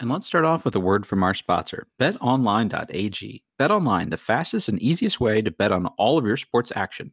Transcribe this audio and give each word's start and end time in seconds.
And 0.00 0.08
let's 0.10 0.26
start 0.26 0.44
off 0.44 0.64
with 0.64 0.76
a 0.76 0.80
word 0.80 1.04
from 1.06 1.24
our 1.24 1.34
sponsor, 1.34 1.88
betonline.ag. 2.00 3.42
BetOnline, 3.58 4.10
the 4.10 4.16
fastest 4.16 4.68
and 4.68 4.80
easiest 4.80 5.18
way 5.18 5.42
to 5.42 5.50
bet 5.50 5.72
on 5.72 5.86
all 5.98 6.16
of 6.16 6.24
your 6.24 6.36
sports 6.36 6.70
action. 6.76 7.12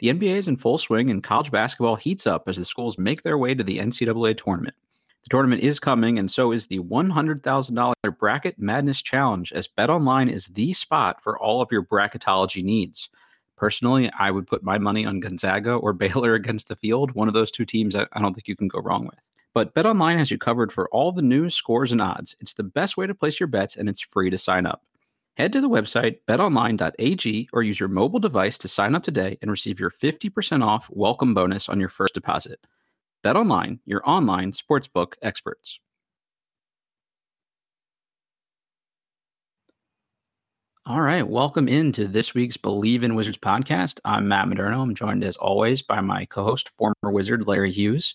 The 0.00 0.08
NBA 0.08 0.34
is 0.34 0.48
in 0.48 0.56
full 0.56 0.78
swing 0.78 1.10
and 1.10 1.22
college 1.22 1.52
basketball 1.52 1.94
heats 1.94 2.26
up 2.26 2.48
as 2.48 2.56
the 2.56 2.64
schools 2.64 2.98
make 2.98 3.22
their 3.22 3.38
way 3.38 3.54
to 3.54 3.62
the 3.62 3.78
NCAA 3.78 4.36
tournament. 4.36 4.74
The 5.22 5.28
tournament 5.30 5.62
is 5.62 5.78
coming, 5.78 6.18
and 6.18 6.28
so 6.28 6.50
is 6.50 6.66
the 6.66 6.80
$100,000 6.80 8.18
Bracket 8.18 8.58
Madness 8.58 9.00
Challenge, 9.00 9.52
as 9.52 9.68
BetOnline 9.68 10.30
is 10.30 10.48
the 10.48 10.72
spot 10.72 11.22
for 11.22 11.38
all 11.38 11.62
of 11.62 11.70
your 11.70 11.84
bracketology 11.84 12.64
needs. 12.64 13.08
Personally, 13.56 14.10
I 14.18 14.32
would 14.32 14.48
put 14.48 14.64
my 14.64 14.76
money 14.76 15.06
on 15.06 15.20
Gonzaga 15.20 15.74
or 15.74 15.92
Baylor 15.94 16.34
against 16.34 16.66
the 16.66 16.76
field. 16.76 17.12
One 17.12 17.28
of 17.28 17.34
those 17.34 17.52
two 17.52 17.64
teams 17.64 17.94
I 17.94 18.06
don't 18.18 18.34
think 18.34 18.48
you 18.48 18.56
can 18.56 18.66
go 18.66 18.80
wrong 18.80 19.04
with. 19.04 19.20
But 19.54 19.72
BetOnline 19.72 20.18
has 20.18 20.32
you 20.32 20.38
covered 20.38 20.72
for 20.72 20.88
all 20.88 21.12
the 21.12 21.22
news, 21.22 21.54
scores, 21.54 21.92
and 21.92 22.00
odds. 22.00 22.34
It's 22.40 22.54
the 22.54 22.64
best 22.64 22.96
way 22.96 23.06
to 23.06 23.14
place 23.14 23.38
your 23.38 23.46
bets, 23.46 23.76
and 23.76 23.88
it's 23.88 24.00
free 24.00 24.28
to 24.28 24.36
sign 24.36 24.66
up. 24.66 24.82
Head 25.36 25.52
to 25.52 25.60
the 25.60 25.70
website 25.70 26.18
betonline.ag 26.26 27.48
or 27.52 27.62
use 27.62 27.78
your 27.78 27.88
mobile 27.88 28.18
device 28.18 28.58
to 28.58 28.68
sign 28.68 28.96
up 28.96 29.04
today 29.04 29.38
and 29.42 29.50
receive 29.50 29.78
your 29.78 29.90
50% 29.90 30.64
off 30.64 30.90
welcome 30.90 31.34
bonus 31.34 31.68
on 31.68 31.78
your 31.78 31.88
first 31.88 32.14
deposit. 32.14 32.66
BetOnline, 33.24 33.78
your 33.86 34.02
online 34.04 34.50
sportsbook 34.50 35.14
experts. 35.22 35.78
All 40.84 41.00
right, 41.00 41.26
welcome 41.26 41.68
into 41.68 42.08
this 42.08 42.34
week's 42.34 42.56
Believe 42.56 43.04
in 43.04 43.14
Wizards 43.14 43.38
podcast. 43.38 44.00
I'm 44.04 44.26
Matt 44.26 44.48
Moderno. 44.48 44.82
I'm 44.82 44.94
joined 44.96 45.22
as 45.22 45.36
always 45.36 45.80
by 45.80 46.00
my 46.00 46.24
co-host, 46.24 46.70
former 46.76 46.94
Wizard 47.04 47.46
Larry 47.46 47.72
Hughes. 47.72 48.14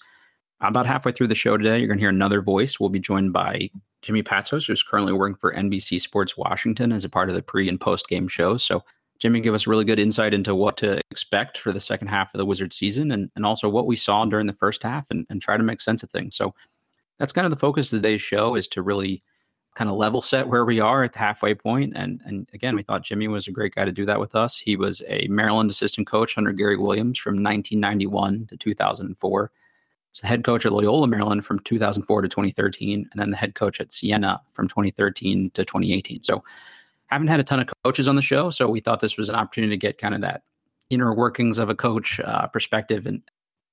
About 0.61 0.85
halfway 0.85 1.13
through 1.13 1.27
the 1.27 1.35
show 1.35 1.55
today, 1.55 1.79
you're 1.79 1.87
going 1.87 1.97
to 1.97 2.01
hear 2.01 2.09
another 2.09 2.41
voice. 2.41 2.79
We'll 2.79 2.89
be 2.89 2.99
joined 2.99 3.31
by 3.31 3.69
Jimmy 4.01 4.23
Patsos, 4.23 4.67
who's 4.67 4.83
currently 4.83 5.13
working 5.13 5.35
for 5.35 5.53
NBC 5.53 6.01
Sports 6.01 6.35
Washington 6.35 6.91
as 6.91 7.05
a 7.05 7.09
part 7.09 7.29
of 7.29 7.35
the 7.35 7.41
pre 7.41 7.69
and 7.69 7.79
post 7.79 8.09
game 8.09 8.27
shows. 8.27 8.63
So, 8.63 8.83
Jimmy, 9.19 9.39
give 9.39 9.53
us 9.53 9.67
really 9.67 9.85
good 9.85 9.99
insight 9.99 10.33
into 10.33 10.55
what 10.55 10.75
to 10.77 10.99
expect 11.11 11.57
for 11.57 11.71
the 11.71 11.79
second 11.79 12.07
half 12.07 12.33
of 12.33 12.39
the 12.39 12.45
Wizard 12.45 12.73
season 12.73 13.11
and, 13.11 13.29
and 13.35 13.45
also 13.45 13.69
what 13.69 13.87
we 13.87 13.95
saw 13.95 14.25
during 14.25 14.47
the 14.47 14.53
first 14.53 14.83
half 14.83 15.09
and, 15.09 15.25
and 15.29 15.41
try 15.41 15.55
to 15.55 15.63
make 15.63 15.79
sense 15.79 16.03
of 16.03 16.11
things. 16.11 16.35
So, 16.35 16.53
that's 17.19 17.33
kind 17.33 17.45
of 17.45 17.51
the 17.51 17.57
focus 17.57 17.91
of 17.93 17.99
today's 17.99 18.21
show 18.21 18.55
is 18.55 18.67
to 18.69 18.81
really 18.81 19.21
kind 19.75 19.89
of 19.89 19.95
level 19.95 20.21
set 20.21 20.47
where 20.47 20.65
we 20.65 20.81
are 20.81 21.03
at 21.03 21.13
the 21.13 21.19
halfway 21.19 21.53
point. 21.53 21.93
And 21.95 22.21
and 22.25 22.49
again, 22.53 22.75
we 22.75 22.83
thought 22.83 23.03
Jimmy 23.03 23.29
was 23.29 23.47
a 23.47 23.51
great 23.51 23.75
guy 23.75 23.85
to 23.85 23.93
do 23.93 24.05
that 24.07 24.19
with 24.19 24.35
us. 24.35 24.57
He 24.57 24.75
was 24.75 25.01
a 25.07 25.25
Maryland 25.29 25.71
assistant 25.71 26.07
coach 26.07 26.37
under 26.37 26.51
Gary 26.51 26.77
Williams 26.77 27.17
from 27.17 27.35
1991 27.35 28.47
to 28.47 28.57
2004. 28.57 29.51
The 30.21 30.27
head 30.27 30.43
coach 30.43 30.65
at 30.65 30.73
Loyola 30.73 31.07
Maryland 31.07 31.45
from 31.45 31.59
2004 31.59 32.21
to 32.21 32.27
2013, 32.27 33.07
and 33.11 33.21
then 33.21 33.29
the 33.29 33.37
head 33.37 33.55
coach 33.55 33.79
at 33.79 33.93
Siena 33.93 34.41
from 34.53 34.67
2013 34.67 35.51
to 35.51 35.63
2018. 35.63 36.23
So, 36.23 36.43
haven't 37.07 37.27
had 37.27 37.39
a 37.39 37.43
ton 37.43 37.59
of 37.59 37.69
coaches 37.83 38.07
on 38.07 38.15
the 38.15 38.21
show, 38.21 38.49
so 38.49 38.67
we 38.67 38.81
thought 38.81 38.99
this 38.99 39.17
was 39.17 39.29
an 39.29 39.35
opportunity 39.35 39.71
to 39.71 39.77
get 39.77 39.97
kind 39.97 40.13
of 40.13 40.21
that 40.21 40.43
inner 40.89 41.13
workings 41.13 41.57
of 41.59 41.69
a 41.69 41.75
coach 41.75 42.19
uh, 42.19 42.47
perspective. 42.47 43.05
And 43.05 43.21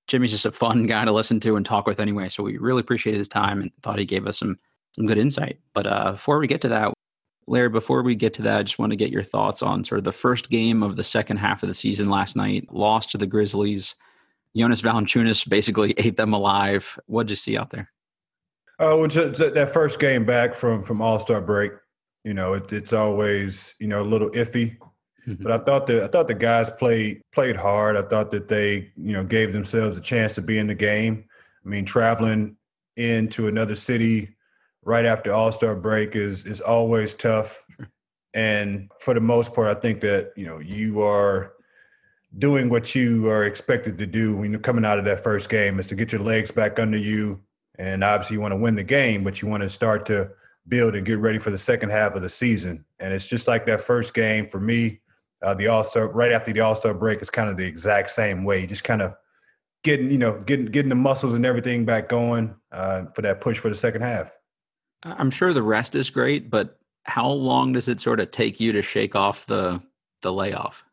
Jimmy's 0.07 0.31
just 0.31 0.47
a 0.47 0.53
fun 0.53 0.87
guy 0.87 1.05
to 1.05 1.13
listen 1.13 1.41
to 1.41 1.57
and 1.57 1.67
talk 1.67 1.87
with 1.87 2.01
anyway. 2.01 2.29
So 2.29 2.43
we 2.43 2.59
really 2.59 2.81
appreciated 2.81 3.19
his 3.19 3.29
time 3.29 3.61
and 3.61 3.71
thought 3.83 3.99
he 3.99 4.05
gave 4.05 4.27
us 4.27 4.39
some 4.39 4.59
some 4.93 5.07
good 5.07 5.19
insight. 5.19 5.59
But 5.75 5.87
uh, 5.87 6.13
before 6.13 6.39
we 6.39 6.47
get 6.47 6.63
to 6.63 6.69
that, 6.69 6.95
Larry, 7.47 7.69
before 7.69 8.03
we 8.03 8.15
get 8.15 8.33
to 8.35 8.43
that, 8.43 8.59
I 8.59 8.63
just 8.63 8.79
want 8.79 8.91
to 8.91 8.97
get 8.97 9.11
your 9.11 9.23
thoughts 9.23 9.63
on 9.63 9.85
sort 9.85 9.99
of 9.99 10.05
the 10.05 10.13
first 10.13 10.51
game 10.51 10.83
of 10.83 10.97
the 10.97 11.05
second 11.05 11.37
half 11.37 11.63
of 11.63 11.69
the 11.69 11.75
season 11.75 12.09
last 12.09 12.35
night. 12.35 12.67
Lost 12.73 13.11
to 13.11 13.19
the 13.19 13.27
Grizzlies. 13.27 13.95
Jonas 14.56 14.81
Valanciunas 14.81 15.49
basically 15.49 15.93
ate 15.99 16.17
them 16.17 16.33
alive. 16.33 16.99
What'd 17.06 17.31
you 17.31 17.37
see 17.37 17.56
out 17.56 17.71
there? 17.71 17.93
Oh, 18.78 19.06
just 19.06 19.39
that 19.39 19.71
first 19.72 19.99
game 19.99 20.25
back 20.25 20.55
from 20.55 20.83
from 20.83 21.00
All 21.00 21.19
Star 21.19 21.41
break, 21.41 21.72
you 22.25 22.34
know, 22.34 22.55
it, 22.55 22.72
it's 22.72 22.93
always 22.93 23.75
you 23.81 23.89
know 23.89 24.03
a 24.03 24.05
little 24.05 24.31
iffy. 24.31 24.77
Mhm. 25.27 25.43
But 25.43 25.53
I 25.53 25.59
thought 25.59 25.87
the 25.87 26.05
I 26.05 26.09
thought 26.09 26.28
the 26.28 26.34
guys 26.34 26.71
played 26.71 27.22
played 27.33 27.56
hard. 27.56 27.97
I 27.97 28.03
thought 28.03 28.31
that 28.33 28.49
they 28.49 28.93
you 28.97 29.12
know 29.12 29.25
gave 29.25 29.53
themselves 29.53 29.99
a 29.99 30.00
chance 30.00 30.34
to 30.37 30.43
be 30.43 30.59
in 30.59 30.67
the 30.67 30.75
game. 30.75 31.25
I 31.65 31.69
mean, 31.69 31.84
traveling 31.84 32.56
into 32.97 33.49
another 33.49 33.75
city 33.75 34.37
right 34.83 35.05
after 35.05 35.33
All 35.33 35.53
Star 35.53 35.75
break 35.75 36.15
is 36.15 36.44
is 36.44 36.61
always 36.61 37.15
tough. 37.15 37.65
And 38.34 38.91
for 39.00 39.15
the 39.15 39.21
most 39.21 39.55
part, 39.55 39.75
I 39.75 39.81
think 39.81 40.03
that 40.03 40.33
you 40.37 40.44
know 40.44 40.59
you 40.59 41.00
are 41.00 41.55
doing 42.39 42.69
what 42.69 42.95
you 42.95 43.29
are 43.29 43.45
expected 43.45 43.99
to 43.99 44.07
do 44.07 44.37
when 44.37 44.51
you're 44.51 44.61
coming 44.61 44.85
out 44.85 44.99
of 44.99 45.05
that 45.05 45.23
first 45.23 45.49
game 45.49 45.79
is 45.79 45.87
to 45.89 45.95
get 45.95 46.13
your 46.13 46.21
legs 46.21 46.51
back 46.51 46.79
under 46.79 46.99
you. 46.99 47.41
And 47.79 48.03
obviously, 48.03 48.35
you 48.35 48.41
want 48.41 48.53
to 48.53 48.59
win 48.59 48.75
the 48.75 48.83
game, 48.83 49.25
but 49.25 49.41
you 49.41 49.49
want 49.49 49.63
to 49.63 49.69
start 49.69 50.07
to 50.07 50.31
build 50.69 50.95
and 50.95 51.07
get 51.07 51.19
ready 51.19 51.39
for 51.39 51.51
the 51.51 51.59
second 51.59 51.91
half 51.91 52.15
of 52.15 52.23
the 52.23 52.29
season. 52.29 52.85
And 52.99 53.13
it's 53.13 53.27
just 53.27 53.47
like 53.47 53.67
that 53.67 53.81
first 53.81 54.15
game 54.15 54.49
for 54.49 54.61
me. 54.61 55.01
Uh, 55.43 55.55
the 55.55 55.69
All 55.69 55.85
Star 55.85 56.09
right 56.09 56.33
after 56.33 56.53
the 56.53 56.61
All 56.61 56.75
Star 56.75 56.95
break 56.95 57.21
is 57.21 57.31
kind 57.31 57.51
of 57.51 57.57
the 57.57 57.67
exact 57.67 58.11
same 58.11 58.45
way. 58.45 58.67
Just 58.67 58.85
kind 58.85 59.03
of 59.03 59.15
getting 59.85 60.11
you 60.11 60.19
know 60.19 60.41
getting 60.41 60.67
getting 60.67 60.89
the 60.89 60.95
muscles 60.95 61.35
and 61.35 61.45
everything 61.45 61.85
back 61.85 62.09
going 62.09 62.55
uh, 62.73 63.05
for 63.15 63.23
that 63.23 63.41
push 63.41 63.59
for 63.59 63.69
the 63.69 63.75
second 63.75 64.03
half. 64.03 64.35
I'm 65.03 65.31
sure 65.31 65.53
the 65.53 65.63
rest 65.63 65.95
is 65.95 66.11
great, 66.11 66.51
but 66.51 66.79
how 67.05 67.29
long 67.29 67.73
does 67.73 67.89
it 67.89 68.01
sort 68.01 68.19
of 68.19 68.31
take 68.31 68.59
you 68.59 68.73
to 68.73 68.83
shake 68.83 69.15
off 69.15 69.47
the 69.47 69.81
the 70.23 70.33
layoff? 70.33 70.86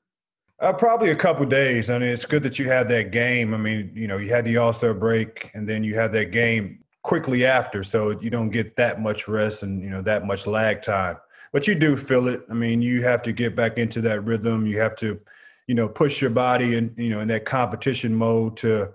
Uh, 0.63 0.71
probably 0.71 1.09
a 1.09 1.15
couple 1.15 1.45
days. 1.45 1.89
I 1.89 1.99
mean, 1.99 2.07
it's 2.07 2.23
good 2.23 2.41
that 2.43 2.57
you 2.57 2.69
had 2.69 2.87
that 2.87 3.11
game. 3.11 3.53
I 3.53 3.57
mean, 3.57 3.91
you 3.93 4.07
know, 4.07 4.15
you 4.15 4.29
had 4.29 4.45
the 4.45 4.55
All 4.55 4.71
Star 4.71 4.93
break, 4.93 5.51
and 5.53 5.67
then 5.67 5.83
you 5.83 5.93
had 5.93 6.13
that 6.13 6.31
game 6.31 6.79
quickly 7.01 7.43
after, 7.43 7.83
so 7.83 8.17
you 8.21 8.29
don't 8.29 8.49
get 8.49 8.77
that 8.77 9.01
much 9.01 9.27
rest 9.27 9.63
and 9.63 9.83
you 9.83 9.89
know 9.89 10.01
that 10.03 10.25
much 10.25 10.47
lag 10.47 10.81
time. 10.81 11.17
But 11.51 11.67
you 11.67 11.75
do 11.75 11.97
feel 11.97 12.29
it. 12.29 12.45
I 12.49 12.53
mean, 12.53 12.81
you 12.81 13.03
have 13.03 13.21
to 13.23 13.33
get 13.33 13.57
back 13.57 13.77
into 13.77 13.99
that 14.03 14.23
rhythm. 14.23 14.65
You 14.65 14.79
have 14.79 14.95
to, 14.97 15.19
you 15.67 15.75
know, 15.75 15.89
push 15.89 16.21
your 16.21 16.29
body 16.31 16.77
and 16.77 16.97
you 16.97 17.09
know 17.09 17.19
in 17.19 17.27
that 17.27 17.43
competition 17.43 18.15
mode 18.15 18.55
to, 18.57 18.89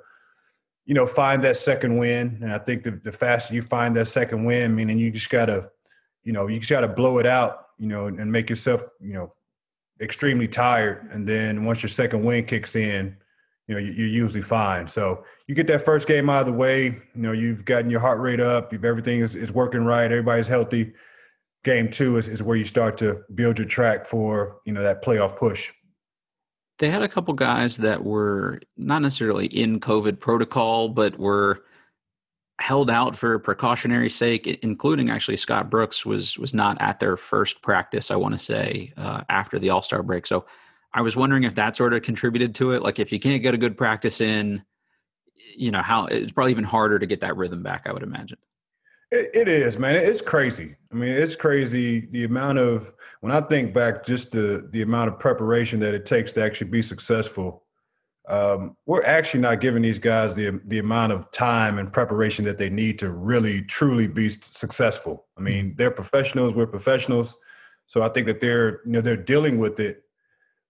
you 0.86 0.94
know, 0.94 1.06
find 1.06 1.44
that 1.44 1.58
second 1.58 1.98
win. 1.98 2.38
And 2.40 2.50
I 2.50 2.60
think 2.60 2.82
the, 2.82 2.92
the 2.92 3.12
faster 3.12 3.54
you 3.54 3.60
find 3.60 3.94
that 3.96 4.08
second 4.08 4.42
win, 4.46 4.74
meaning 4.74 4.98
you 4.98 5.10
just 5.10 5.28
gotta, 5.28 5.70
you 6.24 6.32
know, 6.32 6.46
you 6.46 6.60
just 6.60 6.70
gotta 6.70 6.88
blow 6.88 7.18
it 7.18 7.26
out, 7.26 7.66
you 7.76 7.88
know, 7.88 8.06
and 8.06 8.32
make 8.32 8.48
yourself, 8.48 8.84
you 9.02 9.12
know, 9.12 9.34
extremely 10.00 10.48
tired. 10.48 11.08
And 11.10 11.26
then 11.26 11.64
once 11.64 11.82
your 11.82 11.90
second 11.90 12.24
win 12.24 12.44
kicks 12.44 12.76
in, 12.76 13.16
you 13.66 13.74
know, 13.74 13.80
you, 13.80 13.92
you're 13.92 14.08
usually 14.08 14.42
fine. 14.42 14.88
So 14.88 15.24
you 15.46 15.54
get 15.54 15.66
that 15.68 15.84
first 15.84 16.08
game 16.08 16.30
out 16.30 16.40
of 16.40 16.46
the 16.46 16.52
way. 16.52 16.86
You 16.86 17.02
know, 17.14 17.32
you've 17.32 17.64
gotten 17.64 17.90
your 17.90 18.00
heart 18.00 18.20
rate 18.20 18.40
up. 18.40 18.72
You've 18.72 18.84
everything 18.84 19.20
is, 19.20 19.34
is 19.34 19.52
working 19.52 19.84
right. 19.84 20.04
Everybody's 20.04 20.48
healthy. 20.48 20.94
Game 21.64 21.90
two 21.90 22.16
is, 22.16 22.28
is 22.28 22.42
where 22.42 22.56
you 22.56 22.64
start 22.64 22.96
to 22.98 23.22
build 23.34 23.58
your 23.58 23.66
track 23.66 24.06
for 24.06 24.60
you 24.64 24.72
know 24.72 24.82
that 24.82 25.04
playoff 25.04 25.36
push. 25.36 25.72
They 26.78 26.88
had 26.88 27.02
a 27.02 27.08
couple 27.08 27.34
guys 27.34 27.76
that 27.78 28.04
were 28.04 28.60
not 28.76 29.02
necessarily 29.02 29.46
in 29.46 29.80
COVID 29.80 30.20
protocol, 30.20 30.88
but 30.88 31.18
were 31.18 31.64
held 32.60 32.90
out 32.90 33.16
for 33.16 33.38
precautionary 33.38 34.10
sake, 34.10 34.46
including 34.62 35.10
actually 35.10 35.36
Scott 35.36 35.70
Brooks 35.70 36.04
was 36.04 36.36
was 36.38 36.52
not 36.52 36.80
at 36.80 36.98
their 36.98 37.16
first 37.16 37.62
practice. 37.62 38.10
I 38.10 38.16
want 38.16 38.34
to 38.34 38.38
say 38.38 38.92
uh, 38.96 39.22
after 39.28 39.58
the 39.58 39.70
All 39.70 39.82
Star 39.82 40.02
break. 40.02 40.26
So 40.26 40.44
I 40.92 41.02
was 41.02 41.16
wondering 41.16 41.44
if 41.44 41.54
that 41.54 41.76
sort 41.76 41.94
of 41.94 42.02
contributed 42.02 42.54
to 42.56 42.72
it. 42.72 42.82
Like 42.82 42.98
if 42.98 43.12
you 43.12 43.20
can't 43.20 43.42
get 43.42 43.54
a 43.54 43.58
good 43.58 43.76
practice 43.76 44.20
in, 44.20 44.64
you 45.56 45.70
know 45.70 45.82
how 45.82 46.06
it's 46.06 46.32
probably 46.32 46.52
even 46.52 46.64
harder 46.64 46.98
to 46.98 47.06
get 47.06 47.20
that 47.20 47.36
rhythm 47.36 47.62
back. 47.62 47.82
I 47.86 47.92
would 47.92 48.02
imagine. 48.02 48.38
It, 49.10 49.30
it 49.32 49.48
is, 49.48 49.78
man. 49.78 49.96
It's 49.96 50.20
crazy. 50.20 50.76
I 50.92 50.94
mean, 50.94 51.10
it's 51.10 51.36
crazy 51.36 52.08
the 52.10 52.24
amount 52.24 52.58
of 52.58 52.92
when 53.20 53.32
I 53.32 53.40
think 53.40 53.72
back, 53.72 54.04
just 54.04 54.32
the 54.32 54.68
the 54.72 54.82
amount 54.82 55.08
of 55.08 55.18
preparation 55.18 55.78
that 55.80 55.94
it 55.94 56.06
takes 56.06 56.32
to 56.32 56.42
actually 56.42 56.70
be 56.70 56.82
successful. 56.82 57.64
Um, 58.28 58.76
we're 58.86 59.04
actually 59.04 59.40
not 59.40 59.60
giving 59.60 59.82
these 59.82 59.98
guys 59.98 60.36
the 60.36 60.60
the 60.66 60.78
amount 60.78 61.12
of 61.12 61.30
time 61.32 61.78
and 61.78 61.92
preparation 61.92 62.44
that 62.44 62.58
they 62.58 62.68
need 62.68 62.98
to 62.98 63.10
really 63.10 63.62
truly 63.62 64.06
be 64.06 64.28
successful. 64.30 65.26
I 65.36 65.40
mean, 65.40 65.74
they're 65.76 65.90
professionals. 65.90 66.54
We're 66.54 66.66
professionals, 66.66 67.36
so 67.86 68.02
I 68.02 68.08
think 68.10 68.26
that 68.26 68.40
they're 68.40 68.80
you 68.84 68.92
know 68.92 69.00
they're 69.00 69.16
dealing 69.16 69.58
with 69.58 69.80
it, 69.80 70.04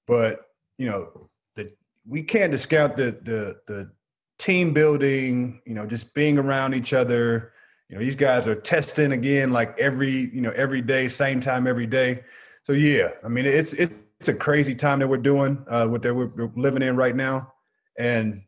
but 0.07 0.47
you 0.77 0.87
know 0.87 1.29
the 1.57 1.73
we 2.07 2.23
can't 2.23 2.53
discount 2.53 2.97
the 2.97 3.19
the 3.23 3.61
the 3.67 3.91
team 4.39 4.73
building. 4.73 5.61
You 5.67 5.75
know, 5.75 5.85
just 5.85 6.15
being 6.15 6.39
around 6.39 6.75
each 6.75 6.93
other 6.93 7.53
you 7.89 7.97
know, 7.97 8.05
these 8.05 8.17
guys 8.17 8.47
are 8.47 8.55
testing 8.55 9.13
again 9.13 9.51
like 9.51 9.79
every, 9.79 10.11
you 10.11 10.41
know, 10.43 10.53
every 10.55 10.83
day, 10.83 11.09
same 11.09 11.41
time 11.41 11.67
every 11.67 11.87
day. 11.87 12.23
So 12.63 12.75
yeah, 12.75 13.09
I 13.25 13.29
mean, 13.29 13.47
it's 13.47 13.73
it's 13.73 13.93
a 14.27 14.35
crazy 14.35 14.75
time 14.75 14.99
that 14.99 15.07
we're 15.07 15.19
doing, 15.19 15.65
uh, 15.69 15.87
what 15.87 16.03
that 16.03 16.15
we're 16.15 16.51
living 16.57 16.83
in 16.83 16.97
right 16.97 17.15
now, 17.15 17.53
and 17.99 18.43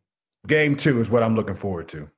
game 0.49 0.75
two 0.75 1.01
is 1.01 1.11
what 1.11 1.23
I'm 1.23 1.37
looking 1.37 1.55
forward 1.55 1.89
to. 1.91 2.11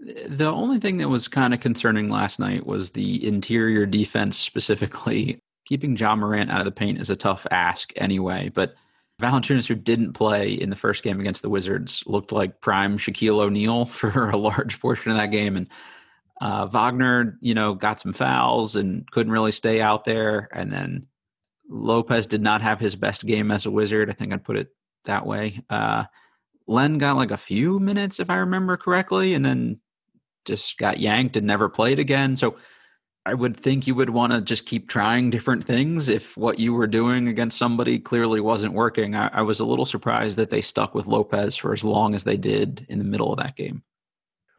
The 0.00 0.46
only 0.46 0.78
thing 0.78 0.98
that 0.98 1.08
was 1.08 1.26
kind 1.26 1.52
of 1.52 1.60
concerning 1.60 2.08
last 2.10 2.38
night 2.38 2.66
was 2.66 2.90
the 2.90 3.26
interior 3.26 3.86
defense, 3.86 4.38
specifically 4.38 5.40
keeping 5.66 5.96
Ja 5.96 6.14
Morant 6.14 6.50
out 6.50 6.60
of 6.60 6.66
the 6.66 6.72
paint 6.72 7.00
is 7.00 7.10
a 7.10 7.16
tough 7.16 7.46
ask 7.50 7.92
anyway. 7.96 8.50
But 8.52 8.74
Valanciunas, 9.20 9.66
who 9.66 9.74
didn't 9.74 10.12
play 10.12 10.52
in 10.52 10.70
the 10.70 10.76
first 10.76 11.02
game 11.02 11.20
against 11.20 11.42
the 11.42 11.48
Wizards, 11.48 12.02
looked 12.06 12.32
like 12.32 12.60
prime 12.60 12.98
Shaquille 12.98 13.40
O'Neal 13.40 13.84
for 13.86 14.30
a 14.30 14.36
large 14.36 14.80
portion 14.80 15.10
of 15.10 15.16
that 15.16 15.30
game, 15.30 15.56
and 15.56 15.66
uh, 16.40 16.66
Wagner, 16.66 17.38
you 17.40 17.54
know, 17.54 17.74
got 17.74 17.98
some 17.98 18.12
fouls 18.12 18.76
and 18.76 19.10
couldn't 19.12 19.32
really 19.32 19.52
stay 19.52 19.80
out 19.80 20.04
there. 20.04 20.48
And 20.52 20.72
then 20.72 21.06
Lopez 21.68 22.26
did 22.26 22.42
not 22.42 22.62
have 22.62 22.80
his 22.80 22.94
best 22.94 23.26
game 23.26 23.50
as 23.50 23.66
a 23.66 23.70
Wizard. 23.70 24.10
I 24.10 24.12
think 24.12 24.32
I'd 24.32 24.44
put 24.44 24.56
it 24.56 24.68
that 25.04 25.26
way. 25.26 25.62
Uh, 25.70 26.04
Len 26.66 26.98
got 26.98 27.16
like 27.16 27.30
a 27.30 27.36
few 27.36 27.78
minutes, 27.78 28.20
if 28.20 28.30
I 28.30 28.36
remember 28.36 28.76
correctly, 28.76 29.34
and 29.34 29.44
then 29.44 29.80
just 30.44 30.78
got 30.78 30.98
yanked 30.98 31.36
and 31.36 31.46
never 31.46 31.68
played 31.68 31.98
again. 31.98 32.36
So 32.36 32.56
I 33.26 33.34
would 33.34 33.56
think 33.56 33.86
you 33.86 33.94
would 33.94 34.10
want 34.10 34.32
to 34.32 34.40
just 34.42 34.66
keep 34.66 34.88
trying 34.88 35.30
different 35.30 35.64
things 35.64 36.08
if 36.08 36.36
what 36.36 36.58
you 36.58 36.74
were 36.74 36.86
doing 36.86 37.28
against 37.28 37.58
somebody 37.58 37.98
clearly 37.98 38.40
wasn't 38.40 38.74
working. 38.74 39.14
I, 39.14 39.28
I 39.28 39.42
was 39.42 39.60
a 39.60 39.64
little 39.64 39.86
surprised 39.86 40.36
that 40.36 40.50
they 40.50 40.60
stuck 40.60 40.94
with 40.94 41.06
Lopez 41.06 41.56
for 41.56 41.72
as 41.72 41.82
long 41.82 42.14
as 42.14 42.24
they 42.24 42.36
did 42.36 42.84
in 42.90 42.98
the 42.98 43.04
middle 43.04 43.32
of 43.32 43.38
that 43.38 43.56
game. 43.56 43.82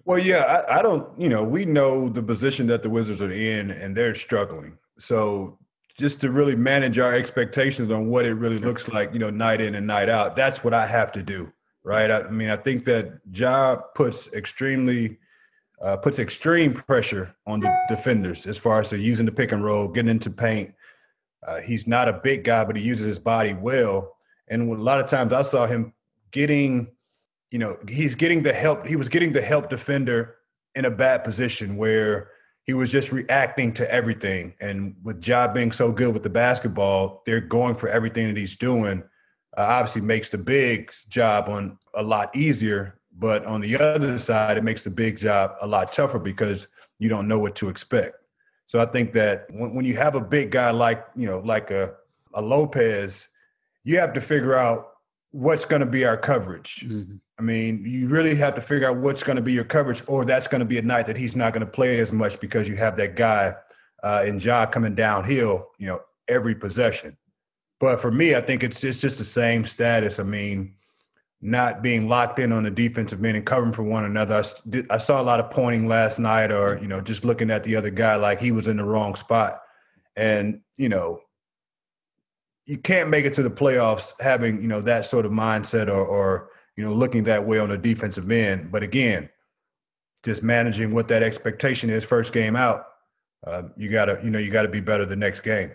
Well, 0.04 0.20
yeah, 0.20 0.64
I, 0.68 0.80
I, 0.80 0.82
don't, 0.82 1.18
you 1.18 1.30
know, 1.30 1.44
we 1.44 1.66
know 1.66 2.10
the 2.10 2.24
position 2.24 2.68
that 2.68 2.84
the 2.84 2.90
Wizards 2.90 3.22
are 3.22 3.32
in 3.32 3.72
and 3.72 3.96
they're 3.96 4.16
struggling. 4.16 4.78
So 4.98 5.60
just 5.98 6.22
to 6.22 6.32
really 6.32 6.56
manage 6.56 7.00
our 7.00 7.14
expectations 7.14 7.92
on 7.92 8.08
what 8.08 8.26
it 8.26 8.34
really 8.34 8.60
looks 8.60 8.88
like, 8.88 9.14
you 9.14 9.20
know, 9.20 9.30
night 9.30 9.62
in 9.62 9.76
and 9.76 9.88
night 9.88 10.10
out, 10.10 10.36
that's 10.36 10.64
what 10.64 10.74
I 10.74 10.86
have 10.86 11.12
to 11.14 11.24
do. 11.24 11.52
Right. 11.84 12.10
I, 12.10 12.22
I 12.22 12.30
mean, 12.30 12.50
I 12.50 12.58
think 12.58 12.86
that 12.86 13.20
Ja 13.32 13.76
puts 13.76 14.34
extremely, 14.34 15.20
uh, 15.82 15.98
puts 15.98 16.20
extreme 16.20 16.74
pressure 16.74 17.34
on 17.46 17.60
the 17.60 17.74
defenders 17.88 18.48
as 18.48 18.58
far 18.58 18.80
as 18.80 18.92
using 18.92 19.26
the 19.26 19.32
pick 19.32 19.52
and 19.52 19.64
roll, 19.64 19.88
getting 19.88 20.10
into 20.12 20.32
paint. 20.32 20.74
Uh, 21.46 21.62
he's 21.62 21.86
not 21.86 22.10
a 22.10 22.14
big 22.14 22.44
guy, 22.44 22.64
but 22.64 22.76
he 22.76 22.82
uses 22.82 23.06
his 23.06 23.20
body 23.20 23.54
well. 23.54 24.18
And 24.48 24.70
a 24.70 24.76
lot 24.76 25.00
of 25.00 25.08
times 25.08 25.32
I 25.32 25.44
saw 25.44 25.68
him 25.68 25.94
getting 26.32 26.88
you 27.56 27.60
know, 27.60 27.78
he's 27.88 28.16
getting 28.16 28.44
the 28.44 28.52
help. 28.52 28.86
He 28.86 28.98
was 28.98 29.08
getting 29.08 29.32
the 29.32 29.42
help 29.42 29.70
defender 29.70 30.36
in 30.76 30.84
a 30.84 30.92
bad 30.92 31.24
position 31.24 31.78
where 31.78 32.32
he 32.66 32.74
was 32.74 32.92
just 32.92 33.12
reacting 33.12 33.72
to 33.74 33.92
everything. 33.92 34.54
And 34.60 34.96
with 35.04 35.26
Ja 35.26 35.48
being 35.48 35.72
so 35.72 35.92
good 35.92 36.14
with 36.14 36.24
the 36.24 36.30
basketball, 36.30 37.22
they're 37.26 37.42
going 37.42 37.76
for 37.76 37.88
everything 37.88 38.28
that 38.28 38.38
he's 38.38 38.56
doing. 38.56 39.04
Uh, 39.56 39.62
obviously, 39.62 40.02
makes 40.02 40.32
the 40.32 40.38
big 40.38 40.92
job 41.08 41.48
on 41.48 41.78
a 41.94 42.04
lot 42.04 42.36
easier. 42.36 43.00
But 43.18 43.46
on 43.46 43.62
the 43.62 43.78
other 43.80 44.18
side, 44.18 44.58
it 44.58 44.64
makes 44.64 44.84
the 44.84 44.90
big 44.90 45.18
job 45.18 45.56
a 45.62 45.68
lot 45.68 45.94
tougher 45.94 46.20
because 46.20 46.68
you 47.00 47.08
don't 47.08 47.28
know 47.28 47.40
what 47.40 47.56
to 47.58 47.70
expect. 47.70 48.16
So 48.66 48.82
I 48.82 48.86
think 48.86 49.14
that 49.14 49.46
when, 49.52 49.76
when 49.76 49.86
you 49.86 49.96
have 49.96 50.16
a 50.16 50.22
big 50.22 50.52
guy 50.52 50.72
like 50.72 51.06
you 51.16 51.28
know, 51.28 51.40
like 51.40 51.72
a 51.72 51.94
a 52.34 52.42
Lopez, 52.42 53.30
you 53.84 54.00
have 54.00 54.14
to 54.14 54.22
figure 54.22 54.56
out 54.56 54.88
what's 55.32 55.66
going 55.66 55.82
to 55.82 55.86
be 55.86 56.04
our 56.06 56.18
coverage. 56.18 56.84
Mm-hmm. 56.86 57.16
I 57.38 57.42
mean, 57.42 57.84
you 57.86 58.08
really 58.08 58.36
have 58.36 58.56
to 58.56 58.62
figure 58.62 58.90
out 58.90 58.98
what's 58.98 59.24
going 59.24 59.36
to 59.36 59.42
be 59.42 59.52
your 59.52 59.66
coverage, 59.66 60.02
or 60.08 60.24
that's 60.24 60.48
going 60.48 60.60
to 60.60 60.66
be 60.66 60.78
a 60.78 60.82
night 60.82 61.06
that 61.08 61.18
he's 61.18 61.36
not 61.36 61.54
going 61.54 61.66
to 61.66 61.72
play 61.72 62.00
as 62.00 62.12
much 62.12 62.40
because 62.40 62.70
you 62.70 62.78
have 62.78 62.96
that 62.98 63.16
guy 63.16 63.54
uh, 64.04 64.24
in 64.26 64.40
Ja 64.40 64.66
coming 64.66 64.96
downhill, 64.96 65.68
you 65.78 65.88
know, 65.88 66.00
every 66.28 66.56
possession. 66.56 67.18
But 67.80 68.00
for 68.00 68.10
me, 68.10 68.36
I 68.36 68.42
think 68.42 68.64
it's 68.64 68.80
just, 68.80 68.96
it's 68.96 69.02
just 69.02 69.18
the 69.18 69.26
same 69.26 69.66
status. 69.66 70.18
I 70.18 70.24
mean, 70.24 70.76
not 71.42 71.84
being 71.84 72.08
locked 72.08 72.40
in 72.40 72.54
on 72.54 72.64
the 72.64 72.72
defensive 72.72 73.24
end 73.24 73.36
and 73.36 73.46
covering 73.46 73.74
for 73.74 73.84
one 73.84 74.06
another. 74.06 74.36
I, 74.36 74.84
I 74.90 74.98
saw 74.98 75.22
a 75.22 75.24
lot 75.24 75.40
of 75.40 75.52
pointing 75.52 75.88
last 75.88 76.20
night, 76.20 76.52
or 76.52 76.80
you 76.82 76.88
know, 76.88 77.02
just 77.02 77.26
looking 77.26 77.52
at 77.52 77.64
the 77.64 77.76
other 77.76 77.90
guy 77.90 78.16
like 78.16 78.40
he 78.40 78.52
was 78.52 78.68
in 78.68 78.78
the 78.78 78.86
wrong 78.86 79.16
spot, 79.16 79.62
and 80.16 80.62
you 80.78 80.88
know, 80.88 81.20
you 82.66 82.78
can't 82.78 83.10
make 83.10 83.26
it 83.26 83.34
to 83.34 83.44
the 83.44 83.52
playoffs 83.52 84.14
having 84.22 84.62
you 84.62 84.68
know 84.68 84.82
that 84.82 85.06
sort 85.06 85.26
of 85.26 85.32
mindset 85.32 85.88
or, 85.88 86.06
or 86.06 86.50
you 86.76 86.84
know, 86.84 86.94
looking 86.94 87.24
that 87.24 87.46
way 87.46 87.60
on 87.60 87.70
the 87.70 87.78
defensive 87.78 88.30
end. 88.32 88.72
But 88.72 88.84
again, 88.84 89.30
just 90.24 90.44
managing 90.44 90.94
what 90.94 91.08
that 91.08 91.24
expectation 91.24 91.90
is 91.90 92.04
first 92.04 92.34
game 92.34 92.56
out. 92.56 92.86
Uh, 93.46 93.64
you 93.78 93.90
gotta, 93.90 94.20
you 94.24 94.30
know, 94.30 94.40
you 94.40 94.52
gotta 94.52 94.68
be 94.68 94.82
better 94.82 95.06
the 95.06 95.16
next 95.16 95.42
game. 95.42 95.72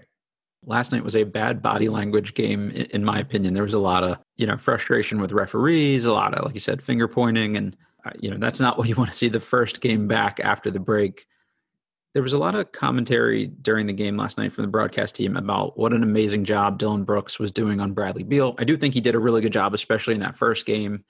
Last 0.67 0.93
night 0.93 1.03
was 1.03 1.17
a 1.17 1.25
bad 1.25 1.63
body 1.63 1.89
language 1.89 2.35
game, 2.35 2.71
in 2.71 3.05
my 3.05 3.19
opinion. 3.19 3.55
There 3.55 3.63
was 3.63 3.75
a 3.75 3.79
lot 3.79 4.05
of, 4.05 4.19
you 4.37 4.47
know, 4.47 4.59
frustration 4.59 5.21
with 5.21 5.33
referees, 5.33 6.05
a 6.05 6.13
lot 6.13 6.35
of, 6.35 6.45
like 6.45 6.55
you 6.55 6.61
said, 6.61 6.83
finger 6.83 7.09
pointing, 7.09 7.57
and 7.57 7.77
uh, 8.05 8.11
you 8.19 8.31
know, 8.31 8.39
that's 8.39 8.61
not 8.61 8.77
what 8.77 8.89
you 8.89 8.95
want 8.97 9.11
to 9.11 9.17
see 9.17 9.29
the 9.29 9.41
first 9.41 9.81
game 9.81 10.09
back 10.09 10.41
after 10.41 10.71
the 10.71 10.81
break 10.81 11.27
there 12.13 12.23
was 12.23 12.33
a 12.33 12.39
lot 12.39 12.55
of 12.55 12.73
commentary 12.73 13.47
during 13.47 13.87
the 13.87 13.93
game 13.93 14.17
last 14.17 14.37
night 14.37 14.53
from 14.53 14.63
the 14.63 14.71
broadcast 14.71 15.15
team 15.15 15.37
about 15.37 15.79
what 15.79 15.93
an 15.93 16.03
amazing 16.03 16.45
job 16.45 16.79
Dillon 16.79 17.05
Brooks 17.05 17.39
was 17.39 17.53
doing 17.53 17.81
on 17.81 17.93
Bradley 17.93 18.25
Beal. 18.25 18.55
I 18.59 18.65
do 18.65 18.77
think 18.77 18.95
he 18.95 19.01
did 19.01 19.15
a 19.15 19.21
really 19.21 19.41
good 19.41 19.53
job, 19.53 19.75
especially 19.75 20.15
in 20.15 20.21
that 20.21 20.37
first 20.37 20.67
game. 20.67 21.05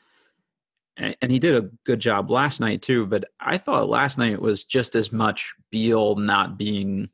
And 0.97 1.33
he 1.33 1.39
did 1.39 1.55
a 1.55 1.71
good 1.87 2.01
job 2.01 2.31
last 2.31 2.61
night 2.61 2.83
too, 2.83 3.07
but 3.07 3.25
I 3.41 3.57
thought 3.57 3.89
last 3.89 4.19
night 4.19 4.43
was 4.43 4.65
just 4.65 4.95
as 4.95 5.11
much 5.11 5.55
Beal 5.71 6.17
not 6.17 6.59
being 6.59 7.09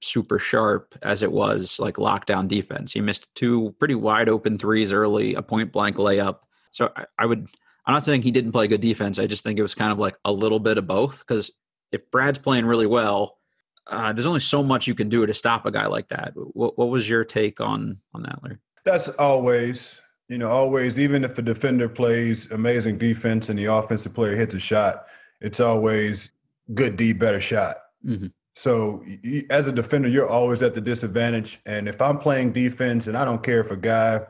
super 0.00 0.38
sharp 0.38 0.96
as 1.02 1.22
it 1.22 1.32
was 1.32 1.80
like 1.80 1.96
lockdown 1.96 2.46
defense. 2.46 2.92
He 2.92 3.00
missed 3.00 3.34
two 3.34 3.74
pretty 3.80 3.96
wide 3.96 4.28
open 4.28 4.58
threes 4.58 4.92
early, 4.92 5.34
a 5.34 5.42
point 5.42 5.72
blank 5.72 5.96
layup. 5.96 6.40
So 6.70 6.90
I, 6.94 7.06
I 7.18 7.26
would 7.26 7.48
I'm 7.84 7.94
not 7.94 8.04
saying 8.04 8.22
he 8.22 8.30
didn't 8.30 8.52
play 8.52 8.68
good 8.68 8.80
defense. 8.80 9.18
I 9.18 9.26
just 9.26 9.42
think 9.42 9.58
it 9.58 9.62
was 9.62 9.74
kind 9.74 9.90
of 9.90 9.98
like 9.98 10.16
a 10.24 10.32
little 10.32 10.60
bit 10.60 10.78
of 10.78 10.86
both 10.86 11.18
because 11.26 11.50
if 11.92 12.10
Brad's 12.10 12.38
playing 12.38 12.66
really 12.66 12.86
well, 12.86 13.38
uh, 13.86 14.12
there's 14.12 14.26
only 14.26 14.40
so 14.40 14.62
much 14.62 14.86
you 14.86 14.94
can 14.94 15.08
do 15.08 15.24
to 15.26 15.34
stop 15.34 15.66
a 15.66 15.70
guy 15.70 15.86
like 15.86 16.08
that. 16.08 16.32
What, 16.34 16.78
what 16.78 16.88
was 16.88 17.08
your 17.08 17.24
take 17.24 17.60
on 17.60 17.98
on 18.14 18.22
that, 18.22 18.42
Larry? 18.42 18.58
That's 18.84 19.08
always, 19.10 20.00
you 20.28 20.38
know, 20.38 20.50
always. 20.50 20.98
Even 20.98 21.24
if 21.24 21.38
a 21.38 21.42
defender 21.42 21.88
plays 21.88 22.50
amazing 22.50 22.98
defense 22.98 23.48
and 23.48 23.58
the 23.58 23.66
offensive 23.66 24.14
player 24.14 24.36
hits 24.36 24.54
a 24.54 24.60
shot, 24.60 25.06
it's 25.40 25.60
always 25.60 26.32
good 26.74 26.96
D, 26.96 27.12
better 27.12 27.40
shot. 27.40 27.76
Mm-hmm. 28.06 28.28
So 28.54 29.04
as 29.50 29.66
a 29.66 29.72
defender, 29.72 30.08
you're 30.08 30.28
always 30.28 30.62
at 30.62 30.74
the 30.74 30.80
disadvantage. 30.80 31.60
And 31.66 31.88
if 31.88 32.00
I'm 32.02 32.18
playing 32.18 32.52
defense, 32.52 33.06
and 33.06 33.16
I 33.16 33.24
don't 33.24 33.42
care 33.42 33.60
if 33.60 33.70
a 33.70 33.76
guy 33.76 34.20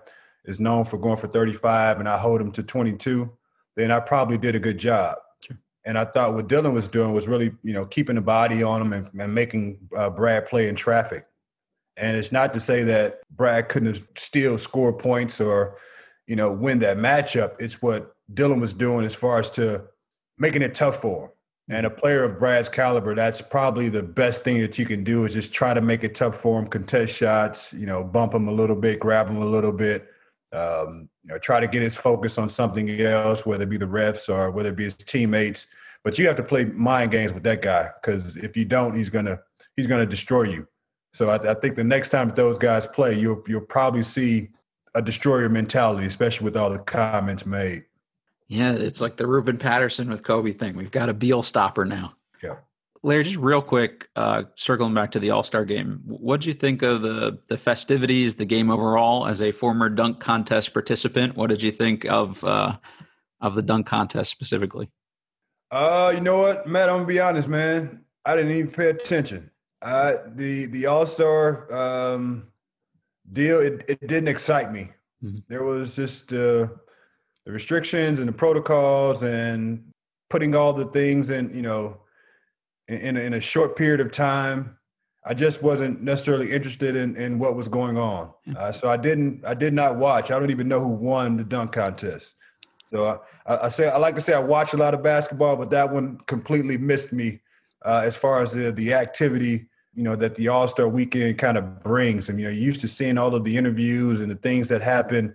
is 0.45 0.61
known 0.61 0.85
for 0.85 0.99
going 0.99 1.17
for 1.17 1.29
35 1.29 1.99
and 1.99 2.09
I 2.09 2.19
hold 2.19 2.41
him 2.41 2.53
to 2.53 2.63
22, 2.63 3.31
then 3.77 3.91
I 3.91 4.01
probably 4.01 4.39
did 4.39 4.55
a 4.55 4.61
good 4.61 4.79
job. 4.79 5.19
And 5.85 5.99
I 5.99 6.05
thought 6.05 6.35
what 6.35 6.49
Dillon 6.49 6.73
was 6.73 6.89
doing 6.89 7.13
was 7.13 7.27
really, 7.27 7.53
you 7.63 7.73
know, 7.73 7.85
keeping 7.85 8.15
the 8.17 8.23
body 8.23 8.63
on 8.63 8.81
him 8.81 8.93
and, 8.93 9.09
and 9.19 9.35
making 9.35 9.79
uh, 9.97 10.11
Brad 10.11 10.47
play 10.47 10.69
in 10.69 10.77
traffic. 10.77 11.27
And 11.97 12.17
it's 12.17 12.33
not 12.33 12.55
to 12.55 12.61
say 12.61 12.85
that 12.85 13.21
Brad 13.31 13.69
couldn't 13.69 14.01
still 14.17 14.59
score 14.59 14.93
points 14.93 15.41
or, 15.41 15.77
you 16.27 16.37
know, 16.37 16.53
win 16.53 16.79
that 16.81 16.97
matchup. 16.97 17.61
It's 17.61 17.83
what 17.83 18.17
Dillon 18.33 18.61
was 18.61 18.73
doing 18.73 19.05
as 19.05 19.15
far 19.15 19.41
as 19.41 19.51
to 19.51 19.85
making 20.39 20.63
it 20.63 20.75
tough 20.75 20.97
for 20.97 21.25
him. 21.27 21.31
And 21.71 21.87
a 21.87 21.91
player 21.91 22.25
of 22.25 22.39
Brad's 22.39 22.69
caliber, 22.69 23.15
that's 23.15 23.41
probably 23.41 23.89
the 23.89 24.03
best 24.03 24.43
thing 24.43 24.61
that 24.61 24.79
you 24.79 24.85
can 24.85 25.05
do 25.05 25.25
is 25.25 25.33
just 25.33 25.53
try 25.53 25.73
to 25.75 25.81
make 25.81 26.03
it 26.05 26.15
tough 26.15 26.37
for 26.37 26.59
him, 26.59 26.67
contest 26.67 27.17
shots, 27.17 27.73
you 27.73 27.87
know, 27.87 28.03
bump 28.03 28.35
him 28.35 28.49
a 28.49 28.53
little 28.53 28.77
bit, 28.77 28.99
grab 28.99 29.29
him 29.29 29.37
a 29.37 29.47
little 29.47 29.73
bit, 29.73 30.12
um, 30.53 31.09
you 31.25 31.33
know, 31.33 31.39
try 31.39 31.61
to 31.61 31.67
get 31.67 31.83
his 31.83 31.97
focus 31.97 32.39
on 32.39 32.49
something 32.49 33.01
else, 33.01 33.47
whether 33.47 33.65
it 33.65 33.71
be 33.71 33.77
the 33.77 33.87
refs 33.87 34.29
or 34.29 34.51
whether 34.51 34.71
it 34.71 34.77
be 34.77 34.85
his 34.85 34.97
teammates. 34.97 35.67
But 36.05 36.19
you 36.19 36.27
have 36.27 36.37
to 36.37 36.43
play 36.43 36.65
mind 36.67 37.13
games 37.13 37.33
with 37.33 37.43
that 37.45 37.63
guy 37.63 37.91
because 38.01 38.37
if 38.37 38.57
you 38.57 38.65
don't, 38.65 38.97
he's 38.97 39.11
gonna 39.11 39.39
he's 39.77 39.87
gonna 39.87 40.07
destroy 40.07 40.45
you. 40.45 40.67
So 41.15 41.31
I, 41.31 41.37
I, 41.51 41.55
think 41.55 41.77
the 41.77 41.85
next 41.85 42.09
time 42.09 42.33
those 42.35 42.59
guys 42.59 42.87
play, 42.87 43.19
you'll 43.19 43.43
you'll 43.47 43.61
probably 43.61 44.03
see 44.03 44.49
a 44.95 45.03
destroyer 45.03 45.49
mentality, 45.49 46.07
especially 46.07 46.45
with 46.45 46.57
all 46.57 46.71
the 46.71 46.79
comments 46.79 47.47
made. 47.47 47.85
Yeah, 48.49 48.73
it's 48.73 49.01
like 49.01 49.17
the 49.17 49.27
Ruben 49.27 49.57
Patterson 49.57 50.11
with 50.11 50.23
Kobe 50.23 50.53
thing. 50.53 50.77
We've 50.77 50.91
got 50.91 51.09
a 51.09 51.15
Beal 51.15 51.43
stopper 51.43 51.85
now. 51.85 52.15
Yeah. 52.43 52.57
Larry, 53.05 53.25
just 53.25 53.37
real 53.37 53.63
quick, 53.63 54.09
uh, 54.15 54.45
circling 54.55 54.95
back 54.95 55.11
to 55.13 55.19
the 55.19 55.31
All 55.31 55.43
Star 55.43 55.65
game, 55.65 56.01
what 56.07 56.41
did 56.41 56.47
you 56.47 56.55
think 56.55 56.83
of 56.83 57.03
the 57.03 57.39
the 57.49 57.57
festivities, 57.57 58.37
the 58.37 58.45
game 58.45 58.71
overall? 58.71 59.27
As 59.27 59.43
a 59.43 59.51
former 59.51 59.89
dunk 59.89 60.21
contest 60.21 60.73
participant, 60.73 61.37
what 61.37 61.49
did 61.49 61.63
you 61.63 61.73
think 61.73 62.05
of 62.05 62.43
uh, 62.45 62.77
of 63.41 63.57
the 63.57 63.63
dunk 63.63 63.87
contest 63.87 64.31
specifically? 64.31 64.89
Uh, 65.73 66.13
you 66.15 66.21
know 66.21 66.41
what, 66.41 66.69
Matt? 66.69 66.89
I'm 66.89 66.97
gonna 66.97 67.07
be 67.07 67.19
honest, 67.19 67.49
man. 67.49 68.05
I 68.25 68.37
didn't 68.37 68.53
even 68.53 68.71
pay 68.71 68.91
attention. 68.91 69.51
Uh, 69.81 70.15
the 70.35 70.67
the 70.67 70.87
All 70.87 71.05
Star 71.05 71.73
um, 71.75 72.47
deal 73.33 73.59
it, 73.59 73.85
it 73.89 74.07
didn't 74.07 74.29
excite 74.29 74.71
me. 74.71 74.93
Mm-hmm. 75.25 75.39
There 75.49 75.65
was 75.65 75.97
just 75.97 76.33
uh, 76.33 76.69
the 77.45 77.53
restrictions 77.53 78.21
and 78.21 78.29
the 78.29 78.33
protocols 78.33 79.25
and 79.25 79.93
putting 80.31 80.55
all 80.55 80.73
the 80.73 80.87
things 80.87 81.31
in, 81.31 81.53
you 81.53 81.63
know 81.63 82.02
in, 82.93 83.17
in 83.17 83.35
a 83.35 83.41
short 83.41 83.77
period 83.77 84.01
of 84.01 84.13
time. 84.13 84.77
I 85.25 85.35
just 85.35 85.63
wasn't 85.63 86.03
necessarily 86.03 86.51
interested 86.51 86.97
in, 86.97 87.17
in 87.17 87.39
what 87.39 87.55
was 87.55 87.69
going 87.69 87.97
on. 87.97 88.31
Uh, 88.57 88.73
so 88.73 88.91
I 88.91 88.97
didn't 88.97 89.45
I 89.47 89.55
did 89.55 89.73
not 89.73 89.97
watch. 89.97 90.31
I 90.31 90.39
don't 90.39 90.51
even 90.51 90.67
know 90.67 90.81
who 90.81 90.89
won 90.89 91.37
the 91.37 91.45
dunk 91.45 91.73
contest. 91.73 92.35
So 92.93 93.21
I, 93.47 93.57
I, 93.67 93.69
say 93.69 93.89
I 93.89 93.97
like 93.99 94.17
to 94.17 94.21
say 94.21 94.35
I 94.35 94.41
watch 94.41 94.75
a 94.75 94.77
lot 94.77 94.95
of 94.95 95.03
basketball, 95.03 95.57
but 95.57 95.71
that 95.71 95.91
one 95.91 96.19
completely 96.27 96.77
missed 96.77 97.13
me 97.13 97.41
uh, 97.85 98.03
as 98.05 98.17
far 98.17 98.41
as 98.41 98.53
the 98.53 98.73
the 98.73 98.95
activity 98.95 99.69
you 99.95 100.03
know 100.03 100.17
that 100.17 100.35
the 100.35 100.49
All 100.49 100.67
Star 100.67 100.89
Weekend 100.89 101.39
kind 101.39 101.57
of 101.57 101.83
brings. 101.83 102.29
And 102.29 102.39
you 102.39 102.47
know, 102.47 102.51
you 102.51 102.61
used 102.61 102.81
to 102.81 102.89
seeing 102.89 103.19
all 103.19 103.35
of 103.35 103.45
the 103.45 103.57
interviews 103.57 104.21
and 104.21 104.31
the 104.31 104.37
things 104.37 104.69
that 104.71 104.83
happen 104.83 105.35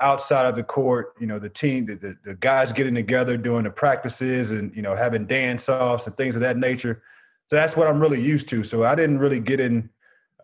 outside 0.00 0.46
of 0.46 0.54
the 0.54 0.62
court, 0.62 1.14
you 1.18 1.26
know, 1.26 1.38
the 1.38 1.48
team, 1.48 1.86
the, 1.86 1.94
the, 1.96 2.16
the, 2.24 2.34
guys 2.36 2.72
getting 2.72 2.94
together, 2.94 3.36
doing 3.36 3.64
the 3.64 3.70
practices 3.70 4.52
and, 4.52 4.74
you 4.74 4.82
know, 4.82 4.94
having 4.94 5.26
dance 5.26 5.68
offs 5.68 6.06
and 6.06 6.16
things 6.16 6.36
of 6.36 6.40
that 6.40 6.56
nature. 6.56 7.02
So 7.48 7.56
that's 7.56 7.76
what 7.76 7.86
I'm 7.88 7.98
really 8.00 8.20
used 8.20 8.48
to. 8.50 8.62
So 8.62 8.84
I 8.84 8.94
didn't 8.94 9.18
really 9.18 9.40
get 9.40 9.58
in, 9.60 9.90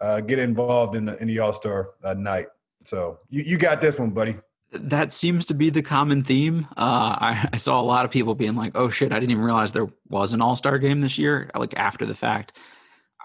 uh, 0.01 0.21
get 0.21 0.39
involved 0.39 0.97
in 0.97 1.05
the, 1.05 1.17
in 1.21 1.29
the 1.29 1.39
all-star 1.39 1.91
uh, 2.03 2.15
night. 2.15 2.47
So 2.85 3.21
you, 3.31 3.43
you 3.43 3.59
got 3.59 3.81
this 3.81 3.99
one, 3.99 4.11
buddy. 4.11 4.37
That 4.73 5.13
seems 5.13 5.45
to 5.47 5.55
be 5.55 5.71
the 5.71 5.83
common 5.83 6.25
theme. 6.25 6.67
Uh, 6.77 7.15
I, 7.21 7.49
I 7.53 7.57
saw 7.59 7.81
a 7.81 7.83
lot 7.83 8.05
of 8.05 8.11
people 8.11 8.35
being 8.35 8.57
like, 8.57 8.73
"Oh 8.75 8.89
shit, 8.89 9.13
I 9.13 9.21
didn't 9.21 9.31
even 9.31 9.45
realize 9.45 9.71
there 9.71 9.89
was 10.09 10.33
an 10.33 10.43
All 10.43 10.57
Star 10.57 10.79
game 10.79 11.01
this 11.01 11.17
year." 11.17 11.49
Like 11.55 11.75
after 11.77 12.05
the 12.05 12.15
fact, 12.15 12.59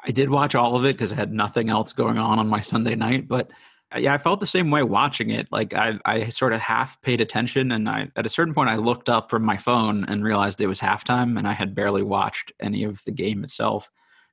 I 0.05 0.11
did 0.11 0.29
watch 0.29 0.53
all 0.53 0.75
of 0.75 0.85
it 0.85 0.93
because 0.93 1.11
I 1.11 1.15
had 1.15 1.33
nothing 1.33 1.69
else 1.69 1.91
going 1.91 2.19
on 2.19 2.37
on 2.37 2.47
my 2.47 2.59
Sunday 2.59 2.93
night. 2.93 3.27
But 3.27 3.51
yeah, 3.97 4.13
I 4.13 4.17
felt 4.19 4.39
the 4.39 4.47
same 4.47 4.69
way 4.69 4.83
watching 4.83 5.31
it. 5.31 5.47
Like 5.51 5.73
I, 5.73 5.99
I 6.05 6.29
sort 6.29 6.53
of 6.53 6.59
half 6.59 7.01
paid 7.01 7.21
attention, 7.21 7.71
and 7.71 7.89
I 7.89 8.11
at 8.15 8.25
a 8.25 8.29
certain 8.29 8.53
point 8.53 8.69
I 8.69 8.75
looked 8.75 9.09
up 9.09 9.29
from 9.29 9.43
my 9.43 9.57
phone 9.57 10.05
and 10.05 10.23
realized 10.23 10.61
it 10.61 10.67
was 10.67 10.79
halftime, 10.79 11.37
and 11.37 11.47
I 11.47 11.53
had 11.53 11.73
barely 11.73 12.03
watched 12.03 12.51
any 12.59 12.83
of 12.83 13.03
the 13.05 13.11
game 13.11 13.43
itself. 13.43 13.89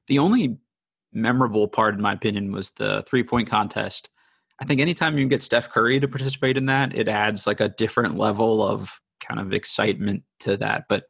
The 0.09 0.19
only 0.19 0.59
memorable 1.13 1.69
part, 1.69 1.95
in 1.95 2.03
my 2.03 2.13
opinion, 2.13 2.53
was 2.53 2.73
the 2.73 3.03
three 3.09 3.23
point 3.23 3.49
contest. 3.49 4.11
I 4.61 4.67
think 4.67 4.81
anytime 4.81 5.19
you 5.19 5.27
get 5.27 5.43
Steph 5.43 5.71
Curry 5.71 6.01
to 6.01 6.09
participate 6.09 6.57
in 6.57 6.67
that, 6.67 6.95
it 6.95 7.09
adds 7.09 7.47
like 7.47 7.61
a 7.61 7.69
different 7.69 8.17
level 8.17 8.63
of 8.63 9.01
kind 9.21 9.41
of 9.41 9.53
excitement 9.53 10.23
to 10.41 10.57
that. 10.59 10.85
But 10.89 11.05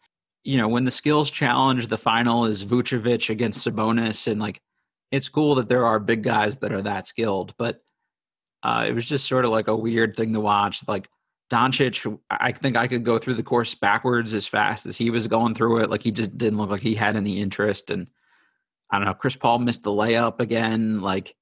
you 0.44 0.56
know, 0.56 0.68
when 0.68 0.84
the 0.84 0.92
skills 0.92 1.32
challenge, 1.32 1.88
the 1.88 1.98
final 1.98 2.44
is 2.44 2.64
Vucevic 2.64 3.28
against 3.28 3.66
Sabonis, 3.66 4.30
and 4.30 4.40
like 4.40 4.60
it's 5.10 5.28
cool 5.28 5.56
that 5.56 5.68
there 5.68 5.84
are 5.84 5.98
big 5.98 6.22
guys 6.22 6.58
that 6.58 6.72
are 6.72 6.82
that 6.82 7.08
skilled, 7.08 7.52
but 7.58 7.80
uh, 8.66 8.84
it 8.84 8.92
was 8.92 9.04
just 9.04 9.28
sort 9.28 9.44
of 9.44 9.52
like 9.52 9.68
a 9.68 9.76
weird 9.76 10.16
thing 10.16 10.32
to 10.32 10.40
watch. 10.40 10.82
Like 10.88 11.08
Doncic, 11.50 12.18
I 12.28 12.50
think 12.50 12.76
I 12.76 12.88
could 12.88 13.04
go 13.04 13.16
through 13.16 13.34
the 13.34 13.44
course 13.44 13.76
backwards 13.76 14.34
as 14.34 14.48
fast 14.48 14.86
as 14.86 14.96
he 14.96 15.08
was 15.08 15.28
going 15.28 15.54
through 15.54 15.82
it. 15.82 15.90
Like 15.90 16.02
he 16.02 16.10
just 16.10 16.36
didn't 16.36 16.58
look 16.58 16.70
like 16.70 16.82
he 16.82 16.96
had 16.96 17.14
any 17.14 17.40
interest. 17.40 17.92
And 17.92 18.08
I 18.90 18.98
don't 18.98 19.06
know, 19.06 19.14
Chris 19.14 19.36
Paul 19.36 19.60
missed 19.60 19.84
the 19.84 19.92
layup 19.92 20.40
again. 20.40 20.98
Like 20.98 21.36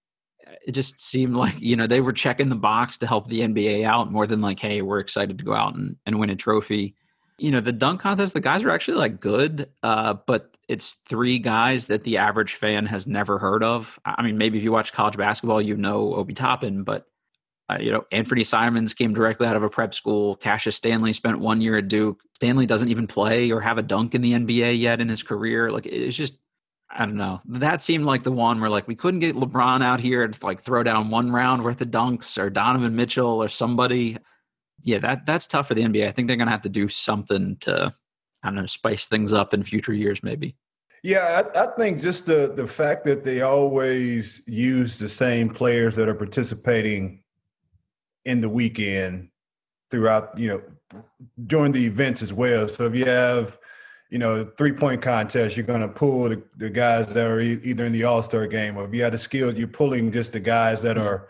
it 0.66 0.73
just 0.73 1.00
seemed 1.00 1.35
like, 1.35 1.59
you 1.59 1.76
know, 1.76 1.87
they 1.87 2.02
were 2.02 2.12
checking 2.12 2.50
the 2.50 2.57
box 2.57 2.99
to 2.99 3.07
help 3.07 3.31
the 3.31 3.40
NBA 3.40 3.85
out 3.85 4.12
more 4.12 4.26
than 4.26 4.43
like, 4.43 4.61
hey, 4.61 4.83
we're 4.83 5.00
excited 5.00 5.38
to 5.38 5.45
go 5.45 5.54
out 5.54 5.76
and, 5.76 5.97
and 6.04 6.21
win 6.21 6.28
a 6.28 6.37
trophy. 6.37 6.95
You 7.38 7.52
know, 7.52 7.61
the 7.61 7.73
dunk 7.73 8.02
contest, 8.02 8.35
the 8.35 8.40
guys 8.40 8.64
are 8.64 8.71
actually 8.71 8.99
like 8.99 9.19
good, 9.19 9.71
uh, 9.83 10.12
but 10.26 10.59
it's 10.69 10.99
three 11.09 11.38
guys 11.38 11.87
that 11.87 12.04
the 12.04 12.19
average 12.19 12.57
fan 12.57 12.85
has 12.85 13.07
never 13.07 13.38
heard 13.38 13.64
of. 13.64 13.99
I 14.04 14.21
mean, 14.21 14.37
maybe 14.37 14.59
if 14.59 14.64
you 14.64 14.73
watch 14.73 14.93
college 14.93 15.16
basketball, 15.16 15.62
you 15.62 15.75
know 15.75 16.14
Obi 16.16 16.35
Toppin, 16.35 16.85
but 16.85 17.07
uh, 17.71 17.78
you 17.80 17.90
know, 17.90 18.04
Anfernee 18.12 18.44
Simons 18.44 18.92
came 18.92 19.14
directly 19.14 19.47
out 19.47 19.56
of 19.56 19.62
a 19.62 19.71
prep 19.71 19.94
school. 19.94 20.37
Cassius 20.37 20.76
Stanley 20.76 21.14
spent 21.14 21.38
one 21.38 21.62
year 21.62 21.78
at 21.78 21.88
Duke. 21.88 22.21
Stanley 22.35 22.66
doesn't 22.66 22.90
even 22.90 23.06
play 23.06 23.50
or 23.50 23.61
have 23.61 23.78
a 23.78 23.83
dunk 23.83 24.14
in 24.14 24.21
the 24.21 24.33
NBA 24.33 24.78
yet 24.78 25.00
in 25.00 25.09
his 25.09 25.23
career. 25.23 25.71
Like 25.71 25.87
it's 25.87 26.16
just, 26.16 26.35
I 26.90 27.06
don't 27.06 27.16
know. 27.16 27.40
That 27.47 27.80
seemed 27.80 28.04
like 28.04 28.23
the 28.23 28.33
one 28.33 28.61
where 28.61 28.68
like 28.68 28.87
we 28.87 28.94
couldn't 28.94 29.21
get 29.21 29.37
LeBron 29.37 29.83
out 29.83 29.99
here 29.99 30.28
to 30.28 30.47
like 30.47 30.61
throw 30.61 30.83
down 30.83 31.09
one 31.09 31.33
round 31.33 31.64
worth 31.64 31.80
of 31.80 31.88
dunks 31.88 32.37
or 32.37 32.50
Donovan 32.50 32.94
Mitchell 32.94 33.42
or 33.42 33.49
somebody. 33.49 34.18
Yeah, 34.83 34.99
that 34.99 35.25
that's 35.25 35.47
tough 35.47 35.68
for 35.68 35.75
the 35.75 35.83
NBA. 35.83 36.06
I 36.06 36.12
think 36.12 36.28
they're 36.28 36.37
gonna 36.37 36.50
have 36.50 36.62
to 36.62 36.68
do 36.68 36.88
something 36.88 37.56
to, 37.61 37.94
I 38.42 38.49
don't 38.49 38.56
know, 38.56 38.66
spice 38.66 39.06
things 39.06 39.33
up 39.33 39.54
in 39.54 39.62
future 39.62 39.94
years, 39.94 40.23
maybe. 40.23 40.54
Yeah, 41.02 41.42
I, 41.54 41.64
I, 41.64 41.66
think 41.75 42.02
just 42.02 42.26
the 42.26 42.52
the 42.54 42.66
fact 42.66 43.04
that 43.04 43.25
they 43.25 43.40
always 43.40 44.42
use 44.47 44.99
the 44.99 45.09
same 45.09 45.49
players 45.49 45.97
that 45.97 46.09
are 46.09 46.14
participating 46.14 47.24
in 48.25 48.40
the 48.40 48.49
weekend 48.49 49.28
throughout, 49.90 50.38
you 50.38 50.49
know, 50.49 51.02
during 51.47 51.73
the 51.73 51.85
events 51.85 52.23
as 52.23 52.33
well. 52.33 52.69
So 52.69 52.87
if 52.87 52.95
you 52.95 53.04
have, 53.07 53.59
you 54.11 54.19
know, 54.19 54.45
three 54.57 54.73
point 54.73 55.02
contest, 55.02 55.57
you're 55.57 55.66
going 55.66 55.81
to 55.81 55.88
pull 55.88 56.28
the, 56.28 56.43
the, 56.57 56.71
guys 56.71 57.07
that 57.09 57.26
are 57.26 57.40
e- 57.40 57.61
either 57.64 57.85
in 57.85 57.93
the 57.93 58.04
All 58.04 58.23
Star 58.23 58.47
game, 58.47 58.76
or 58.76 58.85
if 58.85 58.95
you 58.95 59.02
have 59.02 59.12
the 59.12 59.19
skill, 59.19 59.52
you're 59.52 59.66
pulling 59.66 60.12
just 60.12 60.33
the 60.33 60.40
guys 60.40 60.83
that 60.83 60.97
mm-hmm. 60.97 61.07
are 61.07 61.28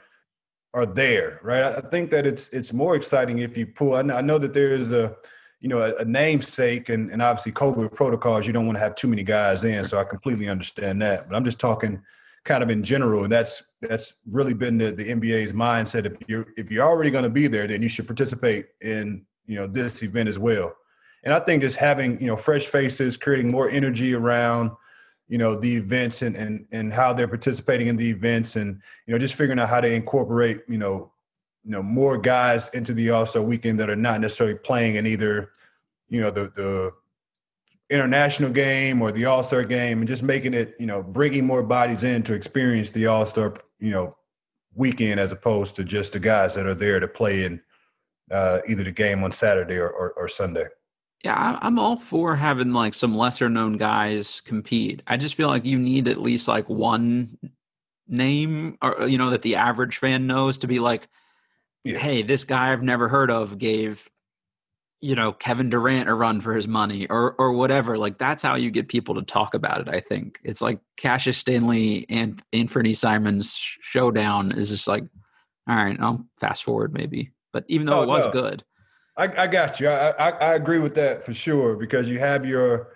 are 0.75 0.87
there, 0.87 1.39
right? 1.43 1.63
I 1.63 1.81
think 1.81 2.11
that 2.11 2.27
it's 2.27 2.49
it's 2.49 2.73
more 2.73 2.97
exciting 2.97 3.39
if 3.39 3.57
you 3.57 3.67
pull. 3.67 3.95
I 3.95 4.03
know, 4.03 4.17
I 4.17 4.21
know 4.21 4.39
that 4.39 4.53
there 4.53 4.75
is 4.75 4.93
a 4.93 5.17
you 5.61 5.69
know 5.69 5.79
a, 5.79 5.95
a 5.97 6.05
namesake 6.05 6.89
and, 6.89 7.11
and 7.11 7.23
obviously 7.23 7.53
COVID 7.53 7.95
protocols. 7.95 8.47
You 8.47 8.53
don't 8.53 8.67
want 8.67 8.77
to 8.77 8.83
have 8.83 8.97
too 8.97 9.09
many 9.09 9.23
guys 9.23 9.63
in, 9.65 9.85
so 9.85 9.99
I 9.99 10.05
completely 10.05 10.49
understand 10.49 11.01
that. 11.03 11.29
But 11.29 11.37
I'm 11.37 11.45
just 11.45 11.61
talking 11.61 12.03
kind 12.45 12.63
of 12.63 12.71
in 12.71 12.83
general, 12.83 13.25
and 13.25 13.33
that's 13.33 13.65
that's 13.81 14.15
really 14.31 14.55
been 14.55 14.79
the, 14.79 14.93
the 14.93 15.11
NBA's 15.11 15.53
mindset. 15.53 16.07
If 16.07 16.15
you're 16.29 16.47
if 16.57 16.71
you're 16.71 16.87
already 16.87 17.11
going 17.11 17.25
to 17.25 17.31
be 17.31 17.47
there, 17.47 17.67
then 17.67 17.83
you 17.83 17.89
should 17.89 18.07
participate 18.07 18.67
in 18.83 19.25
you 19.47 19.57
know 19.57 19.67
this 19.67 20.03
event 20.03 20.29
as 20.29 20.39
well. 20.39 20.75
And 21.25 21.33
I 21.33 21.41
think 21.41 21.63
just 21.63 21.77
having 21.77 22.21
you 22.21 22.27
know 22.27 22.37
fresh 22.37 22.67
faces, 22.67 23.17
creating 23.17 23.51
more 23.51 23.69
energy 23.69 24.15
around 24.15 24.71
you 25.29 25.39
know 25.39 25.59
the 25.59 25.77
events 25.77 26.23
and 26.23 26.37
and 26.37 26.67
and 26.71 26.93
how 26.93 27.13
they're 27.13 27.29
participating 27.29 27.89
in 27.89 27.97
the 27.97 28.09
events, 28.09 28.57
and 28.57 28.81
you 29.07 29.13
know 29.13 29.19
just 29.19 29.35
figuring 29.35 29.59
out 29.59 29.69
how 29.69 29.81
to 29.81 29.91
incorporate 29.91 30.63
you 30.69 30.79
know 30.79 31.13
you 31.65 31.71
know 31.71 31.83
more 31.83 32.19
guys 32.19 32.69
into 32.71 32.93
the 32.93 33.11
All 33.11 33.25
Star 33.25 33.43
weekend 33.43 33.81
that 33.81 33.89
are 33.89 33.97
not 33.97 34.21
necessarily 34.21 34.57
playing 34.57 34.97
in 34.97 35.07
either 35.07 35.51
you 36.09 36.21
know 36.21 36.31
the 36.31 36.53
the 36.55 36.93
international 37.95 38.51
game 38.51 39.01
or 39.01 39.13
the 39.13 39.25
All 39.25 39.43
Star 39.43 39.65
game, 39.65 40.01
and 40.01 40.09
just 40.09 40.23
making 40.23 40.55
it, 40.55 40.75
you 40.79 40.87
know, 40.87 41.03
bringing 41.03 41.47
more 41.47 41.63
bodies 41.63 42.05
in 42.05 42.23
to 42.25 42.35
experience 42.35 42.91
the 42.91 43.07
All 43.07 43.25
Star, 43.25 43.55
you 43.79 43.91
know, 43.91 44.17
weekend 44.75 45.21
as 45.21 45.33
opposed 45.33 45.77
to 45.77 45.85
just 45.85 46.13
the 46.13 46.21
guys 46.21 46.55
that 46.55 46.67
are 46.67 46.75
there 46.75 47.01
to 47.01 47.09
play 47.09 47.45
in 47.45 47.61
uh, 48.31 48.61
either 48.69 48.85
the 48.85 48.91
game 48.91 49.23
on 49.23 49.33
Saturday 49.33 49.77
or, 49.77 49.89
or, 49.89 50.13
or 50.13 50.29
Sunday. 50.29 50.67
Yeah, 51.25 51.59
I'm 51.63 51.79
all 51.79 51.97
for 51.97 52.37
having 52.37 52.73
like 52.73 52.93
some 52.93 53.17
lesser 53.17 53.49
known 53.49 53.79
guys 53.79 54.43
compete. 54.43 55.03
I 55.07 55.17
just 55.17 55.37
feel 55.37 55.49
like 55.49 55.65
you 55.65 55.79
need 55.79 56.09
at 56.09 56.21
least 56.21 56.49
like 56.49 56.69
one 56.69 57.39
name 58.09 58.77
or 58.83 59.07
you 59.07 59.19
know 59.19 59.31
that 59.31 59.43
the 59.43 59.57
average 59.57 59.99
fan 59.99 60.27
knows 60.27 60.59
to 60.59 60.67
be 60.67 60.79
like 60.79 61.09
yeah. 61.85 61.99
hey 61.99 62.23
this 62.23 62.45
guy 62.45 62.73
i've 62.73 62.83
never 62.83 63.09
heard 63.09 63.31
of 63.31 63.59
gave 63.59 64.11
you 65.05 65.15
know 65.15 65.33
Kevin 65.33 65.69
Durant 65.69 66.09
a 66.09 66.15
run 66.15 66.41
for 66.41 66.55
his 66.55 66.67
money 66.67 67.07
or 67.09 67.35
or 67.39 67.53
whatever. 67.53 67.99
Like 67.99 68.17
that's 68.17 68.43
how 68.43 68.55
you 68.55 68.71
get 68.71 68.89
people 68.89 69.15
to 69.17 69.23
talk 69.23 69.53
about 69.53 69.83
it. 69.83 69.89
I 69.89 70.01
think 70.01 70.41
it's 70.43 70.63
like 70.63 70.81
Cassius 70.97 71.37
Stanley 71.37 72.07
and 72.09 72.43
Anfernee 72.55 72.97
Simons 72.97 73.55
showdown 73.55 74.53
is 74.53 74.71
just 74.71 74.89
like, 74.89 75.05
all 75.69 75.77
right, 75.77 76.01
I'll 76.01 76.25
fast 76.41 76.65
forward 76.65 76.95
maybe. 76.95 77.33
But 77.53 77.65
even 77.69 77.87
though 77.87 78.01
oh, 78.01 78.03
it 78.05 78.09
was 78.09 78.25
no. 78.25 78.33
good, 78.33 78.65
I, 79.19 79.43
I, 79.43 79.47
got 79.47 79.79
you. 79.79 79.91
I, 79.91 80.11
I, 80.13 80.31
I 80.31 80.55
agree 80.55 80.79
with 80.79 80.95
that 80.95 81.23
for 81.23 81.35
sure 81.35 81.77
because 81.77 82.09
you 82.09 82.19
have 82.19 82.47
your 82.47 82.95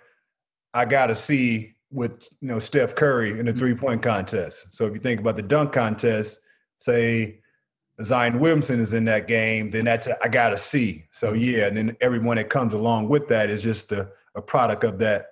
I 0.73 0.85
gotta 0.85 1.15
see 1.15 1.75
with 1.91 2.27
you 2.41 2.47
know 2.47 2.59
Steph 2.59 2.95
Curry 2.95 3.39
in 3.39 3.45
the 3.45 3.51
mm-hmm. 3.51 3.59
three 3.59 3.75
point 3.75 4.01
contest. 4.01 4.73
So 4.73 4.87
if 4.87 4.95
you 4.95 4.99
think 4.99 5.19
about 5.19 5.35
the 5.35 5.43
dunk 5.43 5.73
contest, 5.73 6.39
say 6.79 7.39
Zion 8.03 8.39
Williamson 8.39 8.79
is 8.79 8.93
in 8.93 9.05
that 9.05 9.27
game, 9.27 9.69
then 9.71 9.85
that's 9.85 10.07
I 10.21 10.27
got 10.27 10.49
to 10.49 10.57
see. 10.57 11.05
So 11.11 11.33
mm-hmm. 11.33 11.41
yeah, 11.41 11.67
and 11.67 11.77
then 11.77 11.97
everyone 12.01 12.37
that 12.37 12.49
comes 12.49 12.73
along 12.73 13.09
with 13.09 13.27
that 13.29 13.49
is 13.49 13.61
just 13.61 13.91
a, 13.91 14.09
a 14.35 14.41
product 14.41 14.83
of 14.83 14.99
that, 14.99 15.27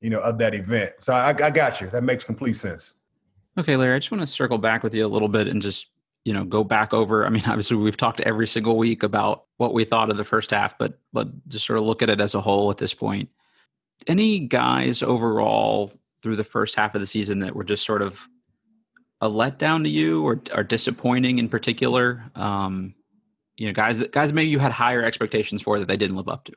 you 0.00 0.10
know, 0.10 0.20
of 0.20 0.38
that 0.38 0.54
event. 0.54 0.92
So 1.00 1.12
I, 1.12 1.30
I 1.30 1.50
got 1.50 1.80
you. 1.80 1.88
That 1.88 2.04
makes 2.04 2.24
complete 2.24 2.54
sense. 2.54 2.94
Okay, 3.58 3.76
Larry, 3.76 3.96
I 3.96 3.98
just 3.98 4.10
want 4.10 4.22
to 4.22 4.26
circle 4.26 4.58
back 4.58 4.82
with 4.82 4.94
you 4.94 5.04
a 5.04 5.08
little 5.08 5.28
bit 5.28 5.48
and 5.48 5.60
just 5.60 5.88
you 6.24 6.32
know 6.32 6.44
go 6.44 6.62
back 6.62 6.94
over. 6.94 7.26
I 7.26 7.30
mean, 7.30 7.42
obviously 7.46 7.76
we've 7.76 7.96
talked 7.96 8.20
every 8.20 8.46
single 8.46 8.76
week 8.76 9.02
about 9.02 9.44
what 9.56 9.74
we 9.74 9.84
thought 9.84 10.10
of 10.10 10.16
the 10.16 10.24
first 10.24 10.50
half, 10.52 10.78
but 10.78 10.98
but 11.12 11.28
just 11.48 11.66
sort 11.66 11.78
of 11.78 11.84
look 11.84 12.02
at 12.02 12.10
it 12.10 12.20
as 12.20 12.34
a 12.34 12.40
whole 12.40 12.70
at 12.70 12.78
this 12.78 12.94
point. 12.94 13.28
Any 14.06 14.40
guys 14.40 15.02
overall 15.02 15.92
through 16.22 16.36
the 16.36 16.44
first 16.44 16.76
half 16.76 16.94
of 16.94 17.00
the 17.00 17.06
season 17.06 17.40
that 17.40 17.54
were 17.54 17.64
just 17.64 17.84
sort 17.84 18.00
of 18.00 18.26
a 19.22 19.30
letdown 19.30 19.84
to 19.84 19.88
you 19.88 20.22
or 20.26 20.42
are 20.52 20.64
disappointing 20.64 21.38
in 21.38 21.48
particular? 21.48 22.22
Um, 22.34 22.94
you 23.56 23.66
know, 23.66 23.72
guys 23.72 23.98
that 23.98 24.12
guys 24.12 24.32
maybe 24.32 24.50
you 24.50 24.58
had 24.58 24.72
higher 24.72 25.02
expectations 25.02 25.62
for 25.62 25.78
that 25.78 25.88
they 25.88 25.96
didn't 25.96 26.16
live 26.16 26.28
up 26.28 26.44
to. 26.44 26.52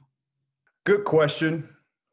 Good 0.85 1.05
question. 1.05 1.69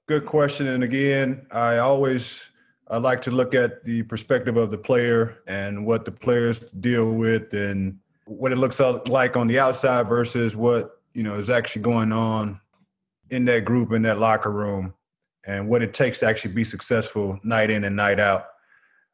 Good 0.06 0.26
question. 0.26 0.66
And 0.68 0.84
again, 0.84 1.46
I 1.50 1.78
always 1.78 2.50
I 2.88 2.98
like 2.98 3.22
to 3.22 3.30
look 3.30 3.54
at 3.54 3.84
the 3.84 4.02
perspective 4.02 4.56
of 4.56 4.70
the 4.70 4.78
player 4.78 5.38
and 5.46 5.86
what 5.86 6.04
the 6.04 6.12
players 6.12 6.60
deal 6.80 7.12
with 7.12 7.54
and 7.54 7.98
what 8.26 8.52
it 8.52 8.56
looks 8.56 8.80
like 8.80 9.36
on 9.36 9.46
the 9.46 9.58
outside 9.58 10.06
versus 10.06 10.54
what 10.54 11.00
you 11.14 11.22
know 11.22 11.34
is 11.34 11.48
actually 11.48 11.82
going 11.82 12.12
on 12.12 12.60
in 13.30 13.46
that 13.46 13.64
group 13.64 13.92
in 13.92 14.02
that 14.02 14.18
locker 14.18 14.50
room 14.50 14.92
and 15.44 15.66
what 15.66 15.82
it 15.82 15.94
takes 15.94 16.20
to 16.20 16.26
actually 16.26 16.52
be 16.52 16.64
successful 16.64 17.40
night 17.42 17.70
in 17.70 17.84
and 17.84 17.96
night 17.96 18.20
out. 18.20 18.46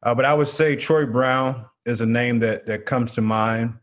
Uh, 0.01 0.15
but 0.15 0.25
I 0.25 0.33
would 0.33 0.47
say 0.47 0.75
Troy 0.75 1.05
Brown 1.05 1.65
is 1.85 2.01
a 2.01 2.05
name 2.05 2.39
that 2.39 2.65
that 2.67 2.85
comes 2.85 3.11
to 3.11 3.21
mind 3.21 3.77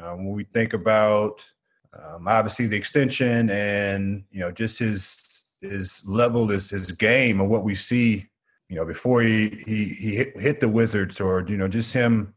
uh, 0.00 0.12
when 0.12 0.32
we 0.32 0.44
think 0.44 0.72
about 0.72 1.44
um, 1.92 2.26
obviously 2.26 2.66
the 2.66 2.76
extension 2.76 3.50
and 3.50 4.24
you 4.30 4.40
know 4.40 4.50
just 4.50 4.78
his 4.78 5.22
his 5.62 6.02
level, 6.04 6.48
his 6.48 6.70
his 6.70 6.90
game, 6.92 7.40
and 7.40 7.48
what 7.48 7.64
we 7.64 7.74
see. 7.74 8.28
You 8.68 8.76
know, 8.76 8.86
before 8.86 9.22
he 9.22 9.50
he 9.66 9.84
he 9.84 10.16
hit, 10.16 10.38
hit 10.38 10.60
the 10.60 10.68
Wizards, 10.68 11.20
or 11.20 11.44
you 11.46 11.56
know, 11.56 11.68
just 11.68 11.92
him, 11.92 12.34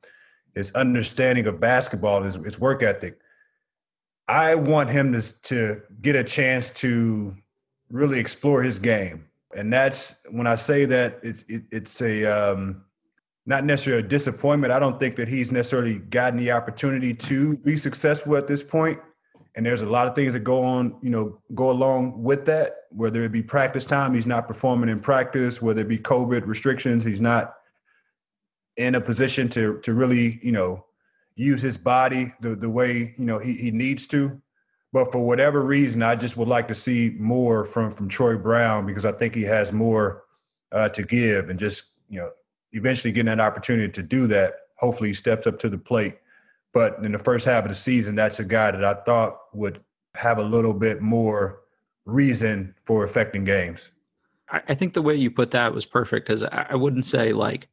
his 0.53 0.71
understanding 0.73 1.47
of 1.47 1.59
basketball, 1.59 2.23
his, 2.23 2.35
his 2.35 2.59
work 2.59 2.83
ethic. 2.83 3.19
I 4.27 4.55
want 4.55 4.89
him 4.89 5.13
to 5.13 5.41
to 5.43 5.81
get 6.01 6.15
a 6.15 6.23
chance 6.23 6.69
to 6.71 7.35
really 7.89 8.19
explore 8.19 8.61
his 8.63 8.77
game, 8.77 9.27
and 9.55 9.71
that's 9.71 10.21
when 10.29 10.45
I 10.45 10.55
say 10.55 10.85
that 10.85 11.19
it's 11.23 11.43
it, 11.47 11.63
it's 11.71 12.01
a 12.01 12.25
um, 12.25 12.83
not 13.45 13.63
necessarily 13.63 14.03
a 14.03 14.07
disappointment. 14.07 14.73
I 14.73 14.79
don't 14.79 14.99
think 14.99 15.15
that 15.17 15.27
he's 15.27 15.51
necessarily 15.51 15.99
gotten 15.99 16.37
the 16.37 16.51
opportunity 16.51 17.13
to 17.13 17.57
be 17.57 17.77
successful 17.77 18.35
at 18.35 18.47
this 18.47 18.63
point. 18.63 18.99
And 19.55 19.65
there's 19.65 19.83
a 19.83 19.85
lot 19.85 20.07
of 20.07 20.15
things 20.15 20.33
that 20.33 20.41
go 20.41 20.63
on, 20.63 20.97
you 21.01 21.09
know, 21.09 21.39
go 21.53 21.69
along 21.69 22.21
with 22.21 22.45
that. 22.47 22.75
Whether 22.91 23.23
it 23.23 23.31
be 23.31 23.41
practice 23.41 23.85
time, 23.85 24.13
he's 24.13 24.25
not 24.25 24.47
performing 24.47 24.89
in 24.89 24.99
practice. 24.99 25.61
Whether 25.61 25.81
it 25.81 25.87
be 25.87 25.97
COVID 25.97 26.45
restrictions, 26.45 27.05
he's 27.05 27.21
not 27.21 27.53
in 28.77 28.95
a 28.95 29.01
position 29.01 29.47
to 29.49 29.79
to 29.81 29.93
really, 29.93 30.39
you 30.41 30.51
know, 30.51 30.85
use 31.35 31.61
his 31.61 31.77
body 31.77 32.33
the 32.41 32.55
the 32.55 32.69
way 32.69 33.13
you 33.17 33.25
know 33.25 33.39
he 33.39 33.53
he 33.53 33.71
needs 33.71 34.07
to. 34.07 34.41
But 34.91 35.11
for 35.11 35.25
whatever 35.25 35.61
reason, 35.61 36.03
I 36.03 36.15
just 36.15 36.35
would 36.35 36.47
like 36.47 36.67
to 36.67 36.75
see 36.75 37.15
more 37.17 37.63
from 37.63 37.91
from 37.91 38.09
Troy 38.09 38.37
Brown 38.37 38.85
because 38.85 39.05
I 39.05 39.13
think 39.13 39.35
he 39.35 39.43
has 39.43 39.71
more 39.71 40.23
uh, 40.73 40.89
to 40.89 41.03
give 41.03 41.49
and 41.49 41.57
just 41.57 41.91
you 42.09 42.19
know 42.19 42.31
eventually 42.75 43.11
getting 43.11 43.31
an 43.31 43.39
opportunity 43.39 43.91
to 43.91 44.03
do 44.03 44.27
that. 44.27 44.55
Hopefully, 44.77 45.09
he 45.09 45.15
steps 45.15 45.47
up 45.47 45.57
to 45.59 45.69
the 45.69 45.77
plate. 45.77 46.17
But 46.73 46.99
in 47.03 47.13
the 47.13 47.19
first 47.19 47.45
half 47.45 47.63
of 47.63 47.69
the 47.69 47.75
season, 47.75 48.15
that's 48.15 48.39
a 48.39 48.43
guy 48.43 48.71
that 48.71 48.83
I 48.83 48.95
thought 49.05 49.39
would 49.53 49.81
have 50.15 50.37
a 50.37 50.43
little 50.43 50.73
bit 50.73 51.01
more 51.01 51.61
reason 52.05 52.75
for 52.85 53.03
affecting 53.03 53.45
games. 53.45 53.89
I 54.49 54.75
think 54.75 54.93
the 54.93 55.01
way 55.01 55.15
you 55.15 55.31
put 55.31 55.51
that 55.51 55.73
was 55.73 55.85
perfect 55.85 56.27
because 56.27 56.43
I 56.43 56.75
wouldn't 56.75 57.05
say 57.05 57.33
like 57.33 57.67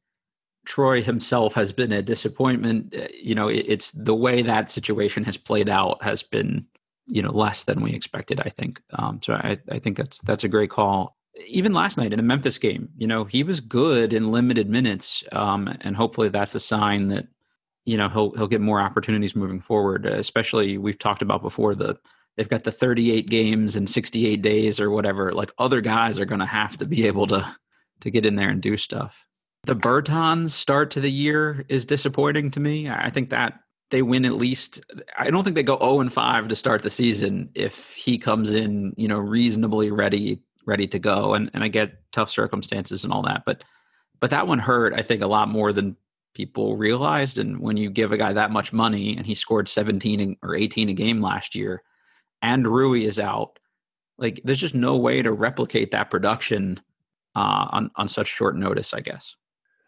Troy 0.65 1.03
himself 1.03 1.53
has 1.55 1.73
been 1.73 1.93
a 1.93 2.01
disappointment. 2.01 2.95
Uh, 2.97 3.09
you 3.13 3.35
know, 3.35 3.49
it's 3.49 3.91
the 3.91 4.15
way 4.15 4.41
that 4.43 4.71
situation 4.71 5.25
has 5.25 5.37
played 5.37 5.69
out 5.69 6.03
has 6.03 6.23
been, 6.23 6.65
you 7.07 7.21
know, 7.21 7.31
less 7.31 7.65
than 7.65 7.83
we 7.83 7.93
expected. 7.93 8.41
I 8.41 8.49
think. 8.49 8.81
Um, 8.93 9.21
so 9.23 9.35
I, 9.35 9.59
I 9.71 9.81
think 9.81 9.97
that's 9.97 10.19
that's 10.23 10.45
a 10.45 10.49
great 10.49 10.71
call 10.71 11.17
even 11.47 11.73
last 11.73 11.97
night 11.97 12.13
in 12.13 12.19
the 12.19 12.23
Memphis 12.23 12.59
game, 12.59 12.89
you 12.97 13.07
know, 13.07 13.25
he 13.25 13.43
was 13.43 13.61
good 13.61 14.13
in 14.13 14.33
limited 14.33 14.69
minutes, 14.69 15.25
um, 15.33 15.75
and 15.81 15.97
hopefully 15.97 16.29
that's 16.29 16.55
a 16.55 16.61
sign 16.61 17.09
that 17.09 17.27
you 17.85 17.97
know 17.97 18.09
he'll 18.09 18.33
he'll 18.33 18.49
get 18.49 18.61
more 18.61 18.81
opportunities 18.81 19.35
moving 19.35 19.61
forward. 19.61 20.07
Especially 20.07 20.79
we've 20.79 20.99
talked 20.99 21.23
about 21.23 21.43
before 21.43 21.75
the 21.75 21.99
they've 22.37 22.49
got 22.49 22.65
the 22.65 22.73
38 22.73 23.29
games 23.29 23.77
in 23.77 23.87
68 23.87 24.43
days 24.43 24.81
or 24.81 24.91
whatever. 24.91 25.33
Like 25.33 25.51
other 25.59 25.81
guys 25.81 26.19
are 26.19 26.25
going 26.25 26.41
to 26.41 26.47
have 26.47 26.77
to 26.79 26.87
be 26.87 27.07
able 27.07 27.27
to 27.29 27.57
to 28.01 28.11
get 28.11 28.27
in 28.27 28.37
there 28.37 28.51
and 28.51 28.61
do 28.61 28.77
stuff. 28.77 29.27
The 29.65 29.77
Bertans 29.77 30.51
start 30.51 30.91
to 30.93 31.01
the 31.01 31.11
year 31.11 31.65
is 31.69 31.85
disappointing 31.85 32.51
to 32.53 32.61
me. 32.61 32.91
I 32.91 33.11
think 33.11 33.31
that 33.31 33.61
they 33.91 34.03
win 34.03 34.25
at 34.25 34.35
least 34.35 34.81
I 35.19 35.31
don't 35.31 35.45
think 35.45 35.57
they 35.57 35.63
go 35.63 35.79
0 35.79 36.01
and 36.01 36.13
5 36.13 36.49
to 36.49 36.57
start 36.57 36.83
the 36.83 36.91
season 36.91 37.49
if 37.55 37.93
he 37.95 38.19
comes 38.19 38.55
in, 38.55 38.93
you 38.97 39.07
know, 39.07 39.19
reasonably 39.19 39.91
ready 39.91 40.43
ready 40.65 40.87
to 40.89 40.99
go. 40.99 41.35
And 41.35 41.51
and 41.55 41.63
I 41.65 41.69
get 41.69 41.95
tough 42.13 42.31
circumstances 42.31 43.05
and 43.05 43.13
all 43.13 43.23
that, 43.23 43.43
but 43.45 43.65
but 44.21 44.31
that 44.31 44.47
one 44.47 44.59
hurt 44.59 44.95
I 44.95 45.03
think 45.03 45.23
a 45.23 45.27
lot 45.27 45.49
more 45.49 45.73
than 45.73 45.97
people 46.35 46.77
realized. 46.77 47.39
And 47.39 47.61
when 47.61 47.77
you 47.77 47.91
give 47.91 48.13
a 48.13 48.17
guy 48.17 48.33
that 48.33 48.51
much 48.51 48.73
money 48.73 49.17
and 49.17 49.27
he 49.27 49.35
scored 49.35 49.69
17 49.69 50.39
or 50.43 50.55
18 50.55 50.89
a 50.89 50.95
game 50.95 51.21
last 51.21 51.55
year, 51.55 51.83
and 52.41 52.67
Rui 52.67 53.05
is 53.05 53.19
out, 53.19 53.59
like 54.19 54.41
there's 54.45 54.61
just 54.61 54.75
no 54.75 54.97
way 54.97 55.23
to 55.23 55.33
replicate 55.33 55.91
that 55.91 56.11
production 56.11 56.79
uh, 57.35 57.67
on 57.71 57.91
on 57.97 58.09
such 58.09 58.29
short 58.29 58.57
notice. 58.57 58.95
I 58.95 59.01
guess. 59.01 59.35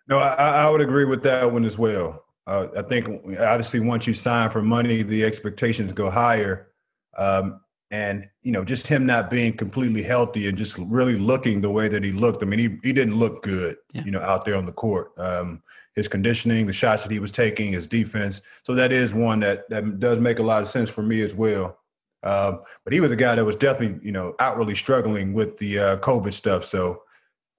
No, 0.08 0.18
I, 0.18 0.64
I 0.64 0.70
would 0.70 0.82
agree 0.82 1.06
with 1.06 1.22
that 1.22 1.50
one 1.50 1.64
as 1.64 1.78
well. 1.78 2.24
Uh, 2.46 2.68
I 2.76 2.82
think 2.82 3.08
obviously 3.40 3.80
once 3.80 4.06
you 4.06 4.14
sign 4.14 4.50
for 4.50 4.60
money, 4.60 5.02
the 5.02 5.24
expectations 5.24 5.92
go 5.92 6.10
higher. 6.10 6.68
Um, 7.16 7.60
and 7.94 8.28
you 8.42 8.50
know 8.50 8.64
just 8.64 8.87
him 8.88 9.07
not 9.07 9.30
being 9.30 9.57
completely 9.57 10.02
healthy 10.02 10.48
and 10.48 10.59
just 10.59 10.76
really 10.78 11.16
looking 11.16 11.61
the 11.61 11.70
way 11.70 11.87
that 11.88 12.02
he 12.02 12.11
looked. 12.11 12.42
I 12.42 12.46
mean 12.46 12.59
he, 12.59 12.78
he 12.83 12.92
didn't 12.92 13.16
look 13.18 13.42
good 13.42 13.76
yeah. 13.92 14.04
you 14.04 14.11
know 14.11 14.20
out 14.20 14.44
there 14.44 14.57
on 14.57 14.66
the 14.66 14.72
court. 14.72 15.16
Um, 15.16 15.62
his 15.94 16.09
conditioning 16.09 16.66
the 16.66 16.72
shots 16.72 17.04
that 17.04 17.12
he 17.12 17.20
was 17.20 17.30
taking 17.30 17.72
his 17.72 17.87
defense. 17.87 18.40
So 18.64 18.74
that 18.74 18.90
is 18.90 19.14
one 19.14 19.40
that 19.40 19.68
that 19.70 20.00
does 20.00 20.18
make 20.18 20.40
a 20.40 20.42
lot 20.42 20.62
of 20.62 20.68
sense 20.68 20.90
for 20.90 21.02
me 21.02 21.22
as 21.22 21.35
well. 21.35 21.78
Um, 22.24 22.62
but 22.83 22.92
he 22.92 23.00
was 23.00 23.12
a 23.12 23.16
guy 23.16 23.37
that 23.37 23.44
was 23.44 23.57
definitely 23.57 24.04
you 24.04 24.12
know 24.12 24.35
outwardly 24.40 24.74
struggling 24.74 25.33
with 25.33 25.57
the 25.59 25.78
uh, 25.78 25.96
covid 25.98 26.33
stuff. 26.33 26.64
So 26.64 27.02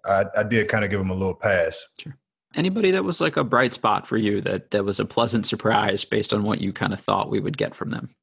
i, 0.03 0.25
I 0.37 0.43
did 0.43 0.67
kind 0.67 0.83
of 0.83 0.91
give 0.91 0.99
him 0.99 1.11
a 1.11 1.15
little 1.15 1.35
pass. 1.35 1.87
Sure. 1.99 2.17
Anybody 2.55 2.91
that 2.91 3.03
was 3.03 3.21
like 3.21 3.37
a 3.37 3.43
bright 3.43 3.73
spot 3.73 4.05
for 4.07 4.17
you 4.17 4.41
that 4.41 4.71
that 4.71 4.83
was 4.83 4.99
a 4.99 5.05
pleasant 5.05 5.45
surprise 5.45 6.03
based 6.03 6.33
on 6.33 6.43
what 6.43 6.59
you 6.59 6.73
kind 6.73 6.93
of 6.93 6.99
thought 6.99 7.29
we 7.29 7.39
would 7.39 7.57
get 7.57 7.73
from 7.73 7.89
them 7.89 8.15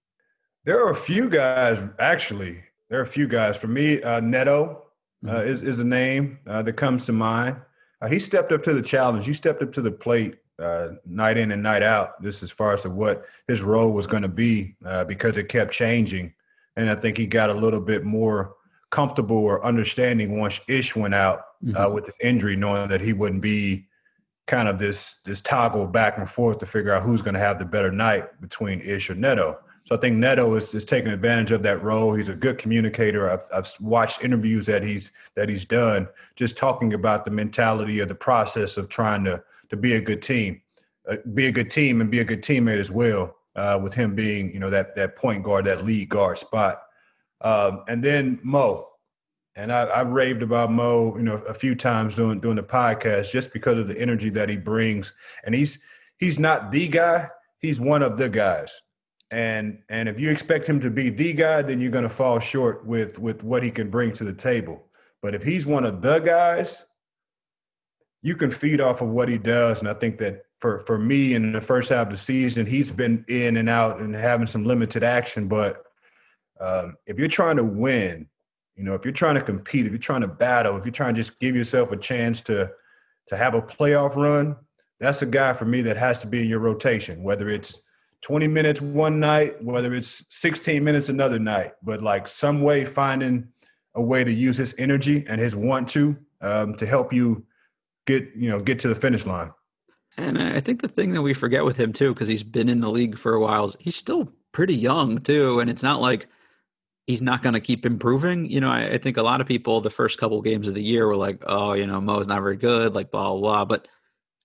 there 0.65 0.85
are 0.85 0.91
a 0.91 0.97
few 0.97 1.29
guys, 1.29 1.83
actually. 1.99 2.63
There 2.89 3.01
are 3.01 3.05
a 3.05 3.07
few 3.07 3.27
guys. 3.27 3.57
For 3.57 3.69
me, 3.69 4.03
uh, 4.03 4.21
Neto 4.21 4.85
uh, 5.27 5.29
mm-hmm. 5.29 5.49
is, 5.49 5.63
is 5.63 5.81
a 5.81 5.85
name 5.85 6.39
uh, 6.47 6.63
that 6.63 6.75
comes 6.75 7.05
to 7.07 7.13
mind. 7.13 7.57
Uh, 8.01 8.09
he 8.09 8.19
stepped 8.19 8.53
up 8.53 8.63
to 8.65 8.75
the 8.75 8.83
challenge. 8.83 9.27
He 9.27 9.35
stepped 9.35 9.63
up 9.63 9.73
to 9.73 9.83
the 9.83 9.91
plate 9.91 10.37
uh, 10.59 10.91
night 11.07 11.39
in 11.39 11.53
and 11.53 11.63
night 11.63 11.83
out, 11.83 12.23
just 12.23 12.43
as 12.43 12.51
far 12.51 12.75
as 12.75 12.83
to 12.83 12.91
what 12.91 13.25
his 13.49 13.63
role 13.63 13.93
was 13.93 14.07
going 14.07 14.23
to 14.23 14.29
be 14.29 14.77
uh, 14.85 15.05
because 15.05 15.37
it 15.37 15.49
kept 15.49 15.73
changing. 15.73 16.33
And 16.77 16.89
I 16.89 16.95
think 16.95 17.17
he 17.17 17.27
got 17.27 17.51
a 17.51 17.55
little 17.55 17.81
bit 17.81 18.05
more 18.05 18.55
comfortable 18.91 19.39
or 19.39 19.65
understanding 19.65 20.39
once 20.39 20.61
Ish 20.69 20.95
went 20.95 21.15
out 21.15 21.45
mm-hmm. 21.65 21.93
with 21.93 22.07
his 22.07 22.17
injury, 22.23 22.57
knowing 22.57 22.89
that 22.89 23.01
he 23.01 23.13
wouldn't 23.13 23.43
be 23.43 23.89
kind 24.47 24.69
of 24.69 24.79
this 24.79 25.21
this 25.25 25.41
toggle 25.41 25.87
back 25.87 26.19
and 26.19 26.29
forth 26.29 26.59
to 26.59 26.67
figure 26.67 26.93
out 26.93 27.03
who's 27.03 27.23
going 27.23 27.35
to 27.35 27.41
have 27.41 27.59
the 27.59 27.65
better 27.65 27.91
night 27.91 28.41
between 28.41 28.81
Ish 28.81 29.11
or 29.11 29.15
Neto. 29.15 29.59
So 29.85 29.97
I 29.97 29.99
think 29.99 30.17
Neto 30.17 30.55
is, 30.55 30.73
is 30.75 30.85
taking 30.85 31.11
advantage 31.11 31.51
of 31.51 31.63
that 31.65 31.83
role. 31.83 32.15
He's 32.15 32.29
a 32.29 32.35
good 32.35 32.59
communicator. 32.59 33.31
I've, 33.31 33.45
I've 33.55 33.69
watched 33.81 34.23
interviews 34.23 34.67
that 34.67 34.83
he's 34.83 35.11
that 35.35 35.49
he's 35.49 35.65
done, 35.65 36.09
just 36.37 36.57
talking 36.57 36.95
about 36.95 37.25
the 37.25 37.31
mentality 37.31 37.99
of 37.99 38.09
the 38.09 38.15
process 38.15 38.77
of 38.77 38.89
trying 38.89 39.25
to 39.25 39.43
to 39.71 39.77
be 39.77 39.95
a 39.95 40.01
good 40.01 40.23
team, 40.23 40.61
uh, 41.09 41.17
be 41.35 41.47
a 41.47 41.53
good 41.53 41.71
team, 41.71 42.01
and 42.01 42.11
be 42.11 42.21
a 42.21 42.25
good 42.25 42.43
teammate 42.43 42.79
as 42.79 42.91
well. 42.91 43.37
Uh, 43.55 43.79
with 43.83 43.93
him 43.93 44.15
being, 44.15 44.53
you 44.55 44.59
know, 44.59 44.71
that 44.71 44.95
that 44.97 45.17
point 45.17 45.43
guard, 45.43 45.67
that 45.67 45.85
lead 45.85 46.09
guard 46.09 46.39
spot, 46.39 46.85
um, 47.43 47.83
and 47.89 48.03
then 48.03 48.39
Mo, 48.43 48.89
and 49.57 49.71
I, 49.71 49.95
have 49.95 50.09
raved 50.09 50.43
about 50.43 50.73
Mo, 50.73 51.15
you 51.17 51.23
know, 51.23 51.37
a 51.49 51.53
few 51.53 51.75
times 51.75 52.15
doing 52.15 52.41
doing 52.41 52.57
the 52.57 52.63
podcast 52.63 53.31
just 53.31 53.53
because 53.53 53.77
of 53.77 53.89
the 53.89 54.01
energy 54.01 54.31
that 54.31 54.49
he 54.49 54.57
brings, 54.57 55.13
and 55.45 55.55
he's 55.55 55.81
he's 56.19 56.39
not 56.39 56.71
the 56.71 56.89
guy, 56.89 57.29
he's 57.59 57.81
one 57.81 58.03
of 58.03 58.17
the 58.17 58.31
guys 58.31 58.81
and 59.33 59.79
and 59.89 60.09
if 60.09 60.21
you 60.21 60.31
expect 60.31 60.67
him 60.67 60.79
to 60.81 60.91
be 60.91 61.09
the 61.09 61.33
guy, 61.33 61.63
then 61.63 61.81
you're 61.81 61.91
going 61.91 62.05
to 62.05 62.11
fall 62.11 62.39
short 62.39 62.87
with 62.87 63.19
with 63.19 63.43
what 63.43 63.63
he 63.63 63.71
can 63.71 63.91
bring 63.91 64.13
to 64.13 64.25
the 64.25 64.33
table. 64.33 64.85
But 65.23 65.35
if 65.35 65.43
he's 65.43 65.67
one 65.67 65.85
of 65.85 66.03
the 66.03 66.19
guys, 66.19 66.87
you 68.21 68.37
can 68.37 68.51
feed 68.51 68.81
off 68.81 69.01
of 69.01 69.09
what 69.09 69.29
he 69.29 69.39
does. 69.39 69.81
And 69.81 69.89
I 69.89 69.95
think 69.95 70.19
that 70.19 70.45
for 70.59 70.81
for 70.81 70.99
me 70.99 71.35
in 71.35 71.53
the 71.53 71.61
first 71.61 71.89
half 71.89 72.09
of 72.09 72.13
the 72.13 72.19
season, 72.19 72.67
he's 72.67 72.93
been 72.93 73.25
in 73.27 73.57
and 73.57 73.69
out 73.69 74.01
and 74.01 74.15
having 74.15 74.47
some 74.47 74.65
limited 74.65 75.03
action. 75.03 75.49
But 75.49 75.83
um, 76.61 76.97
if 77.07 77.19
you're 77.19 77.29
trying 77.29 77.57
to 77.57 77.65
win, 77.65 78.29
you 78.77 78.85
know, 78.85 78.95
if 78.95 79.05
you're 79.05 79.13
trying 79.13 79.37
to 79.37 79.43
compete, 79.43 79.87
if 79.87 79.93
you're 79.93 79.99
trying 79.99 80.21
to 80.21 80.29
battle, 80.29 80.77
if 80.77 80.85
you're 80.85 80.93
trying 80.93 81.15
to 81.15 81.21
just 81.21 81.41
give 81.41 81.57
yourself 81.57 81.91
a 81.91 81.97
chance 81.97 82.43
to 82.43 82.71
to 83.29 83.37
have 83.37 83.55
a 83.55 83.63
playoff 83.63 84.15
run, 84.15 84.57
that's 85.01 85.23
a 85.23 85.27
guy 85.27 85.55
for 85.55 85.65
me 85.65 85.81
that 85.83 85.97
has 85.97 86.21
to 86.21 86.27
be 86.27 86.43
in 86.43 86.49
your 86.49 86.59
rotation, 86.59 87.23
whether 87.23 87.49
it's 87.49 87.83
20 88.23 88.47
minutes 88.49 88.81
one 88.81 89.21
night, 89.21 89.63
whether 89.63 89.95
it's 89.95 90.25
16 90.31 90.83
minutes 90.83 91.09
another 91.09 91.39
night, 91.39 91.73
but 91.83 92.03
like 92.03 92.29
some 92.29 92.63
way 92.63 92.85
finding 92.85 93.49
a 93.95 94.03
way 94.03 94.25
to 94.25 94.33
use 94.33 94.57
his 94.57 94.75
energy 94.79 95.25
and 95.29 95.41
his 95.41 95.55
want 95.55 95.89
to 95.89 96.17
um, 96.41 96.75
to 96.77 96.87
help 96.87 97.13
you 97.13 97.45
get 98.07 98.29
you 98.35 98.49
know 98.49 98.61
get 98.61 98.79
to 98.81 98.89
the 98.89 98.95
finish 98.95 99.27
line. 99.27 99.53
And 100.17 100.41
I 100.41 100.61
think 100.61 100.83
the 100.83 100.89
thing 100.89 101.15
that 101.15 101.23
we 101.23 101.33
forget 101.33 101.65
with 101.65 101.77
him 101.79 101.93
too, 101.93 102.13
because 102.13 102.29
he's 102.29 102.43
been 102.43 102.69
in 102.69 102.81
the 102.81 102.91
league 102.91 103.19
for 103.19 103.35
a 103.35 103.41
while, 103.41 103.65
is 103.65 103.77
he's 103.81 103.97
still 103.97 104.31
pretty 104.53 104.75
young 104.75 105.19
too, 105.19 105.61
and 105.61 105.71
it's 105.71 105.83
not 105.83 106.01
like 106.01 106.29
he's 107.07 107.23
not 107.23 107.43
going 107.43 107.55
to 107.55 107.61
keep 107.61 107.87
improving. 107.87 108.47
You 108.47 108.61
know, 108.61 108.71
I, 108.71 108.93
I, 108.93 108.99
think 108.99 109.17
a 109.17 109.23
lot 109.23 109.41
of 109.41 109.47
people 109.47 109.81
the 109.81 109.91
first 109.91 110.19
couple 110.19 110.41
games 110.43 110.69
of 110.69 110.75
the 110.75 110.83
year 110.83 111.07
were 111.07 111.17
like, 111.17 111.43
"Oh, 111.47 111.73
you 111.73 111.87
know, 111.87 112.01
Mo's 112.01 112.29
not 112.29 112.43
very 112.43 112.57
good," 112.57 112.95
like 112.95 113.11
blah 113.11 113.31
blah 113.31 113.41
blah. 113.41 113.65
But 113.65 113.89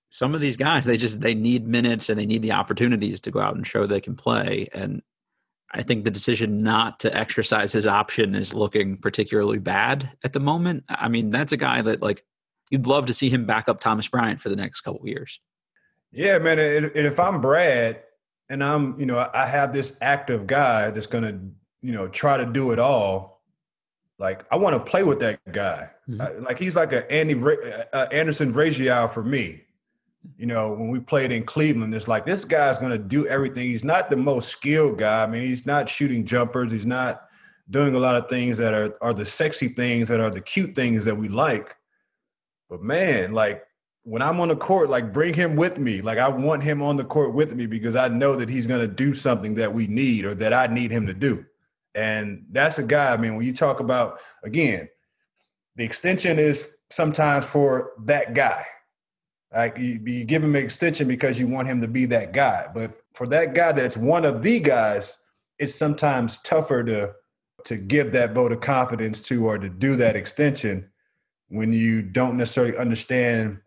some 0.10 0.34
of 0.34 0.42
these 0.42 0.58
guys, 0.58 0.86
they 0.86 0.98
just 0.98 1.20
they 1.20 1.34
need 1.34 1.68
minutes 1.68 2.10
and 2.10 2.20
they 2.20 2.26
need 2.26 2.42
the 2.42 2.54
opportunities 2.54 3.20
to 3.22 3.32
go 3.32 3.40
out 3.40 3.56
and 3.56 3.68
show 3.68 3.86
they 3.86 4.02
can 4.02 4.16
play. 4.16 4.68
And 4.74 5.02
I 5.74 5.84
think 5.84 6.04
the 6.04 6.12
decision 6.12 6.64
not 6.64 7.00
to 7.02 7.16
exercise 7.16 7.74
his 7.74 7.88
option 7.88 8.36
is 8.36 8.54
looking 8.54 8.98
particularly 8.98 9.60
bad 9.60 10.10
at 10.24 10.34
the 10.34 10.40
moment. 10.40 10.86
I 10.88 11.10
mean, 11.10 11.30
that's 11.30 11.52
a 11.52 11.58
guy 11.58 11.82
that 11.82 12.02
like 12.02 12.24
you'd 12.70 12.88
love 12.88 13.06
to 13.08 13.14
see 13.14 13.30
him 13.30 13.46
back 13.46 13.68
up 13.68 13.80
Thomas 13.80 14.08
Bryant 14.08 14.40
for 14.40 14.50
the 14.50 14.56
next 14.56 14.82
couple 14.82 15.06
years. 15.08 15.40
Yeah, 16.12 16.40
man. 16.40 16.58
And 16.58 16.92
if 16.96 17.20
I'm 17.20 17.42
Brad 17.42 18.02
and 18.50 18.64
I'm, 18.64 18.98
you 19.00 19.06
know, 19.06 19.30
I 19.34 19.46
have 19.46 19.74
this 19.74 19.98
active 20.02 20.48
guy 20.48 20.90
that's 20.92 21.08
going 21.08 21.24
to, 21.26 21.40
you 21.82 21.92
know, 21.92 22.08
try 22.08 22.38
to 22.38 22.46
do 22.46 22.72
it 22.72 22.80
all. 22.80 23.44
Like 24.18 24.46
I 24.50 24.56
want 24.56 24.74
to 24.74 24.90
play 24.90 25.04
with 25.04 25.20
that 25.20 25.40
guy. 25.52 25.92
Mm-hmm. 26.10 26.46
like 26.46 26.58
he's 26.58 26.76
like 26.78 26.94
a 26.94 27.10
Andy 27.12 27.36
uh, 27.92 28.08
Anderson 28.12 28.54
Varejao 28.54 29.12
for 29.12 29.22
me. 29.22 29.64
You 30.38 30.46
know, 30.46 30.74
when 30.74 30.90
we 30.90 31.00
played 31.00 31.32
in 31.32 31.44
Cleveland, 31.44 31.96
it's 31.96 32.08
like 32.08 32.26
this 32.26 32.44
guy's 32.44 32.78
going 32.78 32.92
to 32.92 32.98
do 32.98 33.28
everything. 33.28 33.68
He's 33.68 33.84
not 33.84 34.10
the 34.10 34.18
most 34.18 34.50
skilled 34.50 35.00
guy. 35.00 35.24
I 35.24 35.28
mean, 35.28 35.44
he's 35.44 35.66
not 35.66 35.90
shooting 35.90 36.26
jumpers. 36.26 36.72
He's 36.72 36.86
not 36.86 37.28
doing 37.70 37.96
a 37.96 38.00
lot 38.00 38.16
of 38.16 38.30
things 38.30 38.58
that 38.58 38.74
are 38.74 38.96
are 39.02 39.14
the 39.14 39.26
sexy 39.26 39.70
things 39.70 40.08
that 40.08 40.20
are 40.20 40.30
the 40.30 40.42
cute 40.42 40.76
things 40.76 41.06
that 41.06 41.16
we 41.16 41.28
like. 41.28 41.76
But 42.70 42.82
man, 42.82 43.34
like 43.34 43.64
when 44.04 44.22
I'm 44.22 44.40
on 44.40 44.48
the 44.48 44.56
court, 44.56 44.90
like 44.90 45.14
bring 45.14 45.34
him 45.34 45.56
with 45.56 45.78
me. 45.78 46.02
Like 46.02 46.18
I 46.18 46.30
want 46.30 46.64
him 46.64 46.82
on 46.82 46.98
the 46.98 47.04
court 47.04 47.34
with 47.34 47.54
me 47.54 47.66
because 47.66 47.96
I 47.96 48.08
know 48.08 48.36
that 48.36 48.50
he's 48.50 48.68
going 48.68 48.82
to 48.82 48.88
do 48.88 49.14
something 49.14 49.56
that 49.56 49.74
we 49.74 49.88
need 49.88 50.26
or 50.26 50.34
that 50.36 50.54
I 50.54 50.68
need 50.68 50.92
him 50.92 51.08
to 51.08 51.14
do. 51.14 51.46
And 51.94 52.46
that's 52.50 52.80
a 52.80 52.84
guy. 52.84 53.12
I 53.12 53.18
mean, 53.18 53.36
when 53.36 53.46
you 53.46 53.54
talk 53.54 53.80
about 53.80 54.20
again, 54.44 54.88
the 55.76 55.84
extension 55.84 56.40
is 56.40 56.68
sometimes 56.90 57.46
for 57.46 57.92
that 58.06 58.34
guy. 58.34 58.66
Like 59.54 59.78
you, 59.78 60.00
you 60.06 60.26
give 60.26 60.44
him 60.44 60.56
an 60.56 60.64
extension 60.64 61.08
because 61.08 61.40
you 61.40 61.48
want 61.48 61.68
him 61.68 61.82
to 61.82 61.88
be 61.88 62.06
that 62.08 62.34
guy. 62.34 62.68
But 62.74 63.00
for 63.14 63.28
that 63.28 63.54
guy 63.54 63.72
that's 63.72 63.98
one 63.98 64.26
of 64.26 64.44
the 64.44 64.60
guys, 64.60 65.18
it's 65.60 65.76
sometimes 65.76 66.42
tougher 66.44 66.84
to 66.84 67.14
to 67.66 67.78
give 67.78 68.12
that 68.14 68.34
vote 68.34 68.52
of 68.52 68.62
confidence 68.62 69.22
to 69.22 69.46
or 69.46 69.58
to 69.58 69.68
do 69.70 69.96
that 69.98 70.16
extension 70.16 70.90
when 71.50 71.74
you 71.74 72.02
don't 72.02 72.38
necessarily 72.38 72.78
understand, 72.78 73.58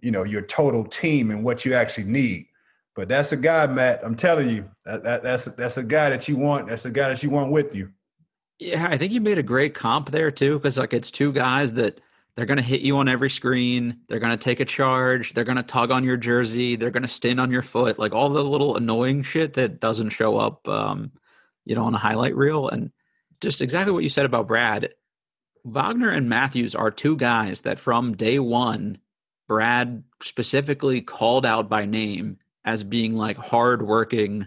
you 0.00 0.10
know, 0.10 0.24
your 0.24 0.42
total 0.42 0.84
team 0.84 1.30
and 1.30 1.44
what 1.44 1.64
you 1.64 1.74
actually 1.74 2.04
need. 2.04 2.46
But 2.94 3.08
that's 3.08 3.32
a 3.32 3.36
guy, 3.36 3.66
Matt. 3.66 4.00
I'm 4.02 4.16
telling 4.16 4.48
you, 4.48 4.70
that, 4.84 5.04
that, 5.04 5.22
that's 5.22 5.44
that's 5.44 5.76
a 5.76 5.82
guy 5.82 6.08
that 6.10 6.28
you 6.28 6.36
want. 6.36 6.68
That's 6.68 6.86
a 6.86 6.90
guy 6.90 7.08
that 7.08 7.22
you 7.22 7.30
want 7.30 7.52
with 7.52 7.74
you. 7.74 7.90
Yeah, 8.58 8.88
I 8.88 8.96
think 8.96 9.12
you 9.12 9.20
made 9.20 9.36
a 9.36 9.42
great 9.42 9.74
comp 9.74 10.10
there 10.10 10.30
too, 10.30 10.58
because 10.58 10.78
like 10.78 10.94
it's 10.94 11.10
two 11.10 11.30
guys 11.30 11.74
that 11.74 12.00
they're 12.36 12.46
going 12.46 12.58
to 12.58 12.62
hit 12.62 12.82
you 12.82 12.98
on 12.98 13.08
every 13.08 13.30
screen. 13.30 14.00
They're 14.08 14.18
going 14.18 14.36
to 14.36 14.44
take 14.44 14.60
a 14.60 14.64
charge. 14.64 15.32
They're 15.32 15.44
going 15.44 15.56
to 15.56 15.62
tug 15.62 15.90
on 15.90 16.04
your 16.04 16.18
jersey. 16.18 16.76
They're 16.76 16.90
going 16.90 17.02
to 17.02 17.08
stin 17.08 17.38
on 17.38 17.50
your 17.50 17.62
foot, 17.62 17.98
like 17.98 18.12
all 18.12 18.28
the 18.28 18.44
little 18.44 18.76
annoying 18.76 19.22
shit 19.22 19.54
that 19.54 19.80
doesn't 19.80 20.10
show 20.10 20.36
up, 20.36 20.68
um, 20.68 21.10
you 21.64 21.74
know, 21.74 21.84
on 21.84 21.94
a 21.94 21.98
highlight 21.98 22.36
reel. 22.36 22.68
And 22.68 22.90
just 23.40 23.62
exactly 23.62 23.92
what 23.92 24.02
you 24.02 24.10
said 24.10 24.26
about 24.26 24.48
Brad. 24.48 24.94
Wagner 25.64 26.10
and 26.10 26.28
Matthews 26.28 26.74
are 26.74 26.90
two 26.90 27.16
guys 27.16 27.62
that 27.62 27.80
from 27.80 28.16
day 28.16 28.38
one, 28.38 28.98
Brad 29.48 30.04
specifically 30.22 31.00
called 31.00 31.46
out 31.46 31.68
by 31.68 31.86
name 31.86 32.38
as 32.64 32.84
being 32.84 33.14
like 33.14 33.36
hardworking 33.36 34.46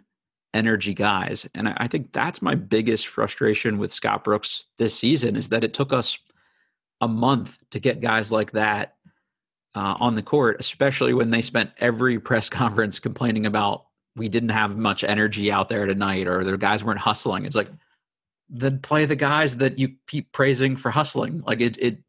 energy 0.54 0.94
guys. 0.94 1.48
And 1.56 1.70
I 1.70 1.88
think 1.88 2.12
that's 2.12 2.42
my 2.42 2.56
biggest 2.56 3.08
frustration 3.08 3.80
with 3.80 3.94
Scott 3.94 4.24
Brooks 4.24 4.66
this 4.78 4.98
season 4.98 5.36
is 5.36 5.50
that 5.50 5.64
it 5.64 5.74
took 5.74 5.92
us 5.92 6.18
a 7.02 7.08
month 7.08 7.58
to 7.72 7.80
get 7.80 8.02
guys 8.02 8.32
like 8.32 8.52
that 8.52 8.96
uh, 9.76 9.96
on 10.00 10.16
the 10.16 10.22
court, 10.22 10.58
especially 10.60 11.14
when 11.14 11.30
they 11.30 11.42
spent 11.42 11.72
every 11.78 12.20
press 12.20 12.50
conference 12.50 13.00
complaining 13.00 13.46
about 13.46 13.86
we 14.16 14.28
didn't 14.28 14.50
have 14.50 14.78
much 14.78 15.04
energy 15.04 15.52
out 15.52 15.70
there 15.70 15.86
tonight 15.86 16.28
or 16.28 16.44
their 16.44 16.58
guys 16.58 16.84
weren't 16.84 17.00
hustling. 17.00 17.46
It's 17.46 17.56
like 17.56 17.70
then 18.50 18.80
play 18.80 19.06
the 19.06 19.16
guys 19.16 19.58
that 19.58 19.78
you 19.78 19.94
keep 20.08 20.32
praising 20.32 20.76
for 20.76 20.92
hustling. 20.92 21.42
Like 21.42 21.62
it, 21.62 21.78
it 21.78 22.00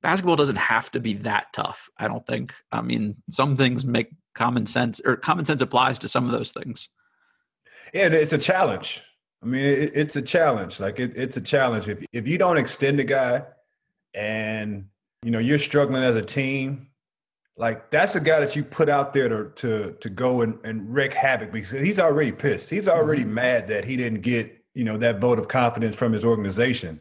basketball 0.00 0.36
doesn't 0.36 0.56
have 0.56 0.90
to 0.92 1.00
be 1.00 1.14
that 1.14 1.52
tough. 1.52 1.90
I 1.98 2.08
don't 2.08 2.26
think. 2.26 2.54
I 2.72 2.80
mean, 2.80 3.16
some 3.28 3.56
things 3.56 3.84
make 3.84 4.10
common 4.34 4.66
sense, 4.66 5.00
or 5.04 5.16
common 5.16 5.44
sense 5.44 5.60
applies 5.60 5.98
to 6.00 6.08
some 6.08 6.24
of 6.24 6.30
those 6.30 6.52
things. 6.52 6.88
Yeah, 7.92 8.06
it's 8.06 8.32
a 8.32 8.38
challenge. 8.38 9.02
I 9.42 9.46
mean, 9.46 9.64
it, 9.64 9.92
it's 9.94 10.16
a 10.16 10.22
challenge. 10.22 10.80
Like 10.80 11.00
it, 11.00 11.16
it's 11.16 11.36
a 11.36 11.40
challenge. 11.40 11.88
If 11.88 12.04
if 12.12 12.26
you 12.26 12.38
don't 12.38 12.56
extend 12.56 13.00
a 13.00 13.04
guy 13.04 13.44
and 14.18 14.84
you 15.22 15.30
know 15.30 15.38
you're 15.38 15.60
struggling 15.60 16.02
as 16.02 16.16
a 16.16 16.22
team 16.22 16.88
like 17.56 17.90
that's 17.90 18.16
a 18.16 18.20
guy 18.20 18.40
that 18.40 18.56
you 18.56 18.64
put 18.64 18.88
out 18.88 19.12
there 19.12 19.28
to 19.28 19.50
to 19.54 19.96
to 20.00 20.10
go 20.10 20.42
and, 20.42 20.58
and 20.64 20.92
wreak 20.92 21.14
havoc 21.14 21.52
because 21.52 21.80
he's 21.80 22.00
already 22.00 22.32
pissed 22.32 22.68
he's 22.68 22.88
already 22.88 23.22
mm-hmm. 23.22 23.34
mad 23.34 23.68
that 23.68 23.84
he 23.84 23.96
didn't 23.96 24.20
get 24.20 24.64
you 24.74 24.84
know 24.84 24.96
that 24.96 25.20
vote 25.20 25.38
of 25.38 25.46
confidence 25.46 25.94
from 25.94 26.12
his 26.12 26.24
organization 26.24 27.00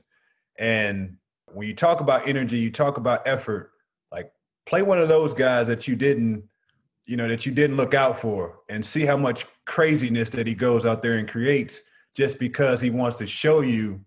and 0.60 1.18
when 1.54 1.68
you 1.68 1.74
talk 1.74 2.02
about 2.02 2.28
energy 2.28 2.58
you 2.58 2.72
talk 2.72 2.98
about 2.98 3.28
effort 3.28 3.72
like 4.12 4.32
play 4.68 4.84
one 4.84 5.00
of 5.00 5.10
those 5.10 5.34
guys 5.34 5.66
that 5.66 5.88
you 5.88 5.96
didn't 5.96 6.44
you 7.08 7.18
know 7.18 7.28
that 7.28 7.48
you 7.48 7.52
didn't 7.52 7.78
look 7.78 7.96
out 7.96 8.20
for 8.20 8.60
and 8.70 8.86
see 8.86 9.06
how 9.06 9.18
much 9.18 9.48
craziness 9.66 10.30
that 10.30 10.46
he 10.46 10.54
goes 10.54 10.86
out 10.86 11.02
there 11.02 11.18
and 11.18 11.28
creates 11.28 11.82
just 12.16 12.38
because 12.38 12.80
he 12.80 12.92
wants 12.92 13.16
to 13.16 13.26
show 13.26 13.62
you 13.62 14.00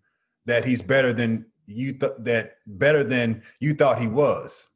that 0.46 0.64
he's 0.64 0.83
better 0.83 1.12
than 1.12 1.44
you 1.70 1.92
th- 1.92 2.12
that 2.20 2.56
better 2.66 3.04
than 3.04 3.42
you 3.61 3.74
thought 3.74 4.00
he 4.00 4.09
was. 4.09 4.68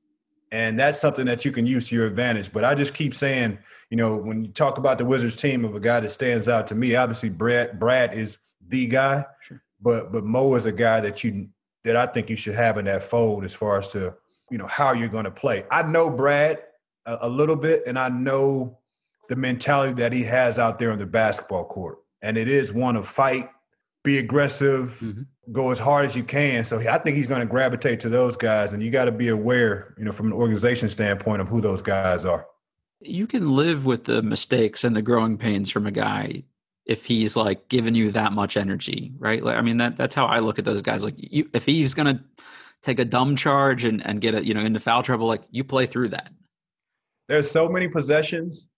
And 0.52 0.78
that's 0.78 1.00
something 1.00 1.26
that 1.26 1.44
you 1.44 1.50
can 1.50 1.66
use 1.66 1.88
to 1.88 1.94
your 1.94 2.06
advantage. 2.06 2.52
But 2.52 2.64
i 2.64 2.74
just 2.74 2.94
keep 2.94 3.14
saying 3.14 3.58
you 3.90 3.96
know 3.96 4.16
when 4.16 4.44
you 4.44 4.52
talk 4.52 4.78
about 4.78 4.98
the 4.98 5.04
wizards 5.04 5.36
team 5.36 5.64
of 5.64 5.74
a 5.74 5.80
guy 5.80 6.00
that 6.00 6.12
stands 6.12 6.48
out 6.48 6.66
to 6.68 6.74
me 6.74 6.94
obviously 6.94 7.28
brad 7.28 7.78
brad 7.78 8.14
is 8.14 8.38
the 8.68 8.86
guy 8.86 9.24
sure. 9.42 9.62
but 9.80 10.12
but 10.12 10.24
mo 10.24 10.54
is 10.54 10.66
a 10.66 10.72
guy 10.72 11.00
that 11.00 11.22
you 11.22 11.48
that 11.84 11.96
i 11.96 12.06
think 12.06 12.30
you 12.30 12.36
should 12.36 12.54
have 12.54 12.78
in 12.78 12.84
that 12.84 13.02
fold 13.02 13.44
as 13.44 13.54
far 13.54 13.78
as 13.78 13.92
to 13.92 14.14
you 14.50 14.58
know 14.58 14.66
how 14.66 14.92
you're 14.92 15.08
going 15.08 15.24
to 15.24 15.30
play. 15.30 15.64
I 15.70 15.82
know 15.82 16.10
brad 16.10 16.62
a, 17.06 17.18
a 17.22 17.28
little 17.28 17.56
bit 17.56 17.82
and 17.86 17.98
i 17.98 18.08
know 18.08 18.78
the 19.28 19.36
mentality 19.36 19.94
that 19.94 20.12
he 20.12 20.22
has 20.24 20.58
out 20.58 20.78
there 20.78 20.92
on 20.92 20.98
the 20.98 21.06
basketball 21.06 21.64
court. 21.64 21.98
And 22.22 22.36
it 22.36 22.48
is 22.48 22.72
one 22.72 22.96
of 22.96 23.06
fight 23.06 23.48
be 24.04 24.18
aggressive, 24.18 25.00
mm-hmm. 25.02 25.22
go 25.50 25.70
as 25.70 25.78
hard 25.78 26.04
as 26.04 26.14
you 26.14 26.22
can. 26.22 26.62
So 26.62 26.78
I 26.78 26.98
think 26.98 27.16
he's 27.16 27.26
going 27.26 27.40
to 27.40 27.46
gravitate 27.46 27.98
to 28.00 28.08
those 28.08 28.36
guys, 28.36 28.72
and 28.72 28.82
you 28.82 28.90
got 28.90 29.06
to 29.06 29.12
be 29.12 29.28
aware, 29.28 29.94
you 29.98 30.04
know, 30.04 30.12
from 30.12 30.26
an 30.26 30.32
organization 30.34 30.88
standpoint 30.88 31.40
of 31.40 31.48
who 31.48 31.60
those 31.60 31.82
guys 31.82 32.24
are. 32.24 32.46
You 33.00 33.26
can 33.26 33.50
live 33.56 33.86
with 33.86 34.04
the 34.04 34.22
mistakes 34.22 34.84
and 34.84 34.94
the 34.94 35.02
growing 35.02 35.36
pains 35.36 35.70
from 35.70 35.86
a 35.86 35.90
guy 35.90 36.44
if 36.86 37.04
he's 37.06 37.34
like 37.34 37.68
giving 37.68 37.94
you 37.94 38.10
that 38.10 38.32
much 38.32 38.56
energy, 38.56 39.12
right? 39.18 39.42
Like, 39.42 39.56
I 39.56 39.62
mean, 39.62 39.78
that 39.78 39.96
that's 39.96 40.14
how 40.14 40.26
I 40.26 40.38
look 40.38 40.58
at 40.58 40.66
those 40.66 40.82
guys. 40.82 41.02
Like, 41.02 41.14
you, 41.16 41.48
if 41.54 41.64
he's 41.64 41.94
going 41.94 42.14
to 42.14 42.22
take 42.82 42.98
a 42.98 43.04
dumb 43.04 43.36
charge 43.36 43.84
and 43.84 44.06
and 44.06 44.20
get 44.20 44.34
it, 44.34 44.44
you 44.44 44.52
know, 44.52 44.60
into 44.60 44.80
foul 44.80 45.02
trouble, 45.02 45.26
like 45.26 45.42
you 45.50 45.64
play 45.64 45.86
through 45.86 46.10
that. 46.10 46.30
There's 47.28 47.50
so 47.50 47.68
many 47.70 47.88
possessions 47.88 48.68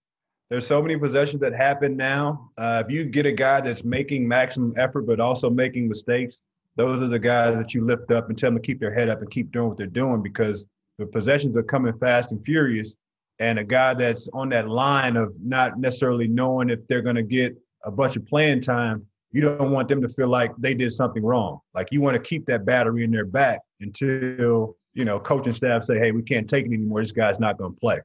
there's 0.49 0.65
so 0.65 0.81
many 0.81 0.97
possessions 0.97 1.41
that 1.41 1.53
happen 1.53 1.97
now. 1.97 2.51
Uh, 2.57 2.83
if 2.85 2.91
you 2.91 3.05
get 3.05 3.25
a 3.25 3.31
guy 3.31 3.59
that's 3.61 3.83
making 3.83 4.27
maximum 4.27 4.73
effort 4.77 5.05
but 5.05 5.19
also 5.19 5.49
making 5.49 5.87
mistakes, 5.87 6.41
those 6.75 7.01
are 7.01 7.07
the 7.07 7.19
guys 7.19 7.55
that 7.55 7.73
you 7.73 7.85
lift 7.85 8.11
up 8.11 8.29
and 8.29 8.37
tell 8.37 8.51
them 8.51 8.61
to 8.61 8.65
keep 8.65 8.79
their 8.79 8.93
head 8.93 9.09
up 9.09 9.21
and 9.21 9.29
keep 9.29 9.51
doing 9.51 9.69
what 9.69 9.77
they're 9.77 9.87
doing 9.87 10.21
because 10.21 10.65
the 10.99 11.05
possessions 11.05 11.57
are 11.57 11.63
coming 11.63 11.97
fast 11.99 12.31
and 12.31 12.43
furious. 12.45 12.95
And 13.39 13.59
a 13.59 13.63
guy 13.63 13.93
that's 13.93 14.29
on 14.33 14.49
that 14.49 14.69
line 14.69 15.17
of 15.17 15.33
not 15.43 15.79
necessarily 15.79 16.27
knowing 16.27 16.69
if 16.69 16.87
they're 16.87 17.01
going 17.01 17.15
to 17.15 17.23
get 17.23 17.55
a 17.83 17.91
bunch 17.91 18.15
of 18.15 18.25
playing 18.25 18.61
time, 18.61 19.05
you 19.31 19.41
don't 19.41 19.71
want 19.71 19.89
them 19.89 20.01
to 20.01 20.09
feel 20.09 20.29
like 20.29 20.55
they 20.57 20.73
did 20.73 20.93
something 20.93 21.23
wrong. 21.23 21.59
Like 21.75 21.89
you 21.91 22.01
want 22.01 22.15
to 22.15 22.21
keep 22.21 22.45
that 22.47 22.65
battery 22.65 23.03
in 23.03 23.11
their 23.11 23.25
back 23.25 23.59
until 23.81 24.75
you 24.93 25.05
know 25.05 25.19
coaching 25.19 25.53
staff 25.53 25.83
say, 25.83 25.99
"Hey, 25.99 26.11
we 26.11 26.23
can't 26.23 26.49
take 26.49 26.65
it 26.65 26.73
anymore. 26.73 27.01
This 27.01 27.11
guy's 27.11 27.39
not 27.39 27.57
going 27.57 27.73
to 27.73 27.79
play." 27.79 27.99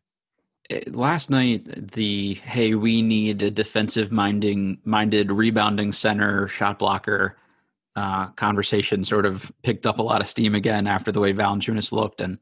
Last 0.86 1.28
night 1.28 1.92
the 1.92 2.34
hey 2.44 2.74
we 2.74 3.02
need 3.02 3.42
a 3.42 3.50
defensive 3.50 4.10
minding 4.10 4.78
minded 4.84 5.30
rebounding 5.30 5.92
center 5.92 6.48
shot 6.48 6.78
blocker 6.78 7.36
uh, 7.96 8.28
conversation 8.28 9.04
sort 9.04 9.26
of 9.26 9.52
picked 9.62 9.86
up 9.86 9.98
a 9.98 10.02
lot 10.02 10.20
of 10.20 10.26
steam 10.26 10.54
again 10.54 10.86
after 10.86 11.12
the 11.12 11.20
way 11.20 11.32
Valanciunas 11.32 11.92
looked. 11.92 12.20
And 12.20 12.38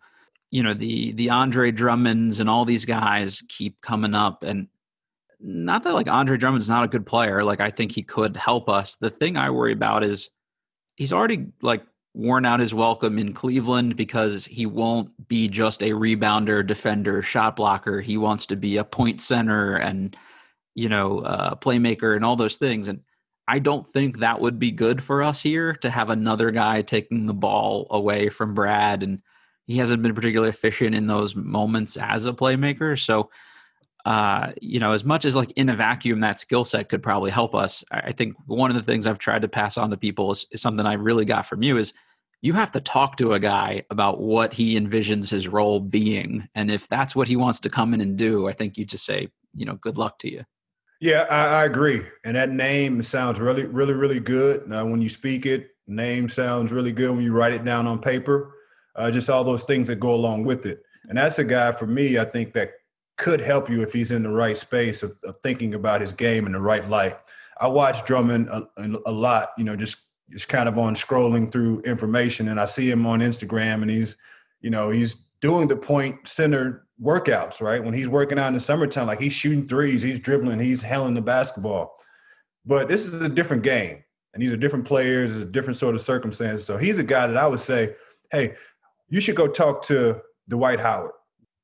you 0.51 0.63
know 0.63 0.75
the 0.75 1.13
the 1.13 1.31
Andre 1.31 1.71
Drummonds 1.71 2.41
and 2.41 2.51
all 2.51 2.65
these 2.65 2.85
guys 2.85 3.43
keep 3.49 3.81
coming 3.81 4.15
up. 4.15 4.43
And 4.43 4.69
not 5.41 5.83
that 5.83 5.95
like 5.95 6.09
Andre 6.09 6.37
Drummond's 6.37 6.69
not 6.69 6.85
a 6.85 6.89
good 6.89 7.07
player. 7.07 7.43
Like 7.43 7.61
I 7.61 7.71
think 7.71 7.93
he 7.93 8.03
could 8.03 8.37
help 8.37 8.69
us. 8.69 8.97
The 8.97 9.11
thing 9.11 9.37
I 9.37 9.51
worry 9.51 9.73
about 9.73 10.05
is 10.05 10.31
he's 10.97 11.13
already 11.13 11.47
like 11.63 11.83
worn 12.15 12.45
out 12.45 12.61
his 12.61 12.75
welcome 12.75 13.19
in 13.19 13.33
Cleveland 13.33 13.97
because 13.97 14.45
he 14.45 14.67
won't 14.67 15.29
be 15.29 15.49
just 15.49 15.83
a 15.83 15.91
rebounder, 15.91 16.67
defender, 16.67 17.23
shot 17.23 17.57
blocker. 17.57 18.01
He 18.01 18.17
wants 18.17 18.47
to 18.47 18.57
be 18.57 18.79
a 18.79 18.85
point 18.85 19.21
center 19.21 19.77
and 19.77 20.17
you 20.75 20.89
know, 20.89 21.21
uh, 21.21 21.55
playmaker 21.55 22.17
and 22.17 22.25
all 22.25 22.37
those 22.37 22.57
things. 22.57 22.89
And 22.89 23.01
I 23.49 23.59
don't 23.59 23.91
think 23.93 24.19
that 24.19 24.41
would 24.41 24.59
be 24.59 24.71
good 24.71 25.03
for 25.03 25.23
us 25.23 25.43
here 25.43 25.75
to 25.75 25.91
have 25.91 26.11
another 26.11 26.51
guy 26.51 26.83
taking 26.83 27.27
the 27.27 27.35
ball 27.35 27.87
away 27.91 28.29
from 28.29 28.55
Brad. 28.55 29.03
And 29.03 29.21
he 29.67 29.79
hasn't 29.79 30.03
been 30.03 30.15
particularly 30.15 30.51
efficient 30.51 30.95
in 30.95 31.07
those 31.07 31.35
moments 31.35 31.97
as 31.97 32.25
a 32.25 32.33
playmaker. 32.33 32.99
So, 32.99 33.31
uh, 34.05 34.53
you 34.61 34.81
know, 34.81 34.93
as 34.93 35.05
much 35.05 35.25
as 35.25 35.37
like 35.37 35.53
in 35.53 35.69
a 35.69 35.77
vacuum, 35.77 36.21
that 36.21 36.39
skill 36.39 36.65
set 36.65 36.89
could 36.89 37.03
probably 37.03 37.31
help 37.31 37.55
us. 37.55 37.85
I 37.91 38.13
think 38.13 38.37
one 38.47 38.71
of 38.71 38.77
the 38.77 38.83
things 38.83 39.07
I've 39.07 39.19
tried 39.19 39.43
to 39.43 39.49
pass 39.49 39.77
on 39.77 39.91
to 39.91 39.97
people 39.97 40.31
is, 40.31 40.47
is 40.51 40.61
something 40.61 40.87
I 40.87 40.95
really 40.95 41.25
got 41.25 41.47
from 41.47 41.63
you 41.63 41.77
is 41.77 41.93
you 42.43 42.55
have 42.55 42.73
to 42.73 42.81
talk 42.81 43.17
to 43.19 43.35
a 43.35 43.41
guy 43.41 43.83
about 43.91 44.21
what 44.21 44.55
he 44.55 44.79
envisions 44.79 45.31
his 45.31 45.47
role 45.47 45.81
being. 45.81 46.49
And 46.55 46.71
if 46.71 46.89
that's 46.89 47.15
what 47.15 47.29
he 47.29 47.37
wants 47.37 47.61
to 47.61 47.71
come 47.71 47.93
in 47.93 48.01
and 48.01 48.17
do, 48.17 48.49
I 48.49 48.53
think 48.53 48.79
you 48.79 48.85
just 48.85 49.05
say, 49.05 49.29
you 49.55 49.67
know, 49.67 49.75
good 49.75 49.99
luck 49.99 50.19
to 50.21 50.31
you. 50.31 50.45
Yeah, 51.01 51.27
I, 51.31 51.63
I, 51.63 51.65
agree. 51.65 52.03
And 52.25 52.37
that 52.37 52.51
name 52.51 53.03
sounds 53.03 53.41
really, 53.41 53.65
really, 53.65 53.95
really 53.95 54.21
good. 54.21 54.69
Now, 54.69 54.87
when 54.87 55.01
you 55.01 55.09
speak 55.09 55.47
it, 55.47 55.71
name 55.87 56.29
sounds 56.29 56.73
really 56.73 56.93
good 56.93 57.11
when 57.11 57.25
you 57.25 57.33
write 57.33 57.55
it 57.55 57.65
down 57.65 57.87
on 57.87 58.01
paper. 58.01 58.55
Uh, 58.95 59.11
just 59.11 59.31
all 59.31 59.45
those 59.45 59.65
things 59.65 59.89
that 59.89 59.97
go 59.97 60.15
along 60.15 60.45
with 60.45 60.67
it. 60.67 60.83
And 61.09 61.17
that's 61.17 61.39
a 61.39 61.45
guy 61.45 61.73
for 61.73 61.87
me, 61.87 62.19
I 62.19 62.25
think, 62.25 62.53
that 62.53 62.73
could 63.21 63.41
help 63.41 63.69
you 63.69 63.83
if 63.83 63.93
he's 63.93 64.11
in 64.11 64.23
the 64.23 64.31
right 64.31 64.57
space 64.57 65.03
of, 65.03 65.15
of 65.25 65.37
thinking 65.43 65.75
about 65.75 66.01
his 66.01 66.11
game 66.11 66.47
in 66.47 66.53
the 66.53 66.61
right 66.61 66.89
light. 66.89 67.19
I 67.61 67.67
watch 67.67 68.07
Drummond 68.07 68.49
a, 68.49 68.67
a 69.05 69.13
lot, 69.13 69.51
you 69.59 69.65
know, 69.65 69.77
just 69.77 70.07
just 70.31 70.49
kind 70.49 70.69
of 70.69 70.79
on 70.79 70.95
scrolling 70.95 71.53
through 71.53 71.81
information, 71.81 72.49
and 72.49 72.59
I 72.59 72.65
see 72.65 72.91
him 72.91 73.05
on 73.05 73.21
Instagram, 73.21 73.83
and 73.83 73.91
he's, 73.91 74.17
you 74.61 74.71
know, 74.71 74.89
he's 74.91 75.17
doing 75.41 75.69
the 75.69 75.77
point 75.77 76.29
center 76.29 76.87
workouts, 77.03 77.61
right? 77.61 77.83
When 77.83 77.93
he's 77.93 78.09
working 78.09 78.39
out 78.39 78.49
in 78.49 78.55
the 78.55 78.61
summertime, 78.61 79.09
like 79.09 79.21
he's 79.21 79.33
shooting 79.33 79.67
threes, 79.67 80.03
he's 80.03 80.21
dribbling, 80.21 80.61
he's 80.61 80.83
handling 80.83 81.15
the 81.15 81.21
basketball. 81.21 81.97
But 82.65 82.89
this 82.89 83.07
is 83.07 83.21
a 83.21 83.29
different 83.29 83.65
game, 83.65 84.03
and 84.33 84.43
these 84.43 84.53
are 84.53 84.57
different 84.57 84.87
players, 84.87 85.37
a 85.37 85.45
different 85.45 85.77
sort 85.77 85.95
of 85.95 86.01
circumstances. 86.01 86.65
So 86.65 86.79
he's 86.79 86.99
a 86.99 87.05
guy 87.05 87.27
that 87.27 87.37
I 87.37 87.47
would 87.47 87.61
say, 87.61 87.97
hey, 88.31 88.55
you 89.09 89.21
should 89.21 89.37
go 89.37 89.49
talk 89.49 89.83
to 89.87 90.23
Dwight 90.49 90.81
Howard 90.81 91.13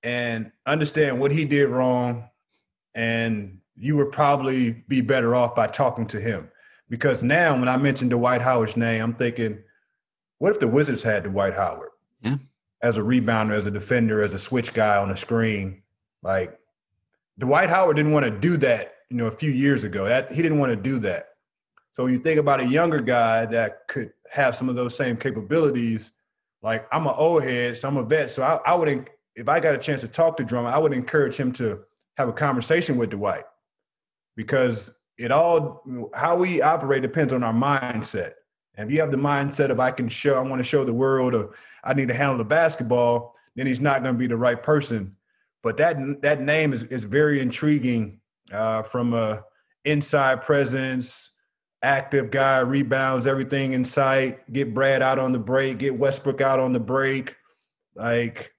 and 0.07 0.53
understand 0.64 1.21
what 1.21 1.33
he 1.33 1.45
did 1.45 1.69
wrong, 1.69 2.29
and 2.95 3.59
you 3.75 3.97
would 3.97 4.12
probably 4.12 4.85
be 4.88 5.01
better 5.01 5.35
off 5.35 5.55
by 5.55 5.66
talking 5.66 6.07
to 6.09 6.21
him. 6.21 6.51
Because 6.88 7.23
now, 7.23 7.59
when 7.59 7.69
I 7.69 7.77
mention 7.77 8.09
Dwight 8.09 8.40
Howard's 8.40 8.77
name, 8.77 9.03
I'm 9.03 9.14
thinking, 9.14 9.59
what 10.38 10.53
if 10.53 10.61
the 10.61 10.69
Wizards 10.69 11.03
had 11.03 11.25
Dwight 11.25 11.55
Howard? 11.55 11.90
Yeah 12.23 12.37
as 12.83 12.99
a 12.99 13.03
rebounder, 13.03 13.57
as 13.57 13.66
a 13.66 13.71
defender, 13.71 14.23
as 14.23 14.35
a 14.35 14.38
switch 14.38 14.75
guy 14.75 14.97
on 14.97 15.09
the 15.09 15.16
screen. 15.16 15.83
Like 16.23 16.59
Dwight 17.38 17.71
Howard 17.71 17.97
didn't 17.97 18.12
want 18.12 18.27
to 18.27 18.31
do 18.31 18.57
that, 18.59 18.95
you 19.11 19.16
know, 19.16 19.27
a 19.27 19.31
few 19.31 19.51
years 19.51 19.85
ago. 19.85 20.05
That 20.05 20.33
he 20.33 20.42
didn't 20.42 20.59
want 20.59 20.71
to 20.71 20.77
do 20.77 20.99
that. 21.01 21.31
So 21.92 22.07
you 22.07 22.19
think 22.19 22.38
about 22.38 22.61
a 22.61 22.66
younger 22.66 23.01
guy 23.01 23.47
that 23.47 23.88
could 23.88 24.12
have 24.31 24.55
some 24.57 24.69
of 24.69 24.77
those 24.77 24.95
same 24.95 25.16
capabilities. 25.16 26.12
Like 26.62 26.87
I'm 26.92 27.07
an 27.07 27.14
old 27.16 27.42
head, 27.42 27.79
so 27.79 27.88
I'm 27.88 27.97
a 27.97 28.05
vet. 28.05 28.31
So 28.31 28.42
I, 28.42 28.71
I 28.71 28.75
would, 28.75 29.09
if 29.37 29.49
I 29.49 29.61
got 29.61 29.75
a 29.75 29.79
chance 29.79 30.01
to 30.01 30.09
talk 30.09 30.37
to 30.38 30.44
Drummond, 30.44 30.75
I 30.75 30.79
would 30.79 30.92
encourage 30.92 31.37
him 31.37 31.53
to 31.53 31.81
have 32.16 32.29
a 32.29 32.33
conversation 32.33 32.96
with 32.96 33.11
Dwight 33.11 33.44
because 34.35 34.90
it 35.18 35.31
all 35.31 35.83
how 36.14 36.37
we 36.37 36.62
operate 36.62 37.03
depends 37.03 37.33
on 37.33 37.42
our 37.42 37.53
mindset. 37.53 38.33
And 38.75 38.88
if 38.88 38.94
you 38.94 39.01
have 39.01 39.11
the 39.11 39.16
mindset 39.16 39.70
of 39.70 39.81
I 39.81 39.90
can 39.90 40.09
show, 40.09 40.35
I 40.35 40.40
want 40.40 40.61
to 40.61 40.64
show 40.64 40.85
the 40.85 40.92
world, 40.92 41.35
or 41.35 41.55
I 41.85 41.94
need 41.94 42.09
to 42.09 42.14
handle 42.14 42.37
the 42.37 42.44
basketball, 42.44 43.35
then 43.55 43.66
he's 43.66 43.81
not 43.81 44.03
going 44.03 44.14
to 44.14 44.18
be 44.18 44.27
the 44.27 44.37
right 44.37 44.62
person. 44.62 45.16
But 45.62 45.77
that 45.79 45.96
that 46.22 46.40
name 46.40 46.72
is 46.72 46.85
is 46.85 47.05
very 47.05 47.40
intriguing 47.40 48.20
uh, 48.53 48.83
from 48.83 49.14
a 49.14 49.44
inside 49.85 50.42
presence, 50.42 51.31
active 51.83 52.31
guy, 52.31 52.59
rebounds 52.61 53.27
everything 53.27 53.72
in 53.72 53.85
sight. 53.85 54.51
Get 54.53 54.75
Brad 54.75 55.03
out 55.03 55.18
on 55.18 55.33
the 55.33 55.38
break, 55.38 55.79
get 55.79 55.99
Westbrook 55.99 56.40
out 56.40 56.61
on 56.61 56.72
the 56.72 56.81
break, 56.81 57.35
like 57.94 58.53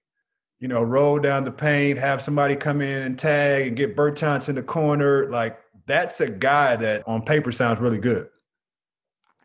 you 0.59 0.67
know, 0.67 0.81
roll 0.81 1.19
down 1.19 1.43
the 1.43 1.51
paint, 1.51 1.99
have 1.99 2.21
somebody 2.21 2.55
come 2.55 2.81
in 2.81 3.03
and 3.03 3.19
tag, 3.19 3.67
and 3.67 3.77
get 3.77 3.95
Bertans 3.95 4.49
in 4.49 4.55
the 4.55 4.63
corner. 4.63 5.29
Like 5.29 5.59
that's 5.85 6.19
a 6.19 6.29
guy 6.29 6.75
that 6.77 7.07
on 7.07 7.23
paper 7.23 7.51
sounds 7.51 7.79
really 7.79 7.99
good. 7.99 8.29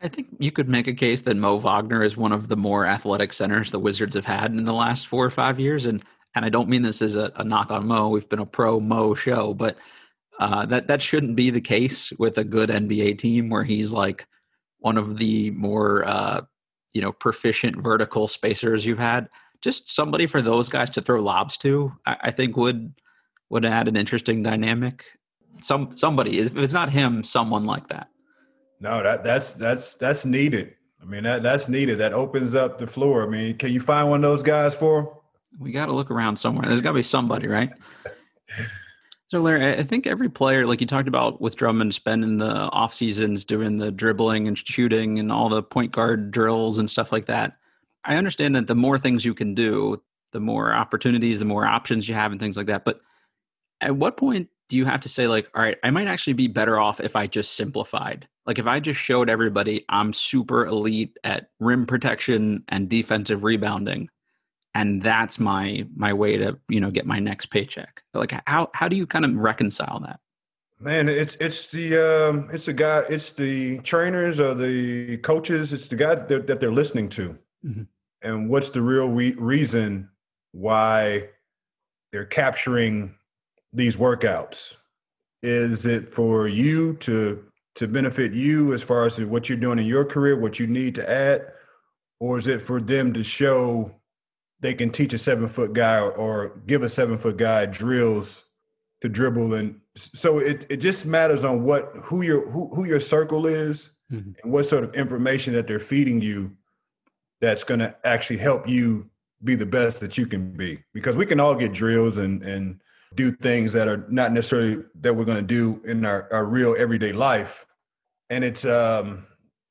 I 0.01 0.09
think 0.09 0.27
you 0.37 0.51
could 0.51 0.67
make 0.67 0.87
a 0.87 0.93
case 0.93 1.21
that 1.21 1.37
Mo 1.37 1.57
Wagner 1.57 2.03
is 2.03 2.17
one 2.17 2.33
of 2.33 2.49
the 2.49 2.57
more 2.57 2.85
athletic 2.85 3.31
centers 3.31 3.71
the 3.71 3.79
Wizards 3.79 4.15
have 4.15 4.25
had 4.25 4.51
in 4.51 4.65
the 4.65 4.73
last 4.73 5.07
four 5.07 5.25
or 5.25 5.29
five 5.29 5.59
years, 5.59 5.85
and 5.85 6.03
and 6.35 6.43
I 6.43 6.49
don't 6.49 6.67
mean 6.67 6.81
this 6.81 7.01
as 7.01 7.15
a, 7.15 7.31
a 7.35 7.43
knock 7.43 7.71
on 7.71 7.87
Mo. 7.87 8.09
We've 8.09 8.27
been 8.27 8.39
a 8.39 8.45
pro 8.45 8.79
Mo 8.79 9.13
show, 9.13 9.53
but 9.53 9.77
uh, 10.39 10.65
that 10.65 10.87
that 10.87 11.01
shouldn't 11.01 11.35
be 11.35 11.51
the 11.51 11.61
case 11.61 12.11
with 12.19 12.37
a 12.37 12.43
good 12.43 12.69
NBA 12.69 13.17
team 13.19 13.49
where 13.49 13.63
he's 13.63 13.93
like 13.93 14.27
one 14.79 14.97
of 14.97 15.17
the 15.17 15.51
more 15.51 16.03
uh, 16.05 16.41
you 16.91 17.01
know 17.01 17.13
proficient 17.13 17.77
vertical 17.77 18.27
spacers 18.27 18.85
you've 18.85 18.99
had. 18.99 19.29
Just 19.63 19.89
somebody 19.89 20.27
for 20.27 20.41
those 20.41 20.69
guys 20.69 20.89
to 20.91 21.01
throw 21.01 21.21
lobs 21.21 21.57
to, 21.57 21.93
I, 22.05 22.17
I 22.23 22.31
think 22.31 22.57
would 22.57 22.93
would 23.49 23.65
add 23.65 23.87
an 23.87 23.95
interesting 23.95 24.43
dynamic. 24.43 25.05
Some 25.61 25.95
somebody, 25.95 26.39
if 26.39 26.55
it's 26.57 26.73
not 26.73 26.91
him, 26.91 27.23
someone 27.23 27.65
like 27.65 27.87
that. 27.87 28.09
No, 28.79 29.01
that 29.01 29.23
that's 29.23 29.53
that's 29.53 29.93
that's 29.93 30.25
needed. 30.25 30.75
I 31.01 31.05
mean, 31.05 31.23
that 31.23 31.43
that's 31.43 31.69
needed. 31.69 31.99
That 31.99 32.13
opens 32.13 32.55
up 32.55 32.79
the 32.79 32.87
floor. 32.87 33.23
I 33.25 33.29
mean, 33.29 33.57
can 33.57 33.71
you 33.71 33.79
find 33.79 34.09
one 34.09 34.23
of 34.23 34.29
those 34.29 34.43
guys 34.43 34.73
for? 34.73 35.21
We 35.59 35.71
got 35.71 35.85
to 35.85 35.93
look 35.93 36.09
around 36.09 36.37
somewhere. 36.37 36.65
There's 36.67 36.81
got 36.81 36.91
to 36.91 36.95
be 36.95 37.03
somebody, 37.03 37.47
right? 37.47 37.71
so, 39.27 39.39
Larry, 39.39 39.77
I 39.77 39.83
think 39.83 40.07
every 40.07 40.29
player, 40.29 40.65
like 40.65 40.81
you 40.81 40.87
talked 40.87 41.07
about 41.07 41.41
with 41.41 41.55
Drummond, 41.55 41.93
spending 41.93 42.37
the 42.37 42.69
off 42.71 42.93
seasons 42.93 43.45
doing 43.45 43.77
the 43.77 43.91
dribbling 43.91 44.47
and 44.47 44.57
shooting 44.57 45.19
and 45.19 45.31
all 45.31 45.49
the 45.49 45.61
point 45.61 45.91
guard 45.91 46.31
drills 46.31 46.79
and 46.79 46.89
stuff 46.89 47.11
like 47.11 47.25
that. 47.27 47.57
I 48.05 48.15
understand 48.15 48.55
that 48.55 48.67
the 48.67 48.75
more 48.75 48.97
things 48.97 49.25
you 49.25 49.33
can 49.33 49.55
do, 49.55 50.01
the 50.31 50.39
more 50.39 50.73
opportunities, 50.73 51.39
the 51.39 51.45
more 51.45 51.65
options 51.65 52.09
you 52.09 52.15
have, 52.15 52.31
and 52.31 52.39
things 52.39 52.57
like 52.57 52.67
that. 52.67 52.85
But 52.85 53.01
at 53.81 53.95
what 53.95 54.17
point 54.17 54.49
do 54.69 54.77
you 54.77 54.85
have 54.85 55.01
to 55.01 55.09
say 55.09 55.27
like 55.27 55.47
all 55.53 55.61
right 55.61 55.77
i 55.83 55.91
might 55.91 56.07
actually 56.07 56.33
be 56.33 56.47
better 56.47 56.79
off 56.79 56.99
if 56.99 57.15
i 57.15 57.27
just 57.27 57.53
simplified 57.53 58.27
like 58.45 58.57
if 58.57 58.65
i 58.65 58.79
just 58.79 58.99
showed 58.99 59.29
everybody 59.29 59.85
i'm 59.89 60.13
super 60.13 60.65
elite 60.65 61.17
at 61.23 61.49
rim 61.59 61.85
protection 61.85 62.63
and 62.69 62.89
defensive 62.89 63.43
rebounding 63.43 64.09
and 64.73 65.01
that's 65.03 65.39
my 65.39 65.85
my 65.95 66.13
way 66.13 66.37
to 66.37 66.57
you 66.69 66.79
know 66.79 66.89
get 66.89 67.05
my 67.05 67.19
next 67.19 67.47
paycheck 67.47 68.01
like 68.13 68.33
how 68.47 68.69
how 68.73 68.87
do 68.87 68.95
you 68.95 69.05
kind 69.05 69.25
of 69.25 69.35
reconcile 69.35 69.99
that 69.99 70.19
man 70.79 71.07
it's 71.07 71.35
it's 71.35 71.67
the 71.67 71.97
um 71.97 72.49
it's 72.51 72.65
the 72.65 72.73
guy 72.73 73.03
it's 73.09 73.33
the 73.33 73.77
trainers 73.79 74.39
or 74.39 74.53
the 74.53 75.17
coaches 75.17 75.73
it's 75.73 75.87
the 75.87 75.95
guys 75.95 76.23
that, 76.27 76.47
that 76.47 76.59
they're 76.59 76.71
listening 76.71 77.09
to 77.09 77.37
mm-hmm. 77.65 77.83
And 78.23 78.49
what's 78.49 78.69
the 78.69 78.81
real 78.81 79.09
re- 79.09 79.35
reason 79.37 80.09
why 80.51 81.29
they're 82.11 82.25
capturing 82.25 83.15
these 83.71 83.97
workouts? 83.97 84.77
Is 85.41 85.85
it 85.85 86.09
for 86.09 86.47
you 86.47 86.93
to 86.97 87.43
to 87.75 87.87
benefit 87.87 88.33
you 88.33 88.73
as 88.73 88.83
far 88.83 89.05
as 89.05 89.19
what 89.21 89.49
you're 89.49 89.57
doing 89.57 89.79
in 89.79 89.85
your 89.85 90.05
career, 90.05 90.39
what 90.39 90.59
you 90.59 90.67
need 90.67 90.93
to 90.95 91.09
add, 91.09 91.51
or 92.19 92.37
is 92.37 92.47
it 92.47 92.61
for 92.61 92.79
them 92.79 93.13
to 93.13 93.23
show 93.23 93.91
they 94.59 94.73
can 94.73 94.89
teach 94.89 95.11
a 95.13 95.17
seven 95.17 95.47
foot 95.47 95.73
guy 95.73 95.99
or, 95.99 96.11
or 96.13 96.61
give 96.65 96.83
a 96.83 96.89
seven 96.89 97.17
foot 97.17 97.37
guy 97.37 97.65
drills 97.65 98.43
to 99.01 99.09
dribble 99.09 99.53
and 99.53 99.79
so 99.95 100.39
it, 100.39 100.65
it 100.69 100.77
just 100.77 101.05
matters 101.05 101.43
on 101.43 101.63
what 101.63 101.91
who 102.01 102.21
your 102.21 102.49
who, 102.49 102.73
who 102.73 102.85
your 102.85 103.01
circle 103.01 103.45
is 103.45 103.93
mm-hmm. 104.11 104.31
and 104.41 104.53
what 104.53 104.65
sort 104.65 104.85
of 104.85 104.95
information 104.95 105.53
that 105.53 105.67
they're 105.67 105.79
feeding 105.79 106.21
you 106.21 106.55
that's 107.43 107.65
going 107.65 107.81
to 107.81 107.93
actually 108.05 108.37
help 108.37 108.69
you 108.69 109.09
be 109.43 109.53
the 109.53 109.65
best 109.65 109.99
that 109.99 110.17
you 110.17 110.25
can 110.25 110.53
be. 110.53 110.81
Because 110.93 111.17
we 111.17 111.25
can 111.25 111.41
all 111.41 111.55
get 111.55 111.73
drills 111.73 112.17
and 112.17 112.41
and 112.41 112.79
do 113.15 113.31
things 113.33 113.73
that 113.73 113.87
are 113.89 114.05
not 114.09 114.31
necessarily 114.31 114.81
that 115.01 115.13
we're 115.13 115.25
going 115.25 115.37
to 115.37 115.43
do 115.43 115.81
in 115.83 116.05
our, 116.05 116.27
our 116.31 116.45
real 116.45 116.73
everyday 116.79 117.11
life. 117.11 117.65
And 118.29 118.45
it's 118.45 118.63
um 118.63 119.27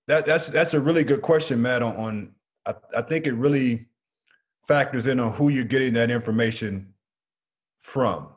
that 0.06 0.26
that's 0.26 0.48
that's 0.48 0.74
a 0.74 0.80
really 0.80 1.02
good 1.02 1.22
question 1.22 1.62
matt 1.62 1.82
on, 1.82 1.96
on 1.96 2.34
I, 2.66 2.74
I 2.98 3.02
think 3.02 3.26
it 3.26 3.32
really 3.32 3.86
factors 4.68 5.06
in 5.06 5.18
on 5.18 5.32
who 5.32 5.48
you're 5.48 5.64
getting 5.64 5.94
that 5.94 6.10
information 6.10 6.92
from. 7.78 8.28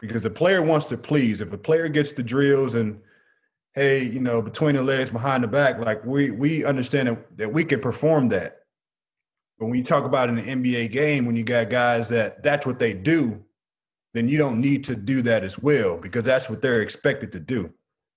Because 0.00 0.22
the 0.22 0.30
player 0.30 0.62
wants 0.62 0.86
to 0.86 0.98
please. 0.98 1.40
If 1.40 1.52
a 1.52 1.58
player 1.58 1.88
gets 1.88 2.12
the 2.12 2.24
drills 2.24 2.74
and 2.74 3.00
hey 3.76 4.02
you 4.02 4.20
know 4.20 4.42
between 4.42 4.74
the 4.74 4.82
legs 4.82 5.10
behind 5.10 5.44
the 5.44 5.48
back 5.48 5.78
like 5.78 6.04
we 6.04 6.32
we 6.32 6.64
understand 6.64 7.06
that, 7.06 7.38
that 7.38 7.52
we 7.52 7.64
can 7.64 7.80
perform 7.80 8.28
that 8.30 8.63
but 9.58 9.66
when 9.66 9.76
you 9.76 9.84
talk 9.84 10.04
about 10.04 10.28
in 10.28 10.36
the 10.36 10.42
nba 10.42 10.90
game 10.90 11.26
when 11.26 11.36
you 11.36 11.44
got 11.44 11.70
guys 11.70 12.08
that 12.08 12.42
that's 12.42 12.66
what 12.66 12.78
they 12.78 12.92
do 12.92 13.44
then 14.14 14.28
you 14.28 14.38
don't 14.38 14.60
need 14.60 14.84
to 14.84 14.94
do 14.94 15.20
that 15.22 15.44
as 15.44 15.58
well 15.58 15.98
because 15.98 16.22
that's 16.22 16.48
what 16.48 16.62
they're 16.62 16.80
expected 16.80 17.32
to 17.32 17.40
do. 17.40 17.70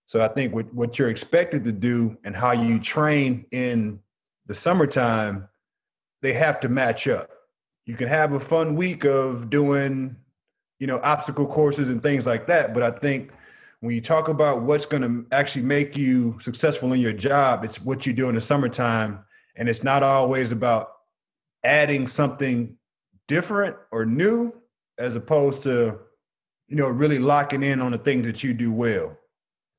So 0.05 0.21
I 0.21 0.29
think 0.29 0.53
what, 0.53 0.71
what 0.73 0.97
you're 0.97 1.09
expected 1.09 1.65
to 1.65 1.71
do 1.71 2.15
and 2.23 2.35
how 2.35 2.51
you 2.51 2.79
train 2.79 3.45
in 3.51 3.99
the 4.45 4.53
summertime, 4.53 5.49
they 6.21 6.33
have 6.33 6.59
to 6.61 6.69
match 6.69 7.07
up. 7.07 7.29
You 7.85 7.95
can 7.95 8.07
have 8.07 8.33
a 8.33 8.39
fun 8.39 8.75
week 8.75 9.05
of 9.05 9.49
doing, 9.49 10.15
you 10.79 10.87
know, 10.87 10.99
obstacle 11.03 11.47
courses 11.47 11.89
and 11.89 12.01
things 12.01 12.27
like 12.27 12.45
that. 12.47 12.73
But 12.73 12.83
I 12.83 12.91
think 12.91 13.31
when 13.79 13.95
you 13.95 14.01
talk 14.01 14.27
about 14.27 14.61
what's 14.61 14.85
going 14.85 15.01
to 15.01 15.25
actually 15.35 15.65
make 15.65 15.97
you 15.97 16.39
successful 16.39 16.93
in 16.93 16.99
your 16.99 17.13
job, 17.13 17.65
it's 17.65 17.81
what 17.81 18.05
you 18.05 18.13
do 18.13 18.29
in 18.29 18.35
the 18.35 18.41
summertime. 18.41 19.19
And 19.55 19.67
it's 19.67 19.83
not 19.83 20.03
always 20.03 20.51
about 20.51 20.91
adding 21.63 22.07
something 22.07 22.77
different 23.27 23.75
or 23.91 24.05
new 24.05 24.53
as 24.97 25.15
opposed 25.15 25.61
to, 25.63 25.99
you 26.67 26.75
know, 26.75 26.87
really 26.87 27.19
locking 27.19 27.63
in 27.63 27.81
on 27.81 27.91
the 27.91 27.97
things 27.97 28.25
that 28.25 28.43
you 28.43 28.53
do 28.53 28.71
well. 28.71 29.17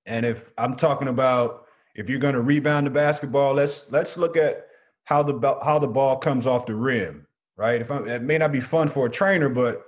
And 0.07 0.25
if 0.25 0.53
I'm 0.57 0.75
talking 0.75 1.09
about 1.09 1.67
if 1.95 2.09
you're 2.09 2.21
going 2.21 2.35
to 2.35 2.43
rebound 2.43 2.87
the 2.87 2.91
basketball, 2.91 3.55
let's 3.55 3.91
let's 3.91 4.17
look 4.17 4.37
at 4.37 4.69
how 5.05 5.23
the 5.23 5.59
how 5.65 5.79
the 5.79 5.89
ball 5.89 6.17
comes 6.17 6.47
off 6.47 6.67
the 6.67 6.75
rim, 6.75 7.27
right? 7.57 7.81
If 7.81 7.91
I'm, 7.91 8.09
it 8.09 8.23
may 8.23 8.39
not 8.39 8.53
be 8.53 8.61
fun 8.61 8.89
for 8.89 9.07
a 9.07 9.11
trainer, 9.11 9.49
but 9.49 9.83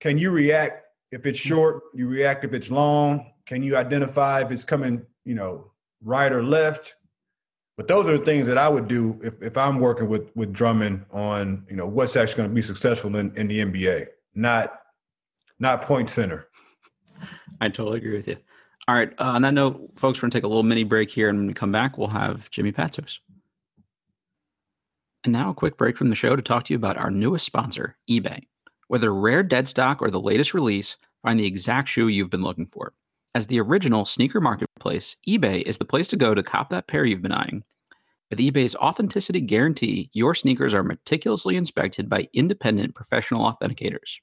can 0.00 0.16
you 0.16 0.30
react 0.30 0.86
if 1.12 1.26
it's 1.26 1.38
mm-hmm. 1.40 1.48
short? 1.48 1.82
You 1.94 2.08
react 2.08 2.44
if 2.44 2.54
it's 2.54 2.70
long. 2.70 3.30
Can 3.46 3.62
you 3.62 3.76
identify 3.76 4.40
if 4.40 4.50
it's 4.50 4.64
coming, 4.64 5.04
you 5.24 5.34
know, 5.34 5.70
right 6.02 6.32
or 6.32 6.42
left? 6.42 6.94
But 7.76 7.88
those 7.88 8.08
are 8.08 8.16
the 8.16 8.24
things 8.24 8.46
that 8.46 8.56
I 8.56 8.68
would 8.68 8.86
do 8.86 9.18
if, 9.22 9.34
if 9.42 9.56
I'm 9.56 9.80
working 9.80 10.08
with 10.08 10.30
with 10.36 10.52
Drummond 10.52 11.04
on, 11.10 11.66
you 11.68 11.76
know, 11.76 11.86
what's 11.86 12.16
actually 12.16 12.36
going 12.36 12.48
to 12.50 12.54
be 12.54 12.62
successful 12.62 13.14
in, 13.16 13.34
in 13.36 13.48
the 13.48 13.58
NBA, 13.60 14.06
not 14.34 14.80
not 15.58 15.82
point 15.82 16.08
center. 16.08 16.48
I 17.60 17.68
totally 17.68 17.98
agree 17.98 18.16
with 18.16 18.28
you. 18.28 18.36
All 18.86 18.94
right. 18.94 19.12
Uh, 19.18 19.24
on 19.24 19.42
that 19.42 19.54
note, 19.54 19.90
folks, 19.96 20.18
we're 20.18 20.22
going 20.22 20.30
to 20.32 20.38
take 20.38 20.44
a 20.44 20.48
little 20.48 20.62
mini 20.62 20.84
break 20.84 21.10
here 21.10 21.28
and 21.28 21.38
when 21.38 21.46
we 21.46 21.54
come 21.54 21.72
back, 21.72 21.96
we'll 21.96 22.08
have 22.08 22.50
Jimmy 22.50 22.70
Patsos. 22.70 23.18
And 25.24 25.32
now 25.32 25.50
a 25.50 25.54
quick 25.54 25.78
break 25.78 25.96
from 25.96 26.10
the 26.10 26.14
show 26.14 26.36
to 26.36 26.42
talk 26.42 26.64
to 26.64 26.74
you 26.74 26.76
about 26.76 26.98
our 26.98 27.10
newest 27.10 27.46
sponsor, 27.46 27.96
eBay. 28.10 28.42
Whether 28.88 29.14
rare 29.14 29.42
dead 29.42 29.66
stock 29.68 30.02
or 30.02 30.10
the 30.10 30.20
latest 30.20 30.52
release, 30.52 30.96
find 31.22 31.40
the 31.40 31.46
exact 31.46 31.88
shoe 31.88 32.08
you've 32.08 32.28
been 32.28 32.42
looking 32.42 32.66
for. 32.66 32.92
As 33.36 33.48
the 33.48 33.60
original 33.60 34.04
sneaker 34.04 34.40
marketplace, 34.40 35.16
eBay 35.26 35.62
is 35.62 35.78
the 35.78 35.84
place 35.84 36.06
to 36.08 36.16
go 36.16 36.34
to 36.34 36.42
cop 36.42 36.70
that 36.70 36.86
pair 36.86 37.04
you've 37.04 37.22
been 37.22 37.32
eyeing. 37.32 37.64
With 38.30 38.38
eBay's 38.38 38.76
authenticity 38.76 39.40
guarantee, 39.40 40.08
your 40.12 40.36
sneakers 40.36 40.72
are 40.72 40.84
meticulously 40.84 41.56
inspected 41.56 42.08
by 42.08 42.28
independent 42.32 42.94
professional 42.94 43.44
authenticators. 43.44 44.18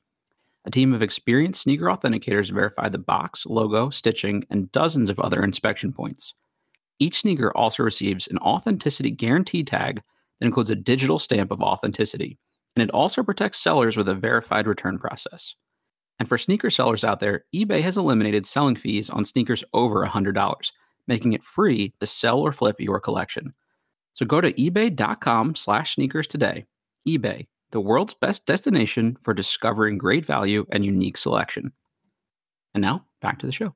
A 0.64 0.72
team 0.72 0.94
of 0.94 1.02
experienced 1.02 1.64
sneaker 1.64 1.88
authenticators 1.88 2.52
verify 2.52 2.88
the 2.88 3.00
box, 3.00 3.46
logo, 3.46 3.90
stitching, 3.90 4.46
and 4.50 4.72
dozens 4.72 5.10
of 5.10 5.20
other 5.20 5.44
inspection 5.44 5.92
points. 5.92 6.34
Each 6.98 7.20
sneaker 7.20 7.52
also 7.58 7.84
receives 7.84 8.28
an 8.28 8.38
authenticity 8.38 9.12
guarantee 9.12 9.66
tag 9.66 10.02
that 10.40 10.46
includes 10.46 10.70
a 10.70 10.76
digital 10.76 11.20
stamp 11.20 11.52
of 11.52 11.62
authenticity, 11.62 12.40
and 12.78 12.84
it 12.84 12.92
also 12.92 13.24
protects 13.24 13.60
sellers 13.60 13.98
with 13.98 14.08
a 14.08 14.16
verified 14.16 14.68
return 14.68 14.98
process. 15.00 15.56
And 16.22 16.30
for 16.30 16.38
sneaker 16.38 16.70
sellers 16.70 17.04
out 17.04 17.20
there, 17.20 17.46
eBay 17.56 17.82
has 17.82 17.98
eliminated 17.98 18.46
selling 18.46 18.76
fees 18.76 19.10
on 19.10 19.26
sneakers 19.26 19.64
over 19.74 20.06
$100, 20.06 20.72
making 21.08 21.34
it 21.34 21.44
free 21.44 21.96
to 22.00 22.06
sell 22.06 22.42
or 22.42 22.52
flip 22.52 22.80
your 22.80 23.00
collection. 23.00 23.56
So 24.14 24.28
go 24.28 24.40
to 24.40 24.54
ebay.com/sneakers 24.54 26.28
today. 26.28 26.68
eBay, 27.10 27.48
the 27.72 27.82
world's 27.82 28.14
best 28.14 28.46
destination 28.46 29.18
for 29.24 29.34
discovering 29.34 29.98
great 29.98 30.24
value 30.24 30.68
and 30.72 30.86
unique 30.86 31.18
selection. 31.18 31.72
And 32.76 32.84
now, 32.84 33.08
back 33.20 33.40
to 33.40 33.48
the 33.48 33.52
show. 33.52 33.74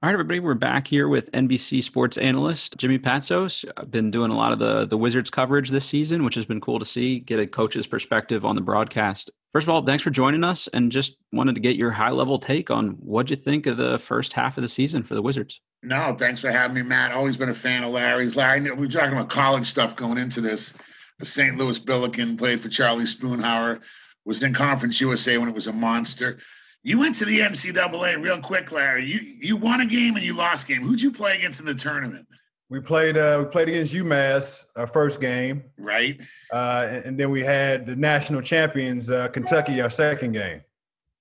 All 0.00 0.06
right, 0.06 0.12
everybody, 0.12 0.38
we're 0.38 0.54
back 0.54 0.86
here 0.86 1.08
with 1.08 1.28
NBC 1.32 1.82
sports 1.82 2.18
analyst 2.18 2.76
Jimmy 2.76 3.00
Patsos. 3.00 3.64
I've 3.76 3.90
been 3.90 4.12
doing 4.12 4.30
a 4.30 4.36
lot 4.36 4.52
of 4.52 4.60
the 4.60 4.86
the 4.86 4.96
Wizards 4.96 5.28
coverage 5.28 5.70
this 5.70 5.86
season, 5.86 6.22
which 6.22 6.36
has 6.36 6.44
been 6.44 6.60
cool 6.60 6.78
to 6.78 6.84
see, 6.84 7.18
get 7.18 7.40
a 7.40 7.48
coach's 7.48 7.88
perspective 7.88 8.44
on 8.44 8.54
the 8.54 8.60
broadcast. 8.60 9.32
First 9.52 9.64
of 9.64 9.70
all, 9.70 9.82
thanks 9.82 10.04
for 10.04 10.10
joining 10.10 10.44
us, 10.44 10.68
and 10.68 10.92
just 10.92 11.16
wanted 11.32 11.56
to 11.56 11.60
get 11.60 11.74
your 11.74 11.90
high 11.90 12.12
level 12.12 12.38
take 12.38 12.70
on 12.70 12.90
what 13.00 13.28
you 13.28 13.34
think 13.34 13.66
of 13.66 13.76
the 13.76 13.98
first 13.98 14.32
half 14.34 14.56
of 14.56 14.62
the 14.62 14.68
season 14.68 15.02
for 15.02 15.16
the 15.16 15.22
Wizards. 15.22 15.60
No, 15.82 16.14
thanks 16.16 16.42
for 16.42 16.52
having 16.52 16.76
me, 16.76 16.82
Matt. 16.82 17.10
Always 17.10 17.36
been 17.36 17.48
a 17.48 17.54
fan 17.54 17.82
of 17.82 17.90
Larry's. 17.90 18.36
Larry, 18.36 18.60
we 18.60 18.70
were 18.70 18.86
talking 18.86 19.14
about 19.14 19.30
college 19.30 19.66
stuff 19.66 19.96
going 19.96 20.18
into 20.18 20.40
this. 20.40 20.74
The 21.18 21.26
St. 21.26 21.56
Louis 21.56 21.80
Billiken 21.80 22.36
played 22.36 22.60
for 22.60 22.68
Charlie 22.68 23.02
Spoonhour, 23.02 23.80
was 24.24 24.44
in 24.44 24.54
Conference 24.54 25.00
USA 25.00 25.38
when 25.38 25.48
it 25.48 25.56
was 25.56 25.66
a 25.66 25.72
monster 25.72 26.38
you 26.82 26.98
went 26.98 27.14
to 27.16 27.24
the 27.24 27.40
NCAA 27.40 28.22
real 28.22 28.40
quick, 28.40 28.70
Larry. 28.72 29.04
You 29.04 29.20
you 29.20 29.56
won 29.56 29.80
a 29.80 29.86
game 29.86 30.16
and 30.16 30.24
you 30.24 30.34
lost 30.34 30.64
a 30.68 30.72
game. 30.72 30.82
Who'd 30.82 31.02
you 31.02 31.10
play 31.10 31.36
against 31.36 31.60
in 31.60 31.66
the 31.66 31.74
tournament? 31.74 32.26
We 32.70 32.80
played 32.80 33.16
uh, 33.16 33.42
we 33.44 33.50
played 33.50 33.68
against 33.68 33.94
UMass 33.94 34.66
our 34.76 34.86
first 34.86 35.20
game, 35.20 35.64
right? 35.78 36.20
Uh, 36.52 36.86
and, 36.88 37.04
and, 37.06 37.20
then 37.20 37.30
we 37.30 37.40
had 37.40 37.86
the 37.86 37.96
national 37.96 38.42
champions 38.42 39.10
uh, 39.10 39.28
Kentucky 39.28 39.80
our 39.80 39.90
second 39.90 40.32
game. 40.32 40.60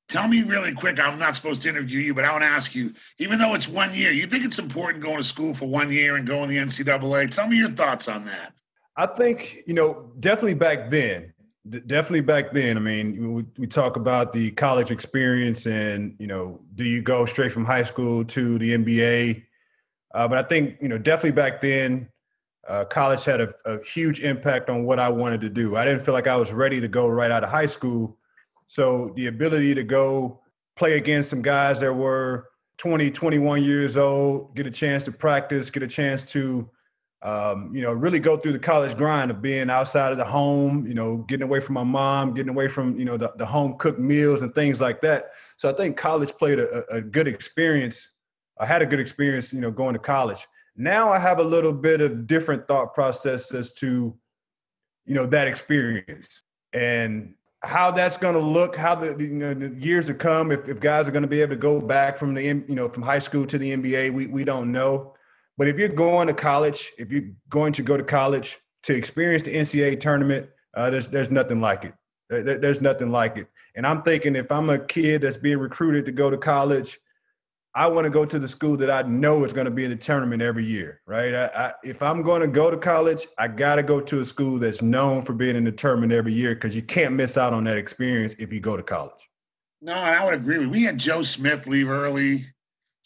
Tell 0.10 0.28
me 0.28 0.44
really 0.44 0.74
quick. 0.74 1.00
I'm 1.00 1.18
not 1.18 1.36
supposed 1.36 1.62
to 1.64 1.70
interview 1.70 2.00
you, 2.00 2.14
but 2.14 2.24
I 2.24 2.32
want 2.32 2.44
to 2.44 2.48
ask 2.48 2.76
you. 2.76 2.94
Even 3.18 3.40
though 3.40 3.54
it's 3.54 3.68
one 3.68 3.94
year, 3.94 4.12
you 4.12 4.26
think 4.26 4.46
it's 4.46 4.60
important 4.60 5.04
going 5.04 5.18
to 5.18 5.24
school 5.24 5.54
for 5.54 5.66
one 5.66 5.92
year 5.92 6.16
and 6.16 6.28
going 6.28 6.50
to 6.50 6.56
the 6.56 6.62
NCAA? 6.62 7.30
Tell 7.32 7.48
me 7.48 7.58
your 7.58 7.72
thoughts 7.72 8.08
on 8.08 8.26
that. 8.26 8.54
I 8.96 9.06
think 9.06 9.60
you 9.66 9.74
know 9.74 10.12
definitely 10.20 10.56
back 10.56 10.90
then 10.90 11.34
definitely 11.70 12.22
back 12.22 12.52
then 12.52 12.78
i 12.78 12.80
mean 12.80 13.34
we, 13.34 13.46
we 13.58 13.68
talk 13.68 13.96
about 13.96 14.34
the 14.34 14.52
college 14.52 14.92
experience 14.92 15.66
and 15.66 16.16
you 16.20 16.28
know 16.28 16.60
do 16.76 16.84
you 16.84 17.02
go 17.02 17.26
straight 17.26 17.52
from 17.52 17.66
high 17.66 17.84
school 17.84 18.24
to 18.24 18.58
the 18.60 18.78
nba 18.78 19.44
uh, 20.14 20.28
but 20.28 20.38
i 20.38 20.44
think 20.44 20.78
you 20.82 20.88
know 20.88 20.98
definitely 20.98 21.32
back 21.32 21.62
then 21.62 22.08
uh, 22.68 22.84
college 22.86 23.24
had 23.24 23.40
a, 23.40 23.50
a, 23.66 23.82
huge 23.84 24.20
impact 24.20 24.70
on 24.70 24.84
what 24.84 25.00
i 25.00 25.08
wanted 25.08 25.40
to 25.42 25.50
do. 25.50 25.78
I 25.78 25.86
didn't 25.86 26.02
feel 26.02 26.14
like 26.14 26.28
i 26.28 26.36
was 26.36 26.52
ready 26.52 26.82
to 26.82 26.88
go 26.88 27.08
right 27.08 27.32
out 27.32 27.44
of 27.44 27.50
high 27.50 27.66
school. 27.66 28.18
So 28.68 29.14
the 29.16 29.28
ability 29.28 29.74
to 29.76 29.84
go 29.84 30.42
play 30.76 30.98
against 30.98 31.30
some 31.30 31.42
guys 31.42 31.80
that 31.80 31.94
were 31.94 32.50
20 32.78 33.10
21 33.10 33.64
years 33.64 33.98
old 33.98 34.56
get 34.56 34.68
a 34.68 34.72
chance 34.72 35.04
to 35.06 35.12
practice 35.12 35.70
get 35.70 35.82
a 35.82 35.88
chance 35.88 36.30
to 36.32 36.70
um, 37.24 37.76
you 37.76 37.82
know, 37.82 37.94
really 37.94 38.20
go 38.20 38.38
through 38.38 38.52
the 38.52 38.60
college 38.60 38.96
grind 38.96 39.32
of 39.32 39.42
being 39.42 39.70
outside 39.70 40.12
of 40.12 40.18
the 40.18 40.26
home, 40.26 40.86
you 40.86 40.94
know, 40.94 41.18
getting 41.28 41.44
away 41.44 41.60
from 41.60 41.74
my 41.74 41.84
mom, 41.84 42.34
getting 42.34 42.50
away 42.50 42.68
from, 42.68 42.98
you 43.00 43.06
know, 43.06 43.18
the, 43.18 43.34
the 43.38 43.46
home 43.46 43.76
cooked 43.80 44.00
meals 44.00 44.44
and 44.44 44.54
things 44.54 44.80
like 44.80 45.02
that. 45.02 45.32
So 45.58 45.70
I 45.70 45.74
think 45.74 45.98
college 45.98 46.32
played 46.38 46.60
a, 46.60 46.86
a 46.92 47.02
good 47.02 47.28
experience. 47.28 48.12
I 48.60 48.66
had 48.68 48.82
a 48.82 48.86
good 48.86 49.00
experience, 49.00 49.52
you 49.52 49.62
know, 49.62 49.72
going 49.72 49.94
to 49.94 50.00
college. 50.00 50.46
Now 50.76 51.12
I 51.12 51.18
have 51.18 51.40
a 51.40 51.44
little 51.44 51.74
bit 51.74 52.02
of 52.02 52.28
different 52.28 52.68
thought 52.68 52.94
process 52.94 53.52
as 53.52 53.74
to, 53.74 54.16
you 55.06 55.16
know, 55.16 55.26
that 55.26 55.48
experience 55.48 56.44
and 56.74 57.34
how 57.64 57.90
that's 57.90 58.16
going 58.16 58.36
to 58.36 58.40
look, 58.40 58.76
how 58.76 58.94
the, 58.94 59.16
you 59.20 59.34
know, 59.34 59.56
the 59.56 59.70
years 59.84 60.06
to 60.06 60.14
come, 60.14 60.52
if, 60.52 60.70
if 60.70 60.80
guys 60.80 61.08
are 61.08 61.12
going 61.12 61.24
to 61.24 61.28
be 61.28 61.42
able 61.42 61.56
to 61.56 61.60
go 61.60 61.82
back 61.82 62.16
from 62.16 62.36
the, 62.36 62.44
you 62.44 62.64
know, 62.68 62.88
from 62.88 63.02
high 63.02 63.18
school 63.18 63.48
to 63.48 63.58
the 63.58 63.76
NBA, 63.76 64.14
we, 64.14 64.28
we 64.28 64.44
don't 64.44 64.72
know. 64.72 65.16
But 65.58 65.68
if 65.68 65.78
you're 65.78 65.90
going 65.90 66.28
to 66.28 66.34
college, 66.34 66.92
if 66.98 67.12
you're 67.12 67.32
going 67.50 67.74
to 67.74 67.84
go 67.84 67.98
to 67.98 68.04
college 68.04 68.60
to 68.84 68.96
experience 68.96 69.44
the 69.44 69.56
NCAA 69.56 70.00
tournament, 70.00 70.50
uh, 70.76 70.90
there's 70.90 71.08
there's 71.08 71.32
nothing 71.32 71.60
like 71.60 71.84
it. 71.84 71.94
There, 72.30 72.58
there's 72.58 72.82
nothing 72.82 73.10
like 73.10 73.38
it. 73.38 73.48
And 73.76 73.86
I'm 73.86 74.04
thinking 74.04 74.36
if 74.36 74.52
I'm 74.52 74.70
a 74.70 74.80
kid 74.80 75.22
that's 75.22 75.38
being 75.38 75.58
recruited 75.58 76.06
to 76.06 76.12
go 76.12 76.30
to 76.30 76.38
college, 76.38 77.00
I 77.74 77.88
want 77.88 78.06
to 78.06 78.10
go 78.10 78.26
to 78.26 78.40
the 78.40 78.48
school 78.48 78.76
that 78.78 78.90
I 78.90 79.04
know 79.04 79.44
is 79.44 79.54
going 79.54 79.66
to 79.66 79.72
be 79.72 79.84
in 79.84 79.92
the 79.92 79.96
tournament 79.96 80.42
every 80.42 80.66
year, 80.66 81.02
right? 81.06 81.36
I, 81.36 81.46
I, 81.46 81.74
if 81.84 82.02
I'm 82.02 82.24
going 82.24 82.42
to 82.42 82.48
go 82.48 82.72
to 82.72 82.78
college, 82.78 83.28
I 83.38 83.48
got 83.48 83.76
to 83.76 83.84
go 83.84 84.02
to 84.02 84.20
a 84.20 84.26
school 84.26 84.58
that's 84.58 84.82
known 84.82 85.22
for 85.22 85.34
being 85.34 85.56
in 85.56 85.64
the 85.64 85.72
tournament 85.72 86.12
every 86.12 86.34
year 86.34 86.56
because 86.56 86.76
you 86.76 86.82
can't 86.82 87.14
miss 87.14 87.38
out 87.38 87.54
on 87.54 87.64
that 87.66 87.78
experience 87.78 88.36
if 88.40 88.52
you 88.52 88.60
go 88.60 88.78
to 88.78 88.84
college. 88.84 89.30
No, 89.82 89.94
I 89.94 90.26
would 90.26 90.34
agree 90.34 90.58
with. 90.58 90.70
We 90.70 90.84
had 90.84 90.98
Joe 90.98 91.22
Smith 91.22 91.68
leave 91.68 91.88
early 91.88 92.46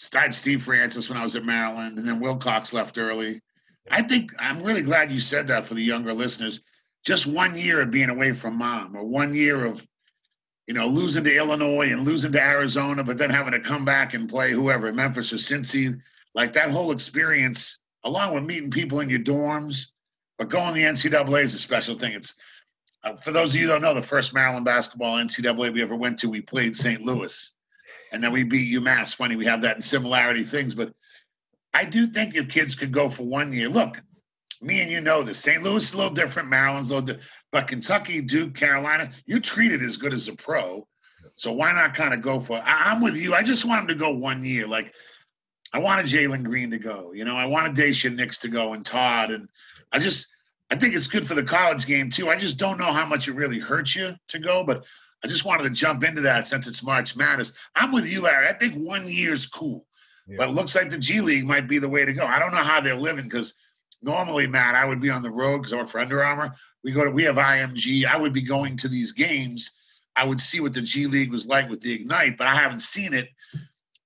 started 0.02 0.34
Steve 0.34 0.64
Francis 0.64 1.10
when 1.10 1.18
I 1.20 1.24
was 1.24 1.36
at 1.36 1.46
Maryland, 1.46 2.00
and 2.00 2.08
then 2.08 2.20
Wilcox 2.20 2.74
left 2.74 2.98
early. 2.98 3.40
I 3.92 4.02
think 4.02 4.34
I'm 4.40 4.64
really 4.64 4.82
glad 4.82 5.12
you 5.12 5.20
said 5.20 5.48
that 5.48 5.64
for 5.64 5.76
the 5.76 5.84
younger 5.84 6.12
listeners. 6.12 6.60
Just 7.06 7.28
one 7.28 7.56
year 7.56 7.82
of 7.82 7.92
being 7.92 8.10
away 8.10 8.34
from 8.34 8.58
mom, 8.58 8.98
or 8.98 9.04
one 9.04 9.36
year 9.36 9.64
of, 9.64 9.88
you 10.66 10.74
know, 10.74 10.88
losing 10.88 11.24
to 11.26 11.36
Illinois 11.36 11.92
and 11.92 12.04
losing 12.04 12.32
to 12.32 12.42
Arizona, 12.42 13.04
but 13.04 13.20
then 13.20 13.30
having 13.30 13.54
to 13.54 13.60
come 13.60 13.86
back 13.86 14.16
and 14.16 14.28
play 14.28 14.52
whoever, 14.52 14.92
Memphis 14.92 15.34
or 15.34 15.36
Cincy. 15.36 16.00
Like 16.34 16.54
that 16.54 16.72
whole 16.72 16.92
experience, 16.92 17.78
along 18.04 18.34
with 18.34 18.44
meeting 18.44 18.72
people 18.72 19.02
in 19.02 19.10
your 19.10 19.20
dorms, 19.20 19.92
but 20.40 20.50
going 20.50 20.74
to 20.74 20.82
the 20.82 20.88
NCAA 20.88 21.44
is 21.44 21.54
a 21.54 21.60
special 21.60 21.96
thing. 21.96 22.14
It's 22.14 22.34
uh, 23.04 23.16
for 23.16 23.32
those 23.32 23.54
of 23.54 23.62
you 23.62 23.68
who 23.68 23.74
don't 23.74 23.84
know, 23.84 23.94
the 23.94 24.02
first 24.02 24.34
Maryland 24.34 24.66
basketball 24.66 25.18
NCAA 25.18 25.72
we 25.72 25.84
ever 25.84 25.96
went 25.96 26.18
to, 26.20 26.30
we 26.30 26.42
played 26.42 26.76
St. 26.76 27.04
Louis 27.04 27.54
and 28.12 28.24
then 28.24 28.32
we 28.32 28.44
beat 28.44 28.74
UMass. 28.74 29.16
Funny, 29.16 29.36
we 29.36 29.46
have 29.46 29.62
that 29.62 29.76
in 29.76 29.82
similarity 29.82 30.44
things, 30.44 30.76
but 30.76 30.94
I 31.74 31.86
do 31.86 32.08
think 32.08 32.36
if 32.36 32.50
kids 32.50 32.76
could 32.76 32.92
go 32.92 33.10
for 33.10 33.24
one 33.24 33.54
year, 33.54 33.70
look, 33.70 34.02
me 34.62 34.82
and 34.82 34.92
you 34.92 35.02
know 35.02 35.24
this. 35.24 35.40
St. 35.40 35.64
Louis 35.64 35.84
is 35.84 35.94
a 35.94 35.98
little 35.98 36.14
different, 36.14 36.50
Maryland's 36.50 36.92
a 36.92 36.96
little 36.96 37.08
different, 37.08 37.28
but 37.52 37.68
Kentucky, 37.68 38.22
Duke, 38.22 38.54
Carolina, 38.54 39.12
you 39.26 39.40
treat 39.40 39.72
it 39.72 39.82
as 39.82 39.98
good 39.98 40.14
as 40.14 40.28
a 40.28 40.34
pro. 40.34 40.86
So 41.36 41.52
why 41.52 41.72
not 41.72 41.94
kind 41.94 42.14
of 42.14 42.22
go 42.22 42.40
for? 42.40 42.58
I, 42.58 42.92
I'm 42.92 43.02
with 43.02 43.18
you. 43.18 43.34
I 43.34 43.44
just 43.44 43.66
want 43.66 43.88
them 43.88 43.98
to 43.98 44.00
go 44.00 44.12
one 44.12 44.44
year. 44.44 44.68
Like 44.68 44.94
I 45.74 45.80
wanted 45.80 46.06
Jalen 46.06 46.44
Green 46.44 46.72
to 46.72 46.78
go. 46.78 47.14
You 47.14 47.26
know, 47.26 47.36
I 47.36 47.46
wanted 47.46 47.76
Daishen 47.76 48.16
Nix 48.16 48.40
to 48.40 48.48
go 48.48 48.74
and 48.74 48.86
Todd. 48.86 49.32
And 49.32 49.48
I 49.92 50.00
just, 50.00 50.28
I 50.70 50.76
think 50.76 50.94
it's 50.94 51.08
good 51.08 51.26
for 51.26 51.34
the 51.34 51.44
college 51.44 51.86
game 51.86 52.10
too. 52.10 52.30
I 52.30 52.38
just 52.38 52.58
don't 52.58 52.78
know 52.78 52.92
how 52.92 53.06
much 53.06 53.28
it 53.28 53.34
really 53.34 53.60
hurts 53.60 53.96
you 53.96 54.16
to 54.30 54.40
go, 54.40 54.64
but 54.64 54.84
I 55.24 55.28
just 55.28 55.46
wanted 55.46 55.64
to 55.64 55.70
jump 55.70 56.04
into 56.04 56.22
that 56.22 56.48
since 56.48 56.68
it's 56.68 56.84
March 56.84 57.16
Madness. 57.16 57.54
I'm 57.76 57.92
with 57.92 58.08
you, 58.08 58.22
Larry. 58.22 58.48
I 58.48 58.54
think 58.54 58.76
one 58.76 59.08
year 59.08 59.34
is 59.34 59.46
cool, 59.46 59.86
yeah. 60.28 60.38
but 60.38 60.50
it 60.50 60.54
looks 60.54 60.76
like 60.76 60.90
the 60.90 60.98
G 60.98 61.22
League 61.22 61.46
might 61.46 61.68
be 61.68 61.80
the 61.80 61.90
way 61.90 62.06
to 62.06 62.14
go. 62.14 62.26
I 62.26 62.40
don't 62.40 62.54
know 62.54 62.64
how 62.64 62.82
they're 62.82 62.96
living 62.96 63.26
because 63.26 63.54
normally, 64.02 64.48
Matt, 64.48 64.76
I 64.76 64.86
would 64.86 65.00
be 65.00 65.10
on 65.10 65.22
the 65.22 65.30
road 65.30 65.60
because 65.60 65.74
I 65.74 65.78
work 65.78 65.90
for 65.90 66.00
Under 66.00 66.24
Armour. 66.24 66.56
We 66.84 66.92
go 66.92 67.06
to, 67.06 67.12
we 67.12 67.24
have 67.24 67.36
IMG. 67.36 68.06
I 68.06 68.18
would 68.18 68.34
be 68.34 68.42
going 68.42 68.78
to 68.78 68.88
these 68.88 69.12
games. 69.12 69.72
I 70.16 70.26
would 70.26 70.42
see 70.42 70.60
what 70.60 70.74
the 70.74 70.82
G 70.82 71.06
League 71.06 71.32
was 71.32 71.46
like 71.46 71.70
with 71.70 71.82
the 71.82 71.94
Ignite, 71.94 72.38
but 72.38 72.48
I 72.48 72.56
haven't 72.56 72.82
seen 72.82 73.14
it. 73.14 73.30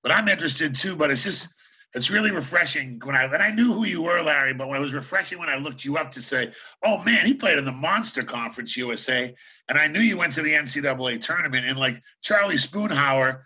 But 0.02 0.12
I'm 0.12 0.28
interested 0.28 0.74
too. 0.74 0.96
But 0.96 1.10
it's 1.10 1.24
just 1.24 1.52
it's 1.94 2.10
really 2.10 2.30
refreshing 2.30 3.00
when 3.02 3.16
I 3.16 3.24
and 3.24 3.42
I 3.42 3.50
knew 3.50 3.72
who 3.72 3.84
you 3.86 4.02
were, 4.02 4.20
Larry, 4.20 4.52
but 4.52 4.68
when 4.68 4.76
it 4.76 4.82
was 4.82 4.92
refreshing 4.92 5.38
when 5.38 5.48
I 5.48 5.56
looked 5.56 5.84
you 5.84 5.96
up 5.96 6.12
to 6.12 6.22
say, 6.22 6.52
"Oh 6.82 7.02
man, 7.02 7.24
he 7.24 7.32
played 7.34 7.58
in 7.58 7.64
the 7.64 7.72
Monster 7.72 8.22
Conference 8.22 8.76
USA," 8.76 9.34
and 9.68 9.78
I 9.78 9.88
knew 9.88 10.00
you 10.00 10.16
went 10.16 10.32
to 10.34 10.42
the 10.42 10.52
NCAA 10.52 11.20
tournament. 11.20 11.66
And 11.66 11.78
like 11.78 12.02
Charlie 12.22 12.56
Spoonhour, 12.56 13.40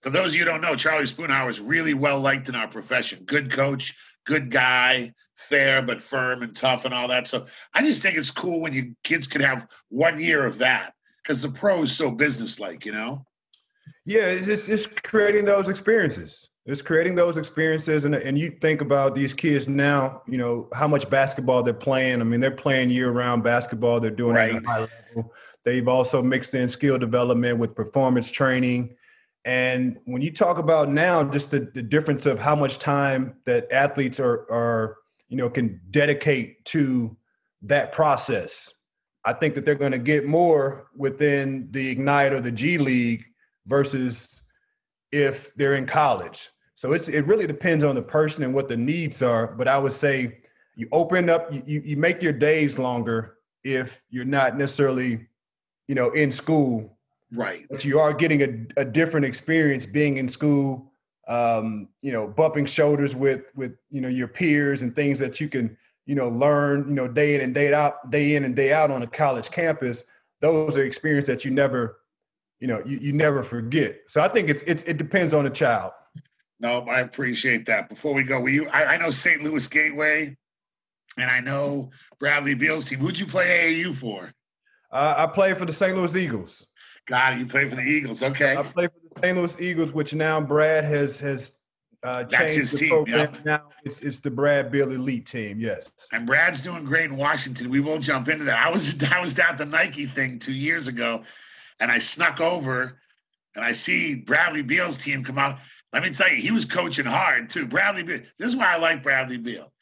for 0.00 0.10
those 0.10 0.32
of 0.32 0.36
you 0.36 0.44
don't 0.44 0.60
know, 0.60 0.76
Charlie 0.76 1.04
Spoonhour 1.04 1.50
is 1.50 1.60
really 1.60 1.94
well 1.94 2.20
liked 2.20 2.48
in 2.48 2.54
our 2.54 2.68
profession. 2.68 3.24
Good 3.24 3.50
coach, 3.50 3.96
good 4.24 4.50
guy, 4.50 5.12
fair 5.36 5.82
but 5.82 6.00
firm 6.00 6.42
and 6.42 6.54
tough, 6.54 6.84
and 6.84 6.94
all 6.94 7.08
that. 7.08 7.26
So 7.26 7.46
I 7.74 7.82
just 7.82 8.02
think 8.02 8.16
it's 8.16 8.30
cool 8.30 8.60
when 8.60 8.72
you 8.72 8.94
kids 9.04 9.26
could 9.26 9.40
have 9.40 9.66
one 9.88 10.20
year 10.20 10.46
of 10.46 10.58
that 10.58 10.94
because 11.22 11.42
the 11.42 11.50
pro 11.50 11.82
is 11.82 11.96
so 11.96 12.10
businesslike, 12.10 12.84
you 12.84 12.92
know. 12.92 13.24
Yeah, 14.04 14.26
it's 14.26 14.46
just 14.46 14.68
it's 14.68 14.86
creating 14.86 15.44
those 15.44 15.68
experiences 15.68 16.48
it's 16.64 16.82
creating 16.82 17.16
those 17.16 17.36
experiences 17.36 18.04
and, 18.04 18.14
and 18.14 18.38
you 18.38 18.50
think 18.60 18.80
about 18.80 19.14
these 19.14 19.32
kids 19.32 19.68
now 19.68 20.22
you 20.26 20.38
know 20.38 20.68
how 20.72 20.86
much 20.86 21.08
basketball 21.10 21.62
they're 21.62 21.74
playing 21.74 22.20
i 22.20 22.24
mean 22.24 22.40
they're 22.40 22.50
playing 22.50 22.90
year-round 22.90 23.42
basketball 23.42 24.00
they're 24.00 24.10
doing 24.10 24.36
right. 24.36 24.50
it 24.50 24.56
at 24.56 24.64
a 24.64 24.66
high 24.66 24.88
level 25.14 25.32
they've 25.64 25.88
also 25.88 26.22
mixed 26.22 26.54
in 26.54 26.68
skill 26.68 26.98
development 26.98 27.58
with 27.58 27.74
performance 27.74 28.30
training 28.30 28.94
and 29.44 29.98
when 30.04 30.22
you 30.22 30.32
talk 30.32 30.58
about 30.58 30.88
now 30.88 31.24
just 31.24 31.50
the, 31.50 31.70
the 31.74 31.82
difference 31.82 32.26
of 32.26 32.38
how 32.38 32.54
much 32.54 32.78
time 32.78 33.34
that 33.44 33.70
athletes 33.72 34.20
are 34.20 34.50
are 34.50 34.98
you 35.28 35.36
know 35.36 35.50
can 35.50 35.80
dedicate 35.90 36.64
to 36.64 37.16
that 37.60 37.90
process 37.90 38.72
i 39.24 39.32
think 39.32 39.54
that 39.54 39.64
they're 39.64 39.74
going 39.74 39.92
to 39.92 39.98
get 39.98 40.26
more 40.26 40.86
within 40.96 41.66
the 41.72 41.88
ignite 41.88 42.32
or 42.32 42.40
the 42.40 42.52
g 42.52 42.78
league 42.78 43.24
versus 43.66 44.42
if 45.12 45.54
they're 45.54 45.74
in 45.74 45.86
college. 45.86 46.48
So 46.82 46.94
it's 46.94 47.08
it 47.08 47.24
really 47.28 47.46
depends 47.46 47.84
on 47.84 47.94
the 47.94 48.02
person 48.02 48.42
and 48.42 48.52
what 48.52 48.68
the 48.68 48.76
needs 48.76 49.22
are. 49.22 49.46
But 49.46 49.68
I 49.68 49.78
would 49.78 49.92
say 49.92 50.38
you 50.74 50.88
open 50.90 51.30
up, 51.30 51.48
you 51.52 51.80
you 51.84 51.96
make 51.96 52.20
your 52.20 52.32
days 52.32 52.76
longer 52.76 53.36
if 53.62 54.02
you're 54.10 54.24
not 54.24 54.58
necessarily, 54.58 55.28
you 55.86 55.94
know, 55.94 56.10
in 56.10 56.32
school. 56.32 56.98
Right. 57.30 57.68
But 57.70 57.84
you 57.84 58.00
are 58.00 58.12
getting 58.12 58.42
a, 58.42 58.80
a 58.80 58.84
different 58.84 59.26
experience 59.26 59.86
being 59.86 60.16
in 60.16 60.28
school. 60.28 60.90
Um, 61.28 61.88
you 62.00 62.10
know, 62.10 62.26
bumping 62.26 62.66
shoulders 62.66 63.14
with 63.14 63.52
with 63.54 63.76
you 63.92 64.00
know 64.00 64.08
your 64.08 64.26
peers 64.26 64.82
and 64.82 64.92
things 64.92 65.20
that 65.20 65.40
you 65.40 65.48
can 65.48 65.76
you 66.06 66.16
know 66.16 66.30
learn 66.30 66.88
you 66.88 66.94
know 66.94 67.06
day 67.06 67.36
in 67.36 67.42
and 67.42 67.54
day 67.54 67.72
out 67.72 68.10
day 68.10 68.34
in 68.34 68.42
and 68.42 68.56
day 68.56 68.72
out 68.72 68.90
on 68.90 69.02
a 69.02 69.06
college 69.06 69.52
campus. 69.52 70.02
Those 70.40 70.76
are 70.76 70.84
experiences 70.84 71.28
that 71.28 71.44
you 71.44 71.52
never 71.52 72.00
you 72.58 72.66
know 72.66 72.82
you, 72.84 72.98
you 72.98 73.12
never 73.12 73.44
forget. 73.44 74.00
So 74.08 74.20
I 74.20 74.26
think 74.26 74.48
it's 74.48 74.62
it, 74.62 74.82
it 74.84 74.96
depends 74.96 75.32
on 75.32 75.44
the 75.44 75.50
child. 75.50 75.92
No, 76.62 76.82
I 76.82 77.00
appreciate 77.00 77.66
that. 77.66 77.88
Before 77.88 78.14
we 78.14 78.22
go, 78.22 78.40
will 78.40 78.50
you? 78.50 78.68
I, 78.68 78.94
I 78.94 78.96
know 78.96 79.10
St. 79.10 79.42
Louis 79.42 79.66
Gateway, 79.66 80.36
and 81.18 81.28
I 81.28 81.40
know 81.40 81.90
Bradley 82.20 82.54
Beal's 82.54 82.88
team. 82.88 83.00
Who'd 83.00 83.18
you 83.18 83.26
play 83.26 83.74
AAU 83.82 83.96
for? 83.96 84.32
Uh, 84.92 85.14
I 85.16 85.26
played 85.26 85.58
for 85.58 85.64
the 85.64 85.72
St. 85.72 85.96
Louis 85.96 86.14
Eagles. 86.14 86.64
God, 87.06 87.40
you 87.40 87.46
played 87.46 87.68
for 87.68 87.76
the 87.76 87.82
Eagles. 87.82 88.22
Okay. 88.22 88.56
I 88.56 88.62
played 88.62 88.90
for 88.92 89.20
the 89.20 89.26
St. 89.26 89.36
Louis 89.36 89.60
Eagles, 89.60 89.92
which 89.92 90.14
now 90.14 90.40
Brad 90.40 90.84
has 90.84 91.18
has 91.18 91.58
uh, 92.04 92.24
That's 92.30 92.54
his 92.54 92.72
team. 92.72 93.06
Yep. 93.08 93.44
Now 93.44 93.62
it's 93.82 94.00
it's 94.00 94.20
the 94.20 94.30
Brad 94.30 94.70
Beal 94.70 94.92
Elite 94.92 95.26
team. 95.26 95.58
Yes. 95.58 95.90
And 96.12 96.28
Brad's 96.28 96.62
doing 96.62 96.84
great 96.84 97.10
in 97.10 97.16
Washington. 97.16 97.70
We 97.70 97.80
will 97.80 97.98
jump 97.98 98.28
into 98.28 98.44
that. 98.44 98.64
I 98.64 98.70
was 98.70 99.02
I 99.12 99.20
was 99.20 99.34
down 99.34 99.50
at 99.50 99.58
the 99.58 99.66
Nike 99.66 100.06
thing 100.06 100.38
two 100.38 100.52
years 100.52 100.86
ago, 100.86 101.24
and 101.80 101.90
I 101.90 101.98
snuck 101.98 102.40
over 102.40 103.00
and 103.54 103.64
I 103.64 103.72
see 103.72 104.14
Bradley 104.14 104.62
Beal's 104.62 104.98
team 104.98 105.24
come 105.24 105.38
out. 105.38 105.58
Let 105.92 106.02
me 106.02 106.10
tell 106.10 106.30
you, 106.30 106.36
he 106.36 106.50
was 106.50 106.64
coaching 106.64 107.04
hard 107.04 107.50
too. 107.50 107.66
Bradley 107.66 108.02
Beal. 108.02 108.20
This 108.38 108.48
is 108.48 108.56
why 108.56 108.72
I 108.72 108.76
like 108.76 109.02
Bradley 109.02 109.36
Beal. 109.36 109.72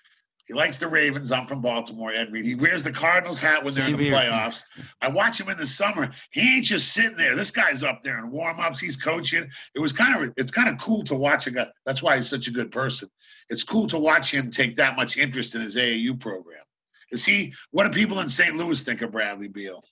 He 0.50 0.54
likes 0.54 0.78
the 0.78 0.88
Ravens. 0.88 1.30
I'm 1.30 1.46
from 1.46 1.62
Baltimore, 1.62 2.12
Ed 2.12 2.32
Reed. 2.32 2.44
He 2.44 2.56
wears 2.56 2.82
the 2.82 2.90
Cardinals 2.90 3.38
hat 3.38 3.62
when 3.62 3.72
they're 3.72 3.86
in 3.86 3.96
the 3.96 4.10
playoffs. 4.10 4.64
I 5.00 5.06
watch 5.06 5.38
him 5.38 5.48
in 5.48 5.56
the 5.56 5.64
summer. 5.64 6.10
He 6.32 6.56
ain't 6.56 6.64
just 6.64 6.92
sitting 6.92 7.16
there. 7.16 7.36
This 7.36 7.52
guy's 7.52 7.84
up 7.84 8.02
there 8.02 8.18
in 8.18 8.32
warm-ups. 8.32 8.80
He's 8.80 8.96
coaching. 8.96 9.48
It 9.76 9.78
was 9.78 9.92
kind 9.92 10.24
of 10.24 10.34
it's 10.36 10.50
kind 10.50 10.68
of 10.68 10.76
cool 10.78 11.04
to 11.04 11.14
watch 11.14 11.46
a 11.46 11.52
guy. 11.52 11.68
That's 11.86 12.02
why 12.02 12.16
he's 12.16 12.28
such 12.28 12.48
a 12.48 12.50
good 12.50 12.72
person. 12.72 13.08
It's 13.48 13.62
cool 13.62 13.86
to 13.86 13.98
watch 13.98 14.34
him 14.34 14.50
take 14.50 14.74
that 14.74 14.96
much 14.96 15.16
interest 15.16 15.54
in 15.54 15.60
his 15.60 15.76
AAU 15.76 16.18
program. 16.18 16.64
Is 17.12 17.24
he? 17.24 17.54
What 17.70 17.84
do 17.84 17.90
people 17.90 18.18
in 18.18 18.28
St. 18.28 18.56
Louis 18.56 18.82
think 18.82 19.02
of 19.02 19.12
Bradley 19.12 19.46
Beal? 19.46 19.84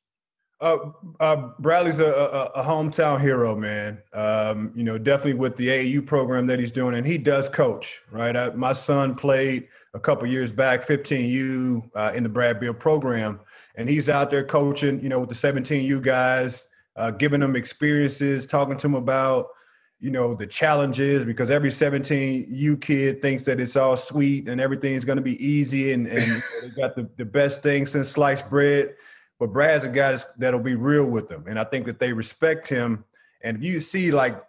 Uh, 0.60 0.90
uh, 1.20 1.50
Bradley's 1.60 2.00
a, 2.00 2.06
a, 2.06 2.60
a, 2.60 2.64
hometown 2.64 3.20
hero, 3.20 3.54
man. 3.54 4.02
Um, 4.12 4.72
you 4.74 4.82
know, 4.82 4.98
definitely 4.98 5.34
with 5.34 5.54
the 5.54 5.68
AAU 5.68 6.04
program 6.04 6.46
that 6.48 6.58
he's 6.58 6.72
doing, 6.72 6.96
and 6.96 7.06
he 7.06 7.16
does 7.16 7.48
coach, 7.48 8.00
right? 8.10 8.36
I, 8.36 8.50
my 8.50 8.72
son 8.72 9.14
played 9.14 9.68
a 9.94 10.00
couple 10.00 10.26
years 10.26 10.50
back, 10.50 10.84
15U 10.84 11.90
uh, 11.94 12.12
in 12.12 12.24
the 12.24 12.28
Brad 12.28 12.58
Beal 12.58 12.74
program, 12.74 13.38
and 13.76 13.88
he's 13.88 14.08
out 14.08 14.32
there 14.32 14.44
coaching, 14.44 15.00
you 15.00 15.08
know, 15.08 15.20
with 15.20 15.28
the 15.28 15.34
17U 15.34 16.02
guys, 16.02 16.68
uh, 16.96 17.12
giving 17.12 17.38
them 17.38 17.54
experiences, 17.54 18.44
talking 18.44 18.76
to 18.76 18.82
them 18.82 18.96
about, 18.96 19.50
you 20.00 20.10
know, 20.10 20.34
the 20.34 20.46
challenges 20.46 21.24
because 21.24 21.52
every 21.52 21.70
17U 21.70 22.80
kid 22.80 23.22
thinks 23.22 23.44
that 23.44 23.60
it's 23.60 23.76
all 23.76 23.96
sweet 23.96 24.48
and 24.48 24.60
everything's 24.60 25.04
going 25.04 25.18
to 25.18 25.22
be 25.22 25.44
easy, 25.44 25.92
and, 25.92 26.08
and 26.08 26.42
they 26.62 26.68
got 26.70 26.96
the, 26.96 27.08
the 27.16 27.24
best 27.24 27.62
thing 27.62 27.86
since 27.86 28.08
sliced 28.08 28.50
bread 28.50 28.96
but 29.38 29.52
Brad's 29.52 29.84
a 29.84 29.88
guy 29.88 30.16
that'll 30.38 30.60
be 30.60 30.74
real 30.74 31.06
with 31.06 31.28
them, 31.28 31.44
and 31.48 31.58
I 31.58 31.64
think 31.64 31.86
that 31.86 31.98
they 31.98 32.12
respect 32.12 32.68
him. 32.68 33.04
And 33.42 33.56
if 33.56 33.62
you 33.62 33.80
see 33.80 34.10
like 34.10 34.42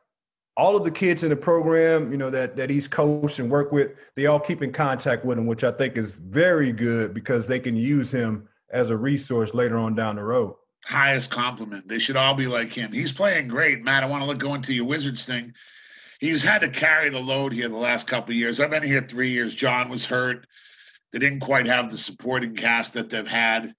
all 0.58 0.76
of 0.76 0.84
the 0.84 0.92
kids 0.92 1.24
in 1.24 1.30
the 1.30 1.36
program, 1.36 2.12
you 2.12 2.18
know 2.18 2.30
that 2.30 2.56
that 2.58 2.70
he's 2.70 2.88
coached 2.88 3.40
and 3.40 3.50
worked 3.50 3.72
with, 3.72 3.92
they 4.16 4.26
all 4.26 4.40
keep 4.40 4.62
in 4.62 4.72
contact 4.72 5.26
with 5.26 5.38
him, 5.38 5.46
which 5.46 5.64
I 5.64 5.72
think 5.72 5.98
is 5.98 6.12
very 6.12 6.72
good 6.72 7.14
because 7.14 7.48
they 7.48 7.60
can 7.60 7.76
use 7.76 8.12
him 8.12 8.48
as 8.72 8.90
a 8.90 8.98
resource 8.98 9.54
later 9.54 9.78
on 9.78 9.96
down 9.96 10.16
the 10.16 10.24
road. 10.24 10.56
Highest 10.86 11.30
compliment. 11.30 11.88
They 11.88 12.00
should 12.00 12.16
all 12.16 12.34
be 12.34 12.48
like 12.48 12.72
him. 12.72 12.92
He's 12.92 13.12
playing 13.12 13.48
great, 13.48 13.84
Matt. 13.84 14.04
I 14.04 14.08
want 14.08 14.22
to 14.22 14.28
look 14.28 14.40
go 14.40 14.56
into 14.56 14.74
your 14.74 14.86
Wizards 14.86 15.26
thing. 15.26 15.54
He's 16.20 16.44
had 16.44 16.60
to 16.62 16.70
carry 16.70 17.10
the 17.10 17.20
load 17.20 17.54
here 17.54 17.70
the 17.70 17.78
last 17.78 18.08
couple 18.08 18.34
years. 18.34 18.60
I've 18.60 18.70
been 18.70 18.84
here 18.84 19.02
three 19.02 19.32
years. 19.32 19.56
John 19.56 19.90
was 19.90 20.06
hurt. 20.06 20.46
They 21.12 21.20
didn't 21.20 21.40
quite 21.40 21.66
have 21.66 21.90
the 21.90 21.98
supporting 21.98 22.56
cast 22.56 22.94
that 22.94 23.10
they've 23.10 23.28
had. 23.28 23.74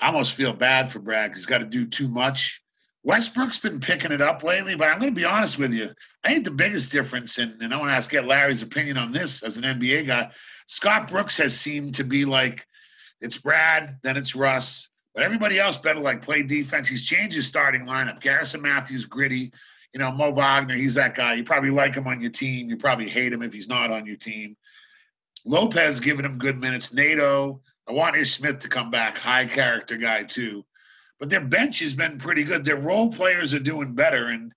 I 0.00 0.08
almost 0.08 0.34
feel 0.34 0.52
bad 0.52 0.90
for 0.90 1.00
Brad 1.00 1.30
because 1.30 1.42
he's 1.42 1.46
got 1.46 1.58
to 1.58 1.64
do 1.64 1.86
too 1.86 2.08
much. 2.08 2.62
Westbrook's 3.04 3.58
been 3.58 3.80
picking 3.80 4.12
it 4.12 4.20
up 4.20 4.42
lately, 4.42 4.74
but 4.74 4.88
I'm 4.88 4.98
going 4.98 5.14
to 5.14 5.18
be 5.18 5.24
honest 5.24 5.58
with 5.58 5.72
you. 5.72 5.90
I 6.24 6.32
think 6.32 6.44
the 6.44 6.50
biggest 6.50 6.90
difference, 6.90 7.38
and, 7.38 7.60
and 7.62 7.72
I 7.72 7.78
want 7.78 7.90
to 7.90 7.94
ask 7.94 8.10
get 8.10 8.26
Larry's 8.26 8.62
opinion 8.62 8.98
on 8.98 9.12
this 9.12 9.42
as 9.42 9.56
an 9.56 9.64
NBA 9.64 10.06
guy. 10.06 10.30
Scott 10.66 11.08
Brooks 11.08 11.36
has 11.38 11.58
seemed 11.58 11.94
to 11.96 12.04
be 12.04 12.24
like 12.24 12.66
it's 13.20 13.38
Brad, 13.38 13.98
then 14.02 14.16
it's 14.16 14.36
Russ, 14.36 14.88
but 15.14 15.24
everybody 15.24 15.58
else 15.58 15.78
better 15.78 16.00
like 16.00 16.22
play 16.22 16.42
defense. 16.42 16.86
He's 16.88 17.04
changed 17.04 17.34
his 17.34 17.46
starting 17.46 17.86
lineup. 17.86 18.20
Garrison 18.20 18.62
Mathews, 18.62 19.04
gritty. 19.04 19.52
You 19.92 20.00
know, 20.00 20.12
Mo 20.12 20.30
Wagner, 20.30 20.76
he's 20.76 20.94
that 20.94 21.14
guy. 21.14 21.34
You 21.34 21.44
probably 21.44 21.70
like 21.70 21.94
him 21.94 22.06
on 22.06 22.20
your 22.20 22.30
team. 22.30 22.68
You 22.68 22.76
probably 22.76 23.08
hate 23.08 23.32
him 23.32 23.42
if 23.42 23.52
he's 23.52 23.68
not 23.68 23.90
on 23.90 24.06
your 24.06 24.16
team. 24.16 24.56
Lopez 25.44 25.98
giving 26.00 26.24
him 26.24 26.38
good 26.38 26.58
minutes. 26.58 26.92
Neto, 26.92 27.62
I 27.88 27.92
want 27.92 28.16
Ish 28.16 28.32
Smith 28.36 28.58
to 28.60 28.68
come 28.68 28.90
back, 28.90 29.16
high 29.16 29.46
character 29.46 29.96
guy 29.96 30.24
too. 30.24 30.64
But 31.18 31.30
their 31.30 31.40
bench 31.40 31.80
has 31.80 31.94
been 31.94 32.18
pretty 32.18 32.44
good. 32.44 32.64
Their 32.64 32.76
role 32.76 33.10
players 33.10 33.54
are 33.54 33.58
doing 33.58 33.94
better, 33.94 34.28
and 34.28 34.52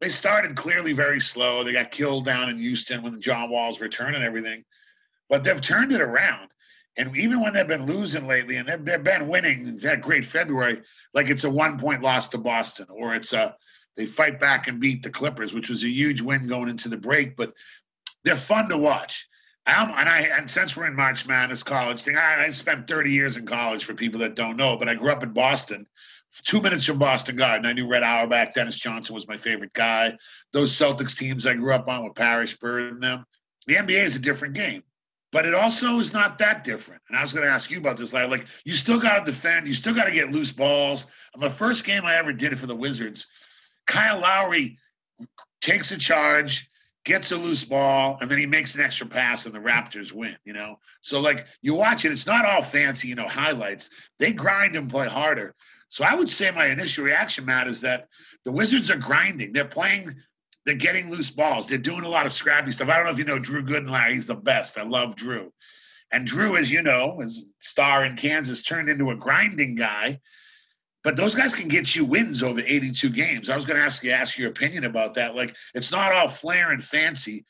they 0.00 0.08
started 0.08 0.56
clearly 0.56 0.92
very 0.92 1.20
slow. 1.20 1.62
They 1.62 1.72
got 1.72 1.90
killed 1.90 2.24
down 2.24 2.48
in 2.48 2.58
Houston 2.58 3.02
when 3.02 3.20
John 3.20 3.50
Wall's 3.50 3.80
return 3.80 4.14
and 4.14 4.24
everything, 4.24 4.64
but 5.28 5.44
they've 5.44 5.60
turned 5.60 5.92
it 5.92 6.00
around. 6.00 6.48
And 6.96 7.16
even 7.16 7.40
when 7.40 7.52
they've 7.52 7.68
been 7.68 7.86
losing 7.86 8.26
lately, 8.26 8.56
and 8.56 8.68
they've, 8.68 8.84
they've 8.84 9.04
been 9.04 9.28
winning, 9.28 9.76
that 9.78 10.00
great 10.00 10.24
February, 10.24 10.82
like 11.14 11.28
it's 11.28 11.44
a 11.44 11.50
one 11.50 11.78
point 11.78 12.02
loss 12.02 12.28
to 12.30 12.38
Boston, 12.38 12.86
or 12.90 13.14
it's 13.14 13.32
a 13.32 13.56
they 13.96 14.06
fight 14.06 14.40
back 14.40 14.68
and 14.68 14.80
beat 14.80 15.02
the 15.02 15.10
Clippers, 15.10 15.54
which 15.54 15.68
was 15.68 15.82
a 15.82 15.88
huge 15.88 16.20
win 16.20 16.46
going 16.46 16.68
into 16.68 16.88
the 16.88 16.96
break. 16.96 17.36
But 17.36 17.52
they're 18.24 18.36
fun 18.36 18.68
to 18.68 18.78
watch. 18.78 19.27
I'm, 19.68 19.90
and 19.90 20.08
I 20.08 20.20
and 20.36 20.50
since 20.50 20.76
we're 20.76 20.86
in 20.86 20.96
March 20.96 21.26
Madness 21.26 21.62
college 21.62 22.02
thing, 22.02 22.16
I, 22.16 22.46
I 22.46 22.50
spent 22.52 22.88
30 22.88 23.12
years 23.12 23.36
in 23.36 23.46
college 23.46 23.84
for 23.84 23.94
people 23.94 24.20
that 24.20 24.34
don't 24.34 24.56
know, 24.56 24.76
but 24.76 24.88
I 24.88 24.94
grew 24.94 25.10
up 25.10 25.22
in 25.22 25.32
Boston, 25.32 25.86
two 26.44 26.60
minutes 26.60 26.86
from 26.86 26.98
Boston 26.98 27.36
Garden. 27.36 27.66
I 27.66 27.74
knew 27.74 27.86
Red 27.86 28.02
Auerbach, 28.02 28.54
Dennis 28.54 28.78
Johnson 28.78 29.14
was 29.14 29.28
my 29.28 29.36
favorite 29.36 29.72
guy. 29.74 30.16
Those 30.52 30.72
Celtics 30.72 31.16
teams 31.16 31.46
I 31.46 31.54
grew 31.54 31.72
up 31.72 31.88
on 31.88 32.04
with 32.04 32.14
Parish, 32.14 32.58
Bird, 32.58 32.94
and 32.94 33.02
them. 33.02 33.24
The 33.66 33.74
NBA 33.74 34.04
is 34.04 34.16
a 34.16 34.20
different 34.20 34.54
game, 34.54 34.82
but 35.32 35.44
it 35.44 35.54
also 35.54 35.98
is 35.98 36.14
not 36.14 36.38
that 36.38 36.64
different. 36.64 37.02
And 37.08 37.18
I 37.18 37.22
was 37.22 37.34
going 37.34 37.44
to 37.44 37.52
ask 37.52 37.70
you 37.70 37.78
about 37.78 37.98
this, 37.98 38.14
like, 38.14 38.30
like 38.30 38.46
you 38.64 38.72
still 38.72 38.98
got 38.98 39.18
to 39.18 39.30
defend, 39.30 39.68
you 39.68 39.74
still 39.74 39.94
got 39.94 40.04
to 40.04 40.12
get 40.12 40.32
loose 40.32 40.52
balls. 40.52 41.06
On 41.34 41.40
the 41.40 41.50
first 41.50 41.84
game 41.84 42.06
I 42.06 42.16
ever 42.16 42.32
did 42.32 42.58
for 42.58 42.66
the 42.66 42.74
Wizards, 42.74 43.26
Kyle 43.86 44.20
Lowry 44.20 44.78
takes 45.60 45.90
a 45.92 45.98
charge, 45.98 46.70
gets 47.08 47.32
a 47.32 47.36
loose 47.36 47.64
ball, 47.64 48.18
and 48.20 48.30
then 48.30 48.38
he 48.38 48.44
makes 48.44 48.74
an 48.74 48.82
extra 48.82 49.06
pass, 49.06 49.46
and 49.46 49.54
the 49.54 49.58
Raptors 49.58 50.12
win. 50.12 50.36
You 50.44 50.52
know, 50.52 50.78
so 51.00 51.20
like 51.20 51.46
you 51.62 51.74
watch 51.74 52.04
it, 52.04 52.12
it's 52.12 52.26
not 52.26 52.44
all 52.44 52.62
fancy, 52.62 53.08
you 53.08 53.14
know, 53.14 53.26
highlights. 53.26 53.88
They 54.18 54.32
grind 54.32 54.76
and 54.76 54.90
play 54.90 55.08
harder. 55.08 55.54
So 55.88 56.04
I 56.04 56.14
would 56.14 56.28
say 56.28 56.50
my 56.50 56.66
initial 56.66 57.04
reaction, 57.04 57.46
Matt, 57.46 57.66
is 57.66 57.80
that 57.80 58.08
the 58.44 58.52
Wizards 58.52 58.90
are 58.90 58.98
grinding. 58.98 59.52
They're 59.52 59.64
playing. 59.64 60.14
They're 60.66 60.74
getting 60.74 61.10
loose 61.10 61.30
balls. 61.30 61.66
They're 61.66 61.78
doing 61.78 62.04
a 62.04 62.08
lot 62.08 62.26
of 62.26 62.32
scrappy 62.32 62.72
stuff. 62.72 62.90
I 62.90 62.96
don't 62.96 63.06
know 63.06 63.12
if 63.12 63.18
you 63.18 63.24
know 63.24 63.38
Drew 63.38 63.64
Gooden. 63.64 64.12
He's 64.12 64.26
the 64.26 64.34
best. 64.34 64.76
I 64.76 64.82
love 64.82 65.16
Drew. 65.16 65.50
And 66.12 66.26
Drew, 66.26 66.58
as 66.58 66.70
you 66.70 66.82
know, 66.82 67.22
as 67.22 67.52
star 67.58 68.04
in 68.04 68.16
Kansas, 68.16 68.62
turned 68.62 68.90
into 68.90 69.10
a 69.10 69.16
grinding 69.16 69.76
guy 69.76 70.20
but 71.08 71.16
those 71.16 71.34
guys 71.34 71.54
can 71.54 71.68
get 71.68 71.96
you 71.96 72.04
wins 72.04 72.42
over 72.42 72.60
82 72.60 73.08
games. 73.08 73.48
I 73.48 73.56
was 73.56 73.64
going 73.64 73.78
to 73.78 73.82
ask 73.82 74.04
you 74.04 74.10
ask 74.10 74.36
your 74.36 74.50
opinion 74.50 74.84
about 74.84 75.14
that. 75.14 75.34
Like 75.34 75.56
it's 75.72 75.90
not 75.90 76.12
all 76.12 76.28
flair 76.28 76.70
and 76.70 76.84
fancy. 76.84 77.46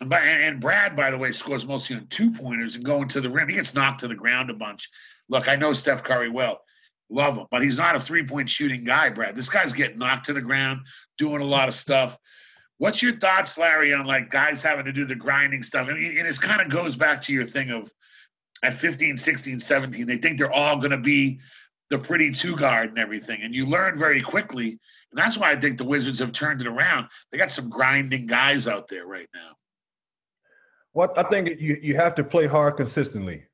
And, 0.00 0.10
by, 0.10 0.18
and 0.18 0.60
Brad, 0.60 0.96
by 0.96 1.12
the 1.12 1.16
way, 1.16 1.30
scores 1.30 1.64
mostly 1.64 1.94
on 1.94 2.08
two 2.08 2.32
pointers 2.32 2.74
and 2.74 2.84
going 2.84 3.06
to 3.10 3.20
the 3.20 3.30
rim. 3.30 3.46
He 3.46 3.54
gets 3.54 3.72
knocked 3.72 4.00
to 4.00 4.08
the 4.08 4.16
ground 4.16 4.50
a 4.50 4.54
bunch. 4.54 4.90
Look, 5.28 5.46
I 5.48 5.54
know 5.54 5.74
Steph 5.74 6.02
Curry 6.02 6.28
well, 6.28 6.58
love 7.08 7.38
him, 7.38 7.46
but 7.52 7.62
he's 7.62 7.78
not 7.78 7.94
a 7.94 8.00
three 8.00 8.26
point 8.26 8.50
shooting 8.50 8.82
guy. 8.82 9.10
Brad, 9.10 9.36
this 9.36 9.48
guy's 9.48 9.72
getting 9.72 9.98
knocked 9.98 10.26
to 10.26 10.32
the 10.32 10.40
ground, 10.40 10.80
doing 11.18 11.40
a 11.40 11.44
lot 11.44 11.68
of 11.68 11.76
stuff. 11.76 12.18
What's 12.78 13.00
your 13.00 13.12
thoughts, 13.12 13.56
Larry, 13.56 13.94
on 13.94 14.06
like 14.06 14.28
guys 14.28 14.60
having 14.60 14.86
to 14.86 14.92
do 14.92 15.04
the 15.04 15.14
grinding 15.14 15.62
stuff? 15.62 15.86
And 15.86 15.96
it 15.96 16.40
kind 16.40 16.60
of 16.60 16.68
goes 16.68 16.96
back 16.96 17.22
to 17.22 17.32
your 17.32 17.46
thing 17.46 17.70
of 17.70 17.92
at 18.64 18.74
15, 18.74 19.16
16, 19.16 19.60
17, 19.60 20.04
they 20.04 20.16
think 20.16 20.36
they're 20.36 20.52
all 20.52 20.78
going 20.78 20.90
to 20.90 20.96
be 20.96 21.38
the 21.90 21.98
pretty 21.98 22.30
two 22.32 22.56
guard 22.56 22.90
and 22.90 22.98
everything. 22.98 23.42
And 23.42 23.54
you 23.54 23.66
learn 23.66 23.98
very 23.98 24.20
quickly. 24.20 24.78
And 25.10 25.18
that's 25.18 25.38
why 25.38 25.52
I 25.52 25.56
think 25.56 25.78
the 25.78 25.84
Wizards 25.84 26.18
have 26.18 26.32
turned 26.32 26.60
it 26.60 26.66
around. 26.66 27.08
They 27.30 27.38
got 27.38 27.50
some 27.50 27.70
grinding 27.70 28.26
guys 28.26 28.68
out 28.68 28.88
there 28.88 29.06
right 29.06 29.28
now. 29.34 29.56
What 30.92 31.16
I 31.18 31.22
think 31.22 31.60
you, 31.60 31.78
you 31.80 31.96
have 31.96 32.14
to 32.16 32.24
play 32.24 32.46
hard 32.46 32.76
consistently. 32.76 33.44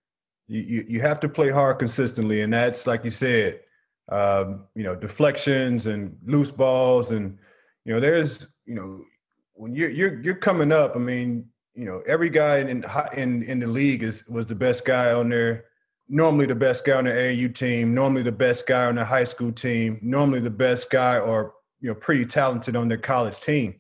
You, 0.49 0.61
you, 0.61 0.85
you 0.89 1.01
have 1.01 1.21
to 1.21 1.29
play 1.29 1.51
hard 1.51 1.79
consistently. 1.79 2.43
And 2.43 2.53
that's, 2.53 2.87
like 2.87 3.05
you 3.05 3.11
said, 3.11 3.61
um, 4.09 4.65
you 4.75 4.83
know, 4.83 4.97
deflections 4.97 5.87
and 5.87 6.17
loose 6.25 6.51
balls. 6.51 7.11
And, 7.11 7.39
you 7.85 7.95
know, 7.95 8.01
there's, 8.01 8.47
you 8.67 8.75
know, 8.75 9.05
when 9.53 9.75
you're, 9.75 9.91
you're, 9.91 10.23
you're 10.23 10.35
coming 10.35 10.73
up, 10.73 10.97
I 10.97 10.99
mean, 10.99 11.47
you 11.75 11.85
know, 11.85 12.03
every 12.07 12.31
guy 12.31 12.59
in, 12.59 12.85
in, 13.17 13.43
in 13.45 13.61
the 13.61 13.67
league 13.67 14.03
is, 14.03 14.27
was 14.29 14.47
the 14.47 14.55
best 14.55 14.85
guy 14.85 15.13
on 15.13 15.29
there 15.29 15.67
normally 16.09 16.47
the 16.47 16.55
best 16.55 16.85
guy 16.85 16.97
on 16.97 17.05
the 17.05 17.11
AAU 17.11 17.55
team, 17.55 17.95
normally 17.95 18.23
the 18.23 18.33
best 18.33 18.67
guy 18.67 18.87
on 18.87 18.97
the 18.97 19.05
high 19.05 19.25
school 19.25 19.53
team, 19.53 19.99
normally 20.03 20.41
the 20.41 20.51
best 20.51 20.91
guy 20.91 21.19
or 21.19 21.55
you 21.81 21.89
know 21.89 21.95
pretty 21.95 22.25
talented 22.25 22.77
on 22.77 22.89
their 22.89 22.99
college 22.99 23.41
team. 23.41 23.77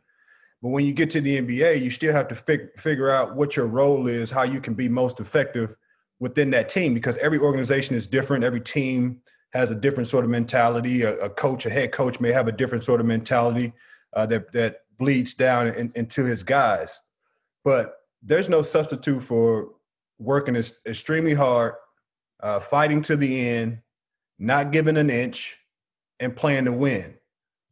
But 0.63 0.71
when 0.71 0.87
you 0.87 0.93
get 0.93 1.11
to 1.11 1.21
the 1.21 1.41
NBA, 1.41 1.83
you 1.83 1.91
still 1.91 2.13
have 2.13 2.29
to 2.29 2.35
fig- 2.35 2.79
figure 2.79 3.11
out 3.11 3.37
what 3.37 3.57
your 3.57 3.67
role 3.67 4.09
is, 4.09 4.31
how 4.31 4.45
you 4.45 4.61
can 4.61 4.75
be 4.75 4.89
most 4.89 5.21
effective 5.21 5.77
within 6.21 6.51
that 6.51 6.69
team 6.69 6.95
because 6.95 7.19
every 7.19 7.39
organization 7.39 7.97
is 7.97 8.07
different. 8.07 8.45
Every 8.45 8.61
team 8.61 9.21
has 9.53 9.71
a 9.71 9.75
different 9.75 10.09
sort 10.09 10.25
of 10.25 10.31
mentality. 10.31 11.03
A, 11.03 11.19
a 11.19 11.29
coach, 11.29 11.67
a 11.67 11.71
head 11.71 11.93
coach 11.93 12.19
may 12.19 12.33
have 12.33 12.49
a 12.49 12.53
different 12.53 12.85
sort 12.85 13.01
of 13.01 13.07
mentality 13.07 13.73
uh, 14.15 14.27
that 14.27 14.53
that 14.53 14.81
bleeds 14.99 15.35
down 15.35 15.69
in, 15.69 15.93
into 15.95 16.25
his 16.25 16.43
guys. 16.43 16.99
But 17.65 17.97
there's 18.23 18.49
no 18.49 18.63
substitute 18.63 19.23
for 19.23 19.73
working 20.19 20.57
as, 20.57 20.79
extremely 20.87 21.35
hard 21.35 21.75
uh, 22.45 22.61
fighting 22.61 23.01
to 23.01 23.17
the 23.17 23.49
end, 23.49 23.79
not 24.39 24.71
giving 24.71 24.99
an 24.99 25.09
inch, 25.09 25.57
and 26.21 26.37
playing 26.37 26.67
to 26.67 26.73
win. 26.73 27.15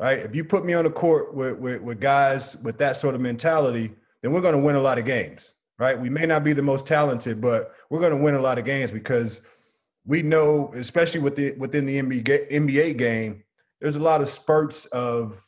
Right? 0.01 0.19
If 0.19 0.35
you 0.35 0.45
put 0.45 0.65
me 0.65 0.73
on 0.73 0.85
the 0.85 0.91
court 0.91 1.35
with, 1.35 1.59
with, 1.59 1.83
with 1.83 2.01
guys 2.01 2.57
with 2.57 2.79
that 2.79 2.97
sort 2.97 3.15
of 3.15 3.21
mentality, 3.21 3.93
then 4.23 4.33
we're 4.33 4.41
going 4.41 4.57
to 4.57 4.61
win 4.61 4.75
a 4.75 4.81
lot 4.81 4.99
of 4.99 5.05
games. 5.05 5.53
Right? 5.79 5.99
We 5.99 6.09
may 6.09 6.27
not 6.27 6.43
be 6.43 6.55
the 6.55 6.63
most 6.63 6.87
talented, 6.87 7.41
but 7.41 7.75
we're 7.91 8.01
going 8.01 8.13
to 8.13 8.17
win 8.17 8.35
a 8.35 8.41
lot 8.41 8.59
of 8.59 8.65
games 8.65 8.91
because 8.91 9.43
we 10.07 10.23
know, 10.23 10.73
especially 10.75 11.21
with 11.21 11.37
the, 11.37 11.55
within 11.59 11.87
the 11.87 12.01
NBA, 12.01 12.51
NBA 12.51 12.97
game, 12.97 13.45
there's 13.81 13.97
a 13.97 14.03
lot 14.03 14.23
of 14.23 14.29
spurts 14.29 14.87
of 14.87 15.47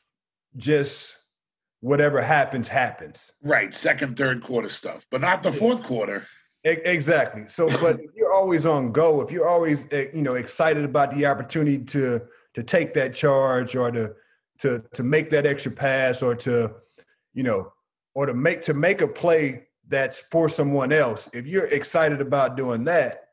just 0.57 1.18
whatever 1.81 2.20
happens 2.20 2.68
happens. 2.68 3.33
Right, 3.43 3.75
second, 3.75 4.16
third 4.16 4.43
quarter 4.43 4.68
stuff, 4.68 5.07
but 5.11 5.20
not 5.20 5.43
the 5.43 5.53
fourth 5.53 5.83
quarter. 5.83 6.27
Exactly. 6.65 7.45
So, 7.49 7.69
but 7.81 8.01
if 8.01 8.11
you're 8.17 8.33
always 8.33 8.65
on 8.65 8.91
go, 8.91 9.21
if 9.21 9.31
you're 9.31 9.49
always 9.49 9.87
eh, 9.93 10.07
you 10.15 10.23
know 10.23 10.35
excited 10.35 10.85
about 10.85 11.15
the 11.15 11.27
opportunity 11.27 11.79
to 11.79 12.23
to 12.55 12.62
take 12.62 12.95
that 12.95 13.15
charge 13.15 13.77
or 13.77 13.91
to 13.91 14.15
to 14.61 14.83
to 14.95 15.03
make 15.03 15.31
that 15.31 15.45
extra 15.45 15.71
pass 15.71 16.23
or 16.23 16.35
to 16.37 16.75
you 17.35 17.43
know 17.43 17.71
or 18.15 18.25
to 18.25 18.33
make 18.33 18.62
to 18.62 18.73
make 18.73 19.03
a 19.03 19.09
play 19.09 19.67
that's 19.89 20.19
for 20.19 20.49
someone 20.49 20.93
else, 20.93 21.29
if 21.35 21.47
you're 21.47 21.67
excited 21.67 22.21
about 22.21 22.57
doing 22.57 22.85
that, 22.85 23.29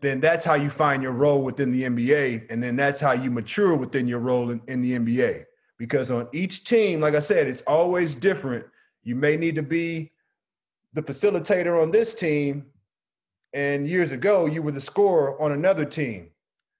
then 0.00 0.20
that's 0.20 0.44
how 0.44 0.54
you 0.54 0.68
find 0.68 1.02
your 1.02 1.12
role 1.12 1.42
within 1.42 1.72
the 1.72 1.84
NBA, 1.84 2.50
and 2.50 2.62
then 2.62 2.76
that's 2.76 3.00
how 3.00 3.12
you 3.12 3.30
mature 3.30 3.74
within 3.76 4.06
your 4.06 4.18
role 4.18 4.50
in, 4.50 4.60
in 4.66 4.82
the 4.82 4.98
NBA. 4.98 5.44
Because 5.78 6.10
on 6.10 6.28
each 6.32 6.64
team, 6.64 7.00
like 7.00 7.14
I 7.14 7.20
said, 7.20 7.48
it's 7.48 7.62
always 7.62 8.14
different. 8.14 8.66
You 9.02 9.14
may 9.14 9.36
need 9.36 9.54
to 9.54 9.62
be 9.62 10.12
the 10.92 11.02
facilitator 11.02 11.80
on 11.80 11.90
this 11.90 12.14
team, 12.14 12.66
and 13.52 13.88
years 13.88 14.12
ago 14.12 14.46
you 14.46 14.62
were 14.62 14.72
the 14.72 14.80
scorer 14.80 15.40
on 15.40 15.52
another 15.52 15.84
team. 15.84 16.30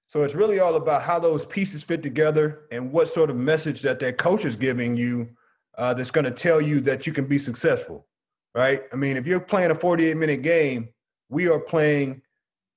So 0.07 0.23
it's 0.23 0.35
really 0.35 0.59
all 0.59 0.75
about 0.75 1.03
how 1.03 1.19
those 1.19 1.45
pieces 1.45 1.83
fit 1.83 2.03
together 2.03 2.63
and 2.71 2.91
what 2.91 3.07
sort 3.07 3.29
of 3.29 3.37
message 3.37 3.81
that 3.83 3.99
that 3.99 4.17
coach 4.17 4.43
is 4.43 4.57
giving 4.57 4.97
you 4.97 5.29
uh, 5.77 5.93
that's 5.93 6.11
going 6.11 6.25
to 6.25 6.31
tell 6.31 6.59
you 6.59 6.81
that 6.81 7.07
you 7.07 7.13
can 7.13 7.25
be 7.25 7.37
successful, 7.37 8.05
right? 8.53 8.83
I 8.91 8.97
mean, 8.97 9.15
if 9.15 9.25
you're 9.25 9.39
playing 9.39 9.71
a 9.71 9.75
48 9.75 10.17
minute 10.17 10.41
game, 10.41 10.89
we 11.29 11.47
are 11.47 11.59
playing 11.59 12.21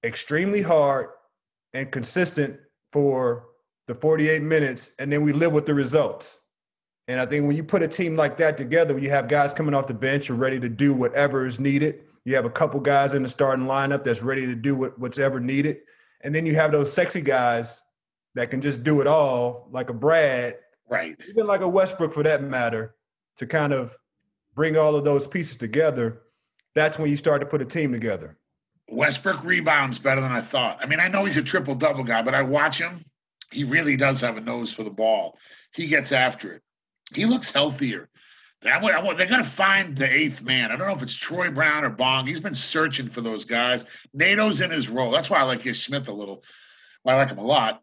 extremely 0.05 0.63
hard 0.63 1.09
and 1.73 1.91
consistent 1.91 2.61
for 2.93 3.47
the 3.89 3.95
48 3.95 4.43
minutes, 4.43 4.93
and 4.99 5.13
then 5.13 5.23
we 5.23 5.33
live 5.33 5.53
with 5.53 5.67
the 5.67 5.75
results. 5.75 6.39
And 7.07 7.21
I 7.21 7.27
think 7.27 7.47
when 7.47 7.57
you 7.57 7.65
put 7.65 7.83
a 7.83 7.89
team 7.89 8.17
like 8.17 8.39
that 8.39 8.57
together, 8.57 8.95
when 8.95 9.03
you 9.03 9.11
have 9.11 9.29
guys 9.29 9.53
coming 9.53 9.75
off 9.75 9.87
the 9.87 9.95
bench 9.95 10.31
are 10.31 10.35
ready 10.35 10.59
to 10.61 10.69
do 10.69 10.95
whatever 10.95 11.47
is 11.47 11.61
needed. 11.61 12.01
You 12.25 12.35
have 12.37 12.47
a 12.47 12.51
couple 12.51 12.81
guys 12.81 13.13
in 13.13 13.23
the 13.23 13.29
starting 13.29 13.67
lineup 13.67 14.05
that's 14.05 14.23
ready 14.23 14.47
to 14.47 14.55
do 14.55 14.75
what, 14.75 14.99
what's 14.99 15.19
ever 15.19 15.41
needed. 15.41 15.79
And 16.23 16.35
then 16.35 16.47
you 16.47 16.55
have 16.55 16.73
those 16.73 16.91
sexy 16.91 17.21
guys 17.21 17.83
that 18.35 18.51
can 18.51 18.63
just 18.63 18.83
do 18.83 19.03
it 19.03 19.07
all, 19.07 19.69
like 19.71 19.91
a 19.91 19.93
Brad, 19.93 20.57
right? 20.89 21.17
Even 21.29 21.47
like 21.47 21.61
a 21.61 21.69
Westbrook 21.69 22.15
for 22.15 22.23
that 22.23 22.43
matter, 22.43 22.95
to 23.37 23.47
kind 23.47 23.75
of 23.75 23.95
bring 24.55 24.79
all 24.79 24.97
of 24.97 25.05
those 25.05 25.27
pieces 25.27 25.59
together. 25.59 26.23
That's 26.75 26.99
when 26.99 27.11
you 27.11 27.19
start 27.19 27.43
to 27.43 27.47
put 27.47 27.61
a 27.61 27.67
team 27.67 27.93
together. 27.93 28.39
Westbrook 28.89 29.45
rebounds 29.45 29.99
better 29.99 30.21
than 30.23 30.33
I 30.33 30.41
thought. 30.41 30.79
I 30.83 30.87
mean, 30.87 31.01
I 31.01 31.09
know 31.09 31.25
he's 31.25 31.37
a 31.37 31.43
triple 31.43 31.75
double 31.75 32.05
guy, 32.05 32.23
but 32.23 32.35
I 32.35 32.43
watch 32.43 32.79
him. 32.79 33.05
He 33.51 33.65
really 33.65 33.97
does 33.97 34.21
have 34.23 34.37
a 34.37 34.41
nose 34.41 34.73
for 34.73 34.83
the 34.83 34.91
ball. 34.91 35.39
He 35.73 35.87
gets 35.87 36.11
after 36.11 36.53
it. 36.55 36.63
He 37.13 37.27
looks 37.27 37.51
healthier. 37.51 38.09
I 38.65 38.79
want, 38.79 38.95
I 38.95 39.15
they're 39.15 39.27
going 39.27 39.43
to 39.43 39.49
find 39.49 39.97
the 39.97 40.11
eighth 40.11 40.43
man. 40.43 40.73
I 40.73 40.77
don't 40.77 40.89
know 40.89 40.95
if 40.95 41.03
it's 41.03 41.17
Troy 41.17 41.51
Brown 41.51 41.85
or 41.85 41.91
Bong. 41.91 42.27
He's 42.27 42.41
been 42.41 42.55
searching 42.55 43.09
for 43.09 43.21
those 43.21 43.45
guys. 43.45 43.85
Neto's 44.15 44.61
in 44.61 44.71
his 44.71 44.89
role. 44.89 45.11
That's 45.11 45.29
why 45.29 45.39
I 45.39 45.43
like 45.43 45.67
Ish 45.67 45.85
Smith 45.85 46.09
a 46.09 46.13
little. 46.13 46.43
Well, 47.05 47.17
I 47.17 47.19
like 47.19 47.31
him 47.31 47.39
a 47.39 47.45
lot. 47.45 47.83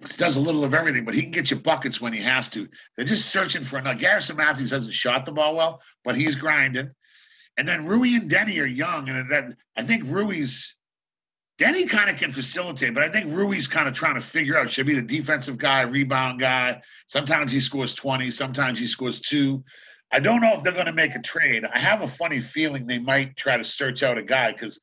He 0.00 0.06
does 0.16 0.36
a 0.36 0.40
little 0.40 0.64
of 0.64 0.74
everything, 0.74 1.04
but 1.04 1.14
he 1.14 1.22
can 1.22 1.30
get 1.30 1.50
you 1.50 1.58
buckets 1.58 2.00
when 2.00 2.12
he 2.12 2.22
has 2.22 2.50
to. 2.50 2.68
They're 2.96 3.04
just 3.04 3.30
searching 3.30 3.64
for 3.64 3.76
another. 3.76 3.98
Garrison 3.98 4.36
Mathews 4.36 4.70
hasn't 4.70 4.94
shot 4.94 5.24
the 5.24 5.32
ball 5.32 5.56
well, 5.56 5.82
but 6.04 6.16
he's 6.16 6.36
grinding. 6.36 6.90
And 7.56 7.68
then 7.68 7.86
Rui 7.86 8.14
and 8.14 8.30
Deni 8.30 8.60
are 8.60 8.66
young, 8.66 9.08
and 9.08 9.30
that 9.30 9.56
I 9.76 9.84
think 9.84 10.04
Rui's 10.06 10.74
Deni 11.56 11.88
kind 11.88 12.10
of 12.10 12.16
can 12.16 12.32
facilitate, 12.32 12.94
but 12.94 13.04
I 13.04 13.08
think 13.08 13.30
Rui's 13.30 13.68
kind 13.68 13.86
of 13.86 13.94
trying 13.94 14.16
to 14.16 14.20
figure 14.20 14.58
out 14.58 14.70
should 14.70 14.86
be 14.86 14.94
the 14.94 15.02
defensive 15.02 15.56
guy, 15.56 15.82
rebound 15.82 16.40
guy. 16.40 16.82
Sometimes 17.06 17.52
he 17.52 17.60
scores 17.60 17.94
20, 17.94 18.30
sometimes 18.32 18.78
he 18.78 18.88
scores 18.88 19.20
two. 19.20 19.62
I 20.10 20.18
don't 20.18 20.40
know 20.40 20.54
if 20.54 20.62
they're 20.62 20.72
going 20.72 20.86
to 20.86 20.92
make 20.92 21.14
a 21.14 21.22
trade. 21.22 21.64
I 21.72 21.78
have 21.78 22.02
a 22.02 22.08
funny 22.08 22.40
feeling 22.40 22.86
they 22.86 22.98
might 22.98 23.36
try 23.36 23.56
to 23.56 23.64
search 23.64 24.02
out 24.02 24.18
a 24.18 24.22
guy 24.22 24.50
because, 24.52 24.80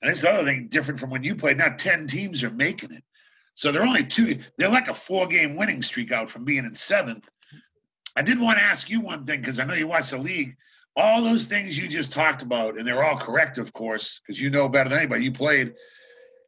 and 0.00 0.10
this 0.10 0.24
other 0.24 0.44
thing 0.44 0.68
different 0.68 0.98
from 0.98 1.10
when 1.10 1.22
you 1.22 1.36
played. 1.36 1.58
Now 1.58 1.74
10 1.76 2.08
teams 2.08 2.42
are 2.42 2.50
making 2.50 2.92
it. 2.92 3.04
So 3.54 3.70
they're 3.70 3.84
only 3.84 4.04
two, 4.04 4.40
they're 4.58 4.68
like 4.68 4.88
a 4.88 4.94
four 4.94 5.28
game 5.28 5.56
winning 5.56 5.82
streak 5.82 6.10
out 6.10 6.28
from 6.28 6.44
being 6.44 6.64
in 6.64 6.74
seventh. 6.74 7.28
I 8.16 8.22
did 8.22 8.40
want 8.40 8.58
to 8.58 8.64
ask 8.64 8.90
you 8.90 9.00
one 9.00 9.24
thing 9.24 9.40
because 9.40 9.60
I 9.60 9.64
know 9.64 9.74
you 9.74 9.86
watch 9.86 10.10
the 10.10 10.18
league. 10.18 10.56
All 10.94 11.22
those 11.22 11.46
things 11.46 11.78
you 11.78 11.88
just 11.88 12.12
talked 12.12 12.42
about, 12.42 12.76
and 12.76 12.86
they're 12.86 13.02
all 13.02 13.16
correct, 13.16 13.58
of 13.58 13.72
course, 13.72 14.20
because 14.20 14.40
you 14.40 14.50
know 14.50 14.68
better 14.68 14.90
than 14.90 14.98
anybody. 14.98 15.24
You 15.24 15.32
played 15.32 15.74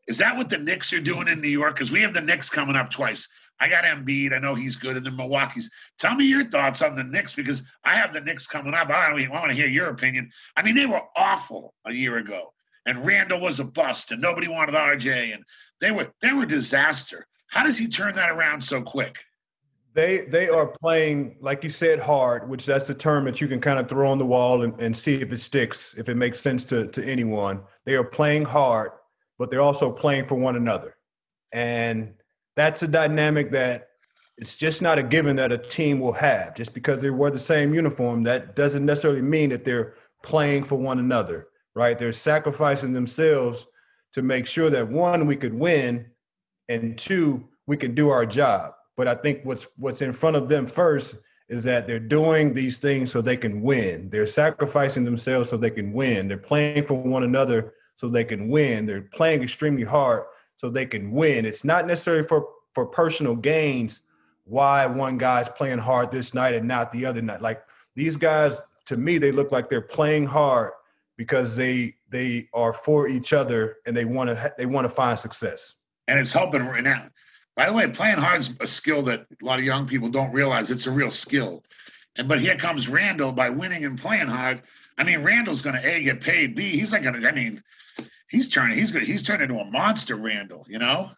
is 0.07 0.19
that 0.19 0.37
what 0.37 0.49
the 0.49 0.59
Knicks 0.59 0.93
are 0.93 1.01
doing 1.01 1.29
in 1.29 1.41
New 1.41 1.49
York? 1.49 1.75
Because 1.75 1.91
we 1.91 2.03
have 2.03 2.13
the 2.13 2.21
Knicks 2.21 2.51
coming 2.51 2.77
up 2.77 2.91
twice. 2.91 3.29
I 3.61 3.69
got 3.69 3.85
Embiid. 3.85 4.33
I 4.33 4.39
know 4.39 4.55
he's 4.55 4.77
good. 4.77 4.97
And 4.97 5.07
the 5.07 5.11
Milwaukee's. 5.11 5.71
Tell 5.99 6.15
me 6.15 6.25
your 6.25 6.45
thoughts 6.45 6.83
on 6.83 6.97
the 6.97 7.05
Knicks 7.05 7.35
because 7.35 7.63
I 7.85 7.97
have 7.97 8.13
the 8.13 8.21
Knicks 8.21 8.47
coming 8.47 8.75
up. 8.75 8.91
I, 8.91 9.11
I 9.11 9.29
want 9.29 9.49
to 9.49 9.57
hear 9.57 9.69
your 9.69 9.89
opinion. 9.89 10.31
I 10.57 10.63
mean, 10.63 10.75
they 10.75 10.87
were 10.87 11.03
awful 11.17 11.73
a 11.87 11.93
year 11.93 12.19
ago, 12.19 12.53
and 12.85 13.07
Randle 13.07 13.41
was 13.41 13.61
a 13.61 13.65
bust, 13.65 14.11
and 14.11 14.21
nobody 14.21 14.49
wanted 14.49 14.75
RJ, 14.75 15.35
and 15.35 15.45
they 15.81 15.91
were 15.91 16.13
they 16.21 16.33
were 16.33 16.47
disaster. 16.47 17.27
How 17.49 17.65
does 17.65 17.79
he 17.79 17.89
turn 17.89 18.17
that 18.17 18.31
around 18.31 18.63
so 18.63 18.83
quick? 18.83 19.17
They 19.95 20.25
they 20.25 20.49
are 20.49 20.67
playing, 20.67 21.37
like 21.41 21.63
you 21.63 21.71
said, 21.71 22.01
hard, 22.01 22.49
which 22.49 22.67
that's 22.67 22.89
the 22.89 22.95
term 22.95 23.25
that 23.27 23.41
you 23.41 23.47
can 23.47 23.61
kind 23.61 23.79
of 23.79 23.89
throw 23.89 24.11
on 24.11 24.19
the 24.19 24.27
wall 24.27 24.63
and, 24.63 24.79
and 24.81 24.97
see 24.97 25.21
if 25.21 25.33
it 25.33 25.39
sticks, 25.39 25.95
if 25.97 26.09
it 26.09 26.17
makes 26.17 26.41
sense 26.41 26.65
to, 26.67 26.89
to 26.89 27.05
anyone. 27.05 27.63
They 27.87 27.95
are 27.95 28.05
playing 28.05 28.45
hard, 28.45 28.91
but 29.39 29.51
they're 29.51 29.61
also 29.61 29.93
playing 29.93 30.27
for 30.27 30.35
one 30.35 30.57
another. 30.57 30.97
And 31.53 32.15
that's 32.57 32.83
a 32.83 32.89
dynamic 32.89 33.53
that 33.53 33.89
it's 34.37 34.57
just 34.57 34.83
not 34.83 34.99
a 34.99 35.03
given 35.03 35.37
that 35.37 35.53
a 35.53 35.59
team 35.59 36.01
will 36.01 36.13
have. 36.13 36.57
Just 36.57 36.75
because 36.75 36.99
they 36.99 37.11
wear 37.11 37.31
the 37.31 37.39
same 37.39 37.73
uniform, 37.73 38.25
that 38.25 38.57
doesn't 38.57 38.85
necessarily 38.85 39.23
mean 39.23 39.51
that 39.51 39.65
they're 39.65 39.95
playing 40.25 40.65
for 40.65 40.77
one 40.77 40.99
another, 40.99 41.49
right? 41.77 41.99
They're 41.99 42.13
sacrificing 42.13 42.93
themselves 42.93 43.67
to 44.15 44.23
make 44.23 44.47
sure 44.47 44.71
that 44.71 44.89
one, 44.89 45.27
we 45.27 45.37
could 45.37 45.55
win, 45.55 46.11
and 46.69 46.99
two, 46.99 47.49
we 47.67 47.77
can 47.77 47.95
do 47.95 48.09
our 48.09 48.27
job. 48.27 48.74
But 48.97 49.09
I 49.09 49.15
think 49.15 49.45
what's 49.45 49.67
what's 49.77 50.03
in 50.03 50.13
front 50.13 50.37
of 50.37 50.49
them 50.49 50.67
first 50.67 51.23
is 51.49 51.63
that 51.65 51.87
they're 51.87 52.01
doing 52.01 52.55
these 52.55 52.79
things 52.79 53.13
so 53.13 53.21
they 53.21 53.37
can 53.37 53.61
win. 53.61 54.09
They're 54.11 54.27
sacrificing 54.27 55.05
themselves 55.05 55.51
so 55.51 55.57
they 55.57 55.71
can 55.71 55.93
win. 55.93 56.29
They're 56.29 56.39
playing 56.39 56.87
for 56.87 56.95
one 56.95 57.23
another 57.23 57.75
so 57.97 58.09
they 58.09 58.25
can 58.25 58.49
win. 58.49 58.87
They're 58.87 59.03
playing 59.03 59.43
extremely 59.43 59.85
hard 59.85 60.25
so 60.57 60.71
they 60.71 60.87
can 60.87 61.11
win. 61.11 61.45
It's 61.45 61.65
not 61.65 61.87
necessarily 61.87 62.27
for 62.27 62.49
for 62.73 62.87
personal 62.87 63.37
gains 63.37 64.01
why 64.47 64.85
one 64.85 65.17
guy's 65.17 65.49
playing 65.49 65.79
hard 65.79 66.11
this 66.11 66.35
night 66.35 66.55
and 66.55 66.69
not 66.69 66.93
the 66.93 67.07
other 67.07 67.23
night. 67.23 67.41
Like 67.41 67.63
these 67.95 68.17
guys 68.17 68.61
to 68.87 68.97
me 68.97 69.19
they 69.19 69.33
look 69.33 69.53
like 69.53 69.71
they're 69.71 69.81
playing 69.81 70.27
hard 70.27 70.73
because 71.17 71.57
they 71.57 71.97
they 72.11 72.49
are 72.53 72.73
for 72.73 73.09
each 73.09 73.33
other 73.33 73.77
and 73.87 73.97
they 73.97 74.05
want 74.05 74.31
to 74.31 74.55
they 74.59 74.67
want 74.67 74.85
to 74.87 74.89
find 74.91 75.19
success. 75.19 75.75
And 76.09 76.19
it's 76.19 76.33
helping 76.33 76.67
right 76.67 76.85
now. 76.85 77.09
By 77.57 77.67
the 77.67 77.73
way, 77.73 77.89
playing 77.89 78.19
hard 78.19 78.41
is 78.41 78.57
a 78.61 78.67
skill 78.67 79.03
that 79.05 79.27
a 79.41 79.45
lot 79.45 79.59
of 79.59 79.65
young 79.65 79.87
people 79.87 80.09
don't 80.09 80.33
realize 80.33 80.71
it's 80.71 80.87
a 80.87 80.91
real 80.91 81.11
skill. 81.11 81.63
And 82.17 82.29
but 82.29 82.41
here 82.41 82.57
comes 82.57 82.89
Randle 82.89 83.33
by 83.33 83.51
winning 83.51 83.85
and 83.85 83.99
playing 83.99 84.27
hard. 84.27 84.63
I 84.99 85.05
mean, 85.05 85.23
Randle's 85.23 85.63
going 85.63 85.81
to 85.81 85.87
a 85.87 86.03
get 86.03 86.21
paid. 86.21 86.55
B, 86.55 86.71
he's 86.71 86.93
not 86.93 87.03
going 87.03 87.21
to. 87.21 87.29
I 87.29 87.33
mean, 87.33 87.63
he's 88.29 88.49
turning. 88.49 88.79
He's 88.79 88.91
going. 88.91 89.05
He's 89.05 89.23
turned 89.23 89.43
into 89.43 89.59
a 89.59 89.65
monster, 89.65 90.17
Randle. 90.17 90.67
You 90.69 90.79
know. 90.79 91.11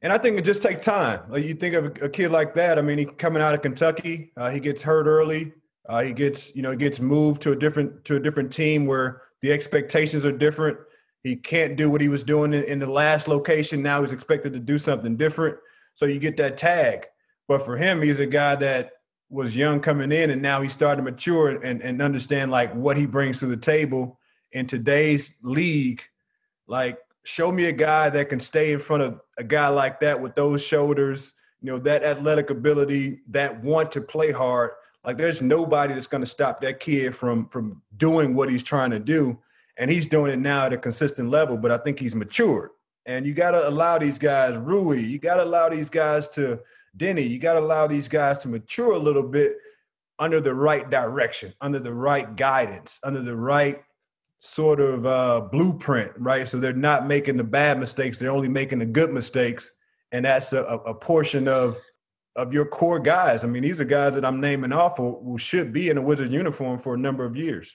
And 0.00 0.12
I 0.12 0.18
think 0.18 0.38
it 0.38 0.44
just 0.44 0.62
takes 0.62 0.84
time. 0.84 1.20
You 1.34 1.54
think 1.54 1.74
of 1.74 1.96
a 2.02 2.08
kid 2.08 2.30
like 2.30 2.54
that. 2.54 2.78
I 2.78 2.82
mean, 2.82 2.98
he 2.98 3.04
coming 3.04 3.42
out 3.42 3.54
of 3.54 3.62
Kentucky. 3.62 4.32
Uh, 4.36 4.48
he 4.50 4.60
gets 4.60 4.80
hurt 4.80 5.06
early. 5.06 5.52
Uh, 5.88 6.02
he 6.02 6.12
gets, 6.12 6.54
you 6.54 6.62
know, 6.62 6.76
gets 6.76 7.00
moved 7.00 7.42
to 7.42 7.52
a 7.52 7.56
different 7.56 8.04
to 8.04 8.16
a 8.16 8.20
different 8.20 8.52
team 8.52 8.86
where 8.86 9.22
the 9.40 9.52
expectations 9.52 10.24
are 10.24 10.32
different. 10.32 10.78
He 11.24 11.34
can't 11.34 11.76
do 11.76 11.90
what 11.90 12.00
he 12.00 12.08
was 12.08 12.22
doing 12.22 12.54
in, 12.54 12.62
in 12.64 12.78
the 12.78 12.90
last 12.90 13.26
location. 13.26 13.82
Now 13.82 14.02
he's 14.02 14.12
expected 14.12 14.52
to 14.52 14.60
do 14.60 14.78
something 14.78 15.16
different. 15.16 15.56
So 15.98 16.06
you 16.06 16.20
get 16.20 16.36
that 16.36 16.56
tag. 16.56 17.06
But 17.48 17.64
for 17.64 17.76
him, 17.76 18.00
he's 18.00 18.20
a 18.20 18.26
guy 18.26 18.54
that 18.54 18.92
was 19.30 19.56
young 19.56 19.80
coming 19.80 20.12
in 20.12 20.30
and 20.30 20.40
now 20.40 20.62
he's 20.62 20.72
starting 20.72 21.04
to 21.04 21.10
mature 21.10 21.50
and, 21.50 21.82
and 21.82 22.00
understand 22.00 22.52
like 22.52 22.72
what 22.72 22.96
he 22.96 23.04
brings 23.04 23.40
to 23.40 23.46
the 23.46 23.56
table 23.56 24.16
in 24.52 24.64
today's 24.64 25.34
league. 25.42 26.00
Like, 26.68 26.98
show 27.24 27.50
me 27.50 27.64
a 27.64 27.72
guy 27.72 28.10
that 28.10 28.28
can 28.28 28.38
stay 28.38 28.72
in 28.72 28.78
front 28.78 29.02
of 29.02 29.20
a 29.38 29.44
guy 29.44 29.66
like 29.68 29.98
that 30.00 30.20
with 30.20 30.36
those 30.36 30.64
shoulders, 30.64 31.34
you 31.60 31.66
know, 31.66 31.78
that 31.80 32.04
athletic 32.04 32.50
ability, 32.50 33.18
that 33.30 33.60
want 33.64 33.90
to 33.92 34.00
play 34.00 34.30
hard. 34.30 34.70
Like 35.04 35.16
there's 35.16 35.42
nobody 35.42 35.94
that's 35.94 36.06
going 36.06 36.22
to 36.22 36.30
stop 36.30 36.60
that 36.60 36.78
kid 36.78 37.14
from 37.16 37.48
from 37.48 37.82
doing 37.96 38.36
what 38.36 38.50
he's 38.50 38.62
trying 38.62 38.92
to 38.92 39.00
do. 39.00 39.36
And 39.78 39.90
he's 39.90 40.06
doing 40.06 40.30
it 40.30 40.38
now 40.38 40.66
at 40.66 40.72
a 40.72 40.78
consistent 40.78 41.28
level, 41.28 41.56
but 41.56 41.72
I 41.72 41.78
think 41.78 41.98
he's 41.98 42.14
matured. 42.14 42.70
And 43.08 43.26
you 43.26 43.32
got 43.32 43.52
to 43.52 43.66
allow 43.66 43.96
these 43.96 44.18
guys, 44.18 44.58
Rui, 44.58 45.00
you 45.00 45.18
got 45.18 45.36
to 45.36 45.44
allow 45.44 45.70
these 45.70 45.88
guys 45.88 46.28
to, 46.30 46.60
Deni, 46.96 47.26
you 47.26 47.38
got 47.38 47.54
to 47.54 47.60
allow 47.60 47.86
these 47.86 48.06
guys 48.06 48.40
to 48.40 48.48
mature 48.48 48.92
a 48.92 48.98
little 48.98 49.22
bit 49.22 49.56
under 50.18 50.40
the 50.40 50.54
right 50.54 50.88
direction, 50.90 51.54
under 51.62 51.78
the 51.78 51.92
right 51.92 52.36
guidance, 52.36 53.00
under 53.02 53.22
the 53.22 53.34
right 53.34 53.82
sort 54.40 54.78
of 54.78 55.06
uh, 55.06 55.40
blueprint, 55.50 56.12
right? 56.18 56.46
So 56.46 56.60
they're 56.60 56.74
not 56.74 57.06
making 57.06 57.38
the 57.38 57.44
bad 57.44 57.80
mistakes; 57.80 58.18
they're 58.18 58.30
only 58.30 58.48
making 58.48 58.80
the 58.80 58.86
good 58.86 59.10
mistakes, 59.10 59.74
and 60.12 60.26
that's 60.26 60.52
a, 60.52 60.62
a 60.64 60.94
portion 60.94 61.48
of 61.48 61.78
of 62.36 62.52
your 62.52 62.66
core 62.66 63.00
guys. 63.00 63.42
I 63.42 63.48
mean, 63.48 63.62
these 63.62 63.80
are 63.80 63.84
guys 63.84 64.16
that 64.16 64.24
I'm 64.24 64.40
naming 64.40 64.72
off 64.72 64.98
who 64.98 65.38
should 65.38 65.72
be 65.72 65.88
in 65.88 65.96
a 65.96 66.02
Wizard 66.02 66.30
uniform 66.30 66.78
for 66.78 66.94
a 66.94 66.98
number 66.98 67.24
of 67.24 67.36
years. 67.36 67.74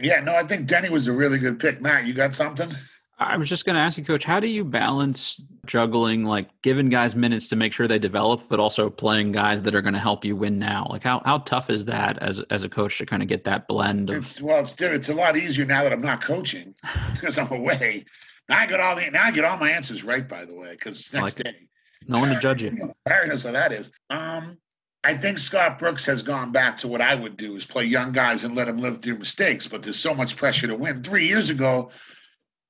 Yeah, 0.00 0.20
no, 0.20 0.34
I 0.34 0.42
think 0.42 0.68
Deni 0.68 0.90
was 0.90 1.06
a 1.06 1.12
really 1.12 1.38
good 1.38 1.60
pick. 1.60 1.80
Matt, 1.80 2.06
you 2.06 2.12
got 2.12 2.34
something? 2.34 2.72
I 3.18 3.36
was 3.36 3.48
just 3.48 3.64
going 3.64 3.76
to 3.76 3.80
ask 3.80 3.96
you, 3.96 4.04
Coach, 4.04 4.24
how 4.24 4.40
do 4.40 4.48
you 4.48 4.64
balance 4.64 5.40
juggling, 5.66 6.24
like 6.24 6.48
giving 6.62 6.88
guys 6.88 7.14
minutes 7.14 7.46
to 7.48 7.56
make 7.56 7.72
sure 7.72 7.86
they 7.86 7.98
develop, 7.98 8.42
but 8.48 8.58
also 8.58 8.90
playing 8.90 9.30
guys 9.30 9.62
that 9.62 9.74
are 9.74 9.82
going 9.82 9.94
to 9.94 10.00
help 10.00 10.24
you 10.24 10.34
win 10.34 10.58
now? 10.58 10.88
Like, 10.90 11.04
how 11.04 11.22
how 11.24 11.38
tough 11.38 11.70
is 11.70 11.84
that 11.84 12.18
as 12.18 12.40
as 12.50 12.64
a 12.64 12.68
coach 12.68 12.98
to 12.98 13.06
kind 13.06 13.22
of 13.22 13.28
get 13.28 13.44
that 13.44 13.68
blend 13.68 14.10
of? 14.10 14.16
It's, 14.16 14.40
well, 14.40 14.60
it's 14.60 14.80
it's 14.80 15.08
a 15.10 15.14
lot 15.14 15.36
easier 15.36 15.64
now 15.64 15.84
that 15.84 15.92
I'm 15.92 16.00
not 16.00 16.22
coaching 16.22 16.74
because 17.12 17.38
I'm 17.38 17.52
away. 17.52 18.04
Now 18.48 18.58
I 18.58 18.66
got 18.66 18.80
all 18.80 18.96
the 18.96 19.08
now 19.10 19.24
I 19.24 19.30
get 19.30 19.44
all 19.44 19.58
my 19.58 19.70
answers 19.70 20.02
right. 20.02 20.28
By 20.28 20.44
the 20.44 20.54
way, 20.54 20.72
because 20.72 20.98
it's 20.98 21.12
next 21.12 21.38
like 21.38 21.44
day. 21.44 21.68
No 22.08 22.18
one 22.18 22.30
to 22.30 22.40
judge 22.40 22.64
you. 22.64 22.92
Awareness 23.06 23.44
of 23.44 23.52
that 23.52 23.72
is. 23.72 23.92
Um, 24.10 24.58
I 25.04 25.14
think 25.16 25.38
Scott 25.38 25.78
Brooks 25.78 26.04
has 26.06 26.22
gone 26.22 26.50
back 26.50 26.78
to 26.78 26.88
what 26.88 27.00
I 27.00 27.14
would 27.14 27.36
do: 27.36 27.54
is 27.54 27.64
play 27.64 27.84
young 27.84 28.10
guys 28.10 28.42
and 28.42 28.56
let 28.56 28.64
them 28.66 28.78
live 28.78 29.00
through 29.00 29.18
mistakes. 29.18 29.68
But 29.68 29.82
there's 29.84 30.00
so 30.00 30.14
much 30.14 30.36
pressure 30.36 30.66
to 30.66 30.74
win. 30.74 31.04
Three 31.04 31.28
years 31.28 31.50
ago 31.50 31.92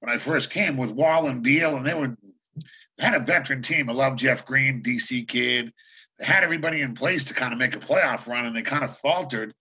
when 0.05 0.15
I 0.15 0.19
first 0.19 0.51
came 0.51 0.77
with 0.77 0.91
Wall 0.91 1.29
and 1.29 1.43
Beal, 1.43 1.77
and 1.77 1.87
they 1.87 1.95
were 1.95 2.15
had 2.99 3.15
a 3.15 3.21
veteran 3.21 3.63
team. 3.63 3.89
I 3.89 3.95
love 3.95 4.17
Jeff 4.17 4.45
Green, 4.45 4.83
DC 4.83 5.27
kid. 5.27 5.73
They 6.19 6.27
had 6.27 6.45
everybody 6.45 6.83
in 6.83 6.95
place 6.95 7.25
to 7.25 7.35
kind 7.35 7.53
of 7.53 7.59
make 7.59 7.75
a 7.75 7.81
playoff 7.81 8.29
run, 8.29 8.45
and 8.45 8.55
they 8.55 8.63
kind 8.63 8.85
of 8.85 8.97
faltered. 8.99 9.55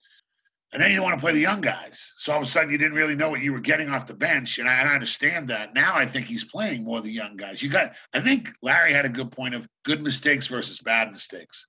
And 0.74 0.82
then 0.82 0.92
you 0.92 1.02
want 1.02 1.16
to 1.16 1.22
play 1.22 1.34
the 1.34 1.40
young 1.40 1.62
guys. 1.62 2.14
So 2.18 2.34
all 2.34 2.40
of 2.40 2.44
a 2.44 2.48
sudden, 2.48 2.72
you 2.72 2.78
didn't 2.78 2.98
really 2.98 3.16
know 3.16 3.30
what 3.30 3.42
you 3.42 3.54
were 3.54 3.60
getting 3.60 3.90
off 3.90 4.06
the 4.06 4.14
bench, 4.14 4.58
and 4.60 4.68
I, 4.68 4.74
and 4.74 4.90
I 4.90 4.94
understand 4.94 5.48
that. 5.48 5.74
Now 5.74 5.96
I 5.96 6.06
think 6.06 6.26
he's 6.26 6.44
playing 6.44 6.84
more 6.84 7.00
the 7.00 7.10
young 7.10 7.38
guys. 7.38 7.64
You 7.64 7.70
got, 7.70 7.94
I 8.14 8.20
think 8.20 8.50
Larry 8.62 8.94
had 8.94 9.06
a 9.06 9.10
good 9.10 9.32
point 9.32 9.56
of 9.56 9.68
good 9.86 10.02
mistakes 10.02 10.48
versus 10.48 10.80
bad 10.80 11.12
mistakes. 11.12 11.68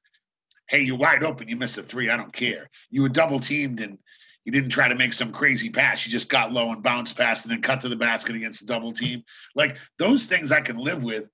Hey, 0.69 0.81
you're 0.81 0.97
wide 0.97 1.23
open. 1.23 1.49
You 1.49 1.57
miss 1.57 1.79
a 1.79 1.83
three. 1.83 2.11
I 2.11 2.17
don't 2.17 2.33
care. 2.33 2.69
You 2.91 3.03
were 3.03 3.09
double 3.09 3.39
teamed, 3.39 3.81
and 3.81 3.99
you 4.45 4.53
didn't 4.53 4.71
try 4.71 4.89
to 4.89 4.95
make 4.95 5.13
some 5.13 5.33
crazy 5.33 5.71
pass. 5.71 6.05
You 6.05 6.13
just 6.13 6.29
got 6.29 6.53
low 6.53 6.71
and 6.71 6.83
bounced 6.83 7.17
past 7.17 7.45
and 7.45 7.53
then 7.53 7.63
cut 7.63 7.81
to 7.81 7.89
the 7.89 7.97
basket 7.97 8.37
against 8.37 8.63
a 8.63 8.67
double 8.67 8.93
team. 8.93 9.23
Like 9.55 9.79
those 9.99 10.27
things 10.27 10.53
I 10.53 10.61
can 10.61 10.77
live 10.77 11.03
with. 11.03 11.31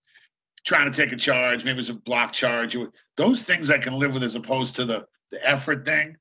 Trying 0.67 0.93
to 0.93 0.97
take 0.97 1.13
a 1.13 1.17
charge, 1.17 1.65
maybe 1.65 1.79
it's 1.79 1.89
a 1.89 1.95
block 1.95 2.33
charge. 2.33 2.77
Those 3.17 3.43
things 3.43 3.71
I 3.71 3.79
can 3.79 3.95
live 3.95 4.13
with 4.13 4.23
as 4.23 4.35
opposed 4.35 4.77
to 4.77 4.85
the 4.85 5.07
the 5.31 5.49
effort 5.49 5.87
thing. 5.87 6.17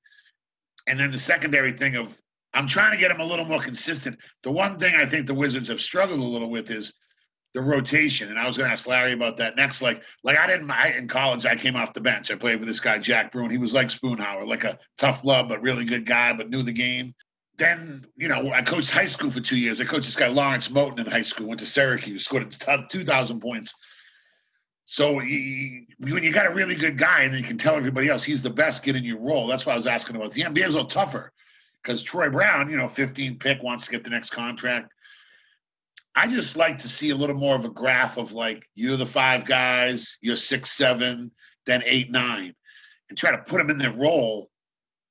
And 0.87 0.99
then 0.99 1.11
the 1.11 1.17
secondary 1.17 1.73
thing 1.73 1.95
of 1.95 2.19
I'm 2.53 2.67
trying 2.67 2.91
to 2.91 2.97
get 2.97 3.11
him 3.11 3.19
a 3.19 3.25
little 3.25 3.45
more 3.45 3.59
consistent. 3.59 4.17
The 4.43 4.51
one 4.51 4.79
thing 4.79 4.95
I 4.95 5.05
think 5.05 5.27
the 5.27 5.33
Wizards 5.33 5.67
have 5.67 5.81
struggled 5.81 6.19
a 6.19 6.23
little 6.23 6.49
with 6.49 6.71
is 6.71 6.93
the 7.53 7.61
rotation. 7.61 8.29
And 8.29 8.37
I 8.37 8.45
was 8.45 8.57
going 8.57 8.67
to 8.67 8.73
ask 8.73 8.87
Larry 8.87 9.13
about 9.13 9.37
that 9.37 9.55
next. 9.55 9.81
Like, 9.81 10.01
like 10.23 10.37
I 10.37 10.47
didn't. 10.47 10.69
I, 10.69 10.93
in 10.93 11.07
college, 11.07 11.45
I 11.45 11.55
came 11.55 11.75
off 11.75 11.93
the 11.93 12.01
bench. 12.01 12.31
I 12.31 12.35
played 12.35 12.59
with 12.59 12.67
this 12.67 12.79
guy 12.79 12.97
Jack 12.99 13.31
Bruen. 13.31 13.49
He 13.49 13.57
was 13.57 13.73
like 13.73 13.87
Spoonhour, 13.87 14.45
like 14.45 14.63
a 14.63 14.77
tough 14.97 15.23
love 15.25 15.49
but 15.49 15.61
really 15.61 15.85
good 15.85 16.05
guy, 16.05 16.33
but 16.33 16.49
knew 16.49 16.63
the 16.63 16.71
game. 16.71 17.13
Then 17.57 18.05
you 18.15 18.27
know, 18.27 18.51
I 18.51 18.61
coached 18.61 18.91
high 18.91 19.05
school 19.05 19.31
for 19.31 19.41
two 19.41 19.57
years. 19.57 19.81
I 19.81 19.85
coached 19.85 20.05
this 20.05 20.15
guy 20.15 20.27
Lawrence 20.27 20.69
Moten 20.69 20.99
in 20.99 21.05
high 21.05 21.23
school. 21.23 21.47
Went 21.47 21.59
to 21.59 21.65
Syracuse, 21.65 22.23
scored 22.23 22.55
two 22.89 23.03
thousand 23.03 23.41
points. 23.41 23.73
So 24.85 25.19
he, 25.19 25.85
when 25.99 26.23
you 26.23 26.31
got 26.31 26.47
a 26.47 26.53
really 26.53 26.73
good 26.73 26.97
guy, 26.97 27.21
and 27.21 27.31
then 27.31 27.39
you 27.39 27.45
can 27.45 27.59
tell 27.59 27.75
everybody 27.75 28.09
else 28.09 28.23
he's 28.23 28.41
the 28.41 28.49
best, 28.49 28.81
get 28.81 28.95
in 28.95 29.03
your 29.03 29.19
role. 29.19 29.45
That's 29.45 29.65
why 29.65 29.73
I 29.73 29.75
was 29.75 29.85
asking 29.85 30.15
about 30.15 30.31
the 30.31 30.41
NBA 30.41 30.65
is 30.65 30.73
a 30.73 30.77
little 30.77 30.85
tougher 30.85 31.31
because 31.83 32.01
Troy 32.01 32.29
Brown, 32.29 32.71
you 32.71 32.77
know, 32.77 32.87
15 32.87 33.37
pick, 33.37 33.61
wants 33.61 33.85
to 33.85 33.91
get 33.91 34.03
the 34.03 34.09
next 34.09 34.31
contract. 34.31 34.91
I 36.19 36.27
just 36.27 36.57
like 36.57 36.79
to 36.79 36.89
see 36.89 37.11
a 37.11 37.15
little 37.15 37.37
more 37.37 37.55
of 37.55 37.63
a 37.63 37.69
graph 37.69 38.17
of 38.17 38.33
like 38.33 38.65
you're 38.75 38.97
the 38.97 39.05
five 39.05 39.45
guys, 39.45 40.17
you're 40.19 40.35
six, 40.35 40.69
seven, 40.69 41.31
then 41.65 41.81
eight, 41.85 42.11
nine, 42.11 42.53
and 43.07 43.17
try 43.17 43.31
to 43.31 43.37
put 43.37 43.57
them 43.57 43.69
in 43.69 43.77
their 43.77 43.93
role. 43.93 44.49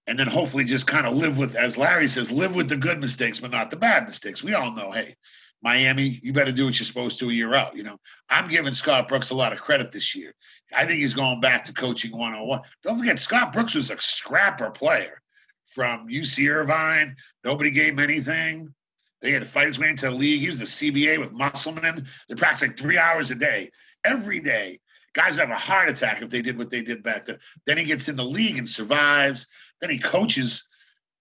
And 0.07 0.19
then 0.19 0.27
hopefully 0.27 0.65
just 0.65 0.87
kind 0.87 1.07
of 1.07 1.15
live 1.15 1.39
with, 1.39 1.55
as 1.55 1.79
Larry 1.79 2.09
says, 2.09 2.31
live 2.31 2.55
with 2.55 2.69
the 2.69 2.77
good 2.77 3.01
mistakes, 3.01 3.41
but 3.41 3.51
not 3.51 3.71
the 3.71 3.77
bad 3.77 4.07
mistakes. 4.07 4.45
We 4.45 4.53
all 4.53 4.73
know, 4.73 4.91
hey, 4.91 5.17
Miami, 5.63 6.21
you 6.23 6.35
better 6.35 6.53
do 6.53 6.67
what 6.67 6.79
you're 6.79 6.85
supposed 6.85 7.19
to 7.21 7.29
or 7.31 7.33
you're 7.33 7.55
out. 7.55 7.75
You 7.75 7.85
know, 7.85 7.97
I'm 8.29 8.47
giving 8.47 8.75
Scott 8.75 9.09
Brooks 9.09 9.31
a 9.31 9.35
lot 9.35 9.55
of 9.55 9.63
credit 9.63 9.91
this 9.91 10.15
year. 10.15 10.35
I 10.75 10.85
think 10.85 10.99
he's 10.99 11.15
going 11.15 11.41
back 11.41 11.65
to 11.65 11.73
coaching 11.73 12.13
101. 12.13 12.61
Don't 12.83 12.99
forget, 12.99 13.19
Scott 13.19 13.55
Brooks 13.55 13.75
was 13.75 13.91
a 13.91 13.99
scrapper 13.99 14.71
player 14.71 15.23
from 15.69 16.07
UC 16.09 16.51
Irvine. 16.51 17.17
Nobody 17.45 17.71
gave 17.71 17.95
him 17.95 17.99
anything. 17.99 18.75
They 19.21 19.33
had 19.33 19.43
to 19.43 19.49
fight 19.49 19.67
his 19.67 19.79
way 19.79 19.89
into 19.89 20.07
the 20.07 20.13
league. 20.13 20.41
He 20.41 20.49
was 20.49 20.59
the 20.59 20.65
CBA 20.65 21.19
with 21.19 21.33
Musselman. 21.33 22.07
They 22.29 22.35
practiced 22.35 22.79
three 22.79 22.99
hours 22.99 23.31
a 23.31 23.35
day, 23.35 23.71
every 24.05 24.41
day. 24.41 24.81
Guys 25.15 25.37
have 25.37 25.51
a 25.51 25.57
heart 25.57 25.89
attack 25.89 26.23
if 26.23 26.31
they 26.31 26.43
did 26.43 26.57
what 26.57 26.71
they 26.71 26.83
did 26.83 27.03
back 27.03 27.25
then. 27.25 27.39
Then 27.67 27.79
he 27.79 27.85
gets 27.85 28.09
in 28.09 28.17
the 28.17 28.25
league 28.25 28.59
and 28.59 28.69
survives. 28.69 29.47
Then 29.81 29.91
he 29.91 29.99
coaches. 29.99 30.69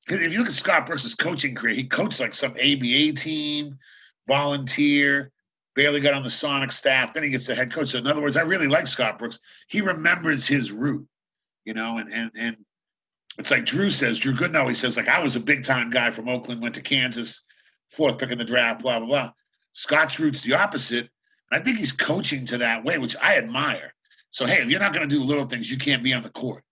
If 0.09 0.31
you 0.31 0.39
look 0.39 0.47
at 0.47 0.53
Scott 0.53 0.85
Brooks' 0.85 1.15
coaching 1.15 1.55
career, 1.55 1.73
he 1.73 1.85
coached 1.85 2.19
like 2.19 2.33
some 2.33 2.51
ABA 2.51 3.13
team, 3.13 3.77
volunteer, 4.27 5.31
barely 5.75 5.99
got 5.99 6.13
on 6.13 6.23
the 6.23 6.29
Sonic 6.29 6.71
staff. 6.71 7.13
Then 7.13 7.23
he 7.23 7.29
gets 7.29 7.47
the 7.47 7.55
head 7.55 7.73
coach. 7.73 7.89
So 7.89 7.97
in 7.97 8.07
other 8.07 8.21
words, 8.21 8.37
I 8.37 8.41
really 8.41 8.67
like 8.67 8.87
Scott 8.87 9.17
Brooks. 9.17 9.39
He 9.67 9.81
remembers 9.81 10.45
his 10.45 10.71
root, 10.71 11.07
you 11.65 11.73
know, 11.73 11.97
and 11.97 12.13
and 12.13 12.31
and 12.35 12.57
it's 13.37 13.51
like 13.51 13.65
Drew 13.65 13.89
says, 13.89 14.19
Drew 14.19 14.33
Goodenow, 14.33 14.67
he 14.67 14.73
says, 14.73 14.97
like, 14.97 15.07
I 15.07 15.19
was 15.19 15.35
a 15.35 15.39
big 15.39 15.63
time 15.63 15.89
guy 15.89 16.09
from 16.11 16.27
Oakland, 16.27 16.61
went 16.61 16.75
to 16.75 16.81
Kansas, 16.81 17.43
fourth 17.89 18.17
pick 18.17 18.31
in 18.31 18.37
the 18.37 18.45
draft, 18.45 18.81
blah, 18.81 18.99
blah, 18.99 19.07
blah. 19.07 19.31
Scott's 19.73 20.19
root's 20.19 20.41
the 20.41 20.53
opposite. 20.53 21.09
I 21.51 21.59
think 21.59 21.77
he's 21.77 21.91
coaching 21.91 22.45
to 22.47 22.57
that 22.59 22.83
way, 22.83 22.97
which 22.97 23.15
I 23.21 23.37
admire. 23.37 23.93
So, 24.31 24.45
hey, 24.45 24.61
if 24.61 24.69
you're 24.69 24.79
not 24.79 24.93
going 24.93 25.07
to 25.07 25.15
do 25.15 25.23
little 25.23 25.45
things, 25.45 25.71
you 25.71 25.77
can't 25.77 26.03
be 26.03 26.13
on 26.13 26.21
the 26.21 26.29
court. 26.29 26.63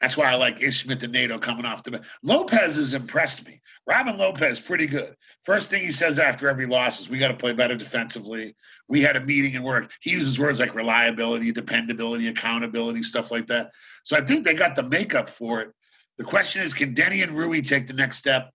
That's 0.00 0.16
why 0.16 0.30
I 0.30 0.36
like 0.36 0.62
Ish 0.62 0.84
Smith 0.84 1.02
and 1.02 1.12
Neto 1.12 1.38
coming 1.38 1.66
off 1.66 1.82
the 1.82 1.90
bench. 1.90 2.06
Lopez 2.22 2.76
has 2.76 2.94
impressed 2.94 3.46
me. 3.46 3.60
Robin 3.86 4.16
Lopez, 4.16 4.58
pretty 4.58 4.86
good. 4.86 5.14
First 5.42 5.68
thing 5.68 5.82
he 5.82 5.92
says 5.92 6.18
after 6.18 6.48
every 6.48 6.66
loss 6.66 7.00
is 7.00 7.10
we 7.10 7.18
got 7.18 7.28
to 7.28 7.36
play 7.36 7.52
better 7.52 7.76
defensively. 7.76 8.54
We 8.88 9.02
had 9.02 9.16
a 9.16 9.20
meeting 9.20 9.56
and 9.56 9.64
work. 9.64 9.92
He 10.00 10.10
uses 10.10 10.38
words 10.38 10.58
like 10.58 10.74
reliability, 10.74 11.52
dependability, 11.52 12.28
accountability, 12.28 13.02
stuff 13.02 13.30
like 13.30 13.46
that. 13.48 13.72
So 14.04 14.16
I 14.16 14.22
think 14.22 14.44
they 14.44 14.54
got 14.54 14.74
the 14.74 14.82
makeup 14.82 15.28
for 15.28 15.60
it. 15.60 15.72
The 16.16 16.24
question 16.24 16.62
is, 16.62 16.72
can 16.72 16.94
Deni 16.94 17.22
and 17.22 17.32
Rui 17.32 17.60
take 17.60 17.86
the 17.86 17.92
next 17.92 18.16
step? 18.16 18.52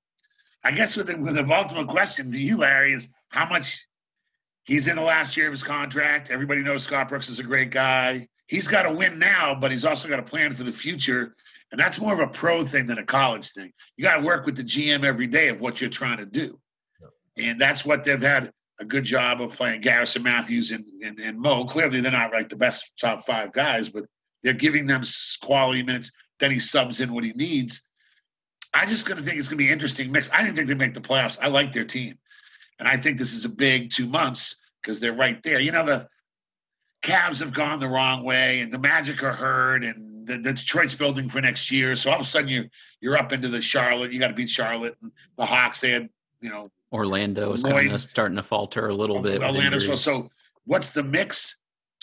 I 0.66 0.72
guess 0.72 0.97
with 0.97 1.07
the, 1.07 1.16
with 1.16 1.36
the 1.36 1.47
ultimate 1.53 1.88
question 1.88 2.32
to 2.32 2.39
you, 2.39 2.57
Larry, 2.57 2.93
is 2.93 3.13
how 3.30 3.47
much 3.47 3.86
he's 4.63 4.88
in 4.88 4.95
the 4.95 5.01
last 5.03 5.38
year 5.38 5.45
of 5.45 5.51
his 5.51 5.61
contract. 5.61 6.32
Everybody 6.32 6.63
knows 6.63 6.84
Scott 6.84 7.07
Brooks 7.07 7.30
is 7.30 7.38
a 7.38 7.43
great 7.43 7.70
guy. 7.70 8.28
He's 8.47 8.68
got 8.68 8.84
to 8.84 8.91
win 8.91 9.20
now, 9.20 9.53
but 9.53 9.70
he's 9.70 9.86
also 9.86 10.07
got 10.07 10.20
a 10.20 10.24
plan 10.24 10.53
for 10.53 10.63
the 10.63 10.72
future. 10.72 11.36
And 11.72 11.80
that's 11.80 11.99
more 11.99 12.13
of 12.13 12.20
a 12.20 12.28
pro 12.28 12.66
thing 12.66 12.88
than 12.88 12.97
a 12.97 13.05
college 13.05 13.51
thing. 13.51 13.74
You 13.95 14.03
got 14.03 14.18
to 14.18 14.24
work 14.24 14.47
with 14.47 14.57
the 14.57 14.63
GM 14.63 15.05
every 15.05 15.28
day 15.28 15.49
of 15.49 15.61
what 15.61 15.82
you're 15.82 15.89
trying 15.89 16.18
to 16.18 16.26
do. 16.26 16.59
And 17.38 17.61
that's 17.61 17.86
what 17.86 18.03
they've 18.03 18.22
had 18.22 18.51
a 18.80 18.86
good 18.86 19.03
job 19.03 19.41
of 19.41 19.53
playing 19.53 19.82
Garrison 19.82 20.24
Mathews 20.24 20.72
and, 20.72 20.84
and, 21.03 21.20
and 21.20 21.39
Mo. 21.39 21.66
Clearly, 21.66 22.01
they're 22.01 22.11
not 22.11 22.34
like 22.34 22.49
the 22.49 22.55
best 22.55 22.93
top 22.99 23.24
five 23.24 23.51
guys, 23.53 23.89
but 23.89 24.05
they're 24.41 24.53
giving 24.53 24.88
them 24.88 25.03
quality 25.41 25.84
minutes. 25.84 26.11
Then 26.39 26.49
he 26.49 26.59
subs 26.59 27.01
in 27.01 27.13
what 27.13 27.24
he 27.24 27.34
needs. 27.34 27.85
I 28.76 28.86
just 28.86 29.08
gonna 29.08 29.22
think 29.22 29.40
it's 29.40 29.48
gonna 29.48 29.58
be 29.58 29.68
an 29.68 29.74
interesting 29.74 30.12
mix. 30.12 30.30
I 30.32 30.44
didn't 30.44 30.56
think 30.56 30.68
they'd 30.68 30.78
make 30.78 30.94
the 30.94 31.02
playoffs. 31.02 31.38
I 31.42 31.48
like 31.48 31.72
their 31.72 31.86
team, 31.86 32.18
and 32.78 32.88
I 32.88 32.98
think 32.98 33.18
this 33.18 33.34
is 33.34 33.46
a 33.46 33.50
big 33.50 33.90
two 33.92 34.06
months 34.06 34.58
because 34.82 35.00
they're 35.00 35.14
right 35.14 35.42
there. 35.42 35.62
You 35.62 35.72
know 35.72 35.86
the 35.86 36.10
Cavs 37.02 37.40
have 37.40 37.54
gone 37.54 37.80
the 37.80 37.88
wrong 37.88 38.24
way, 38.24 38.60
and 38.60 38.74
the 38.74 38.78
Magic 38.78 39.24
are 39.24 39.32
hurt, 39.32 39.84
and 39.84 40.28
the, 40.28 40.38
the 40.38 40.54
Detroit's 40.54 40.96
building 40.96 41.30
for 41.30 41.40
next 41.40 41.72
year. 41.72 41.96
So 41.96 42.10
all 42.10 42.18
of 42.18 42.22
a 42.22 42.26
sudden 42.26 42.50
you're 42.50 42.66
you're 43.00 43.18
up 43.18 43.32
into 43.32 43.48
the 43.48 43.62
Charlotte. 43.62 44.12
You 44.12 44.20
got 44.20 44.28
to 44.28 44.34
beat 44.34 44.50
Charlotte. 44.50 44.98
And 45.02 45.12
the 45.38 45.46
Hawks 45.46 45.82
they 45.82 45.92
had 45.92 46.10
you 46.42 46.50
know 46.50 46.70
Orlando 46.92 47.54
is 47.54 47.64
kind 47.64 47.92
of 47.92 48.02
starting 48.02 48.36
to 48.36 48.44
falter 48.44 48.90
a 48.90 48.94
little 48.94 49.22
bit. 49.22 49.42
Orlando. 49.42 49.80
So, 49.80 49.96
so 49.96 50.30
what's 50.66 50.92
the 50.92 51.04
mix? 51.04 51.58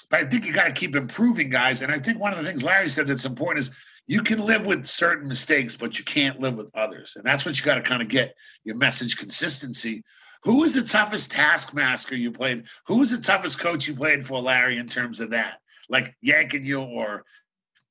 But 0.09 0.21
I 0.21 0.27
think 0.27 0.47
you 0.47 0.53
got 0.53 0.65
to 0.65 0.73
keep 0.73 0.95
improving, 0.95 1.51
guys. 1.51 1.83
And 1.83 1.91
I 1.91 1.99
think 1.99 2.19
one 2.19 2.33
of 2.33 2.39
the 2.39 2.45
things 2.45 2.63
Larry 2.63 2.89
said 2.89 3.07
that's 3.07 3.25
important 3.25 3.67
is 3.67 3.71
you 4.07 4.23
can 4.23 4.41
live 4.41 4.67
with 4.67 4.87
certain 4.87 5.29
mistakes, 5.29 5.77
but 5.77 5.99
you 5.99 6.05
can't 6.05 6.41
live 6.41 6.57
with 6.57 6.71
others. 6.75 7.15
And 7.17 7.25
that's 7.25 7.47
what 7.47 7.59
you 7.59 7.65
got 7.65 7.77
to 7.77 7.83
kind 7.83 8.03
of 8.03 8.09
get 8.09 8.35
your 8.65 8.77
message 8.77 9.17
consistency. 9.17 10.03
Who 10.43 10.59
was 10.59 10.75
the 10.75 10.83
toughest 10.83 11.31
taskmaster 11.31 12.17
you 12.17 12.33
played? 12.33 12.65
Who 12.87 12.99
was 12.99 13.11
the 13.11 13.19
toughest 13.19 13.61
coach 13.61 13.87
you 13.87 13.95
played 13.95 14.27
for, 14.27 14.41
Larry, 14.41 14.79
in 14.79 14.89
terms 14.89 15.21
of 15.21 15.31
that? 15.31 15.61
Like 15.89 16.17
yanking 16.21 16.65
you, 16.65 16.81
or 16.81 17.25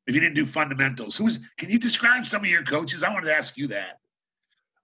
if 0.08 0.16
you 0.16 0.22
didn't 0.22 0.36
do 0.36 0.46
fundamentals, 0.46 1.16
who's? 1.16 1.40
Can 1.58 1.70
you 1.70 1.80
describe 1.80 2.26
some 2.26 2.44
of 2.44 2.50
your 2.50 2.64
coaches? 2.64 3.04
I 3.04 3.14
wanted 3.14 3.28
to 3.28 3.36
ask 3.36 3.58
you 3.58 3.68
that. 3.68 4.00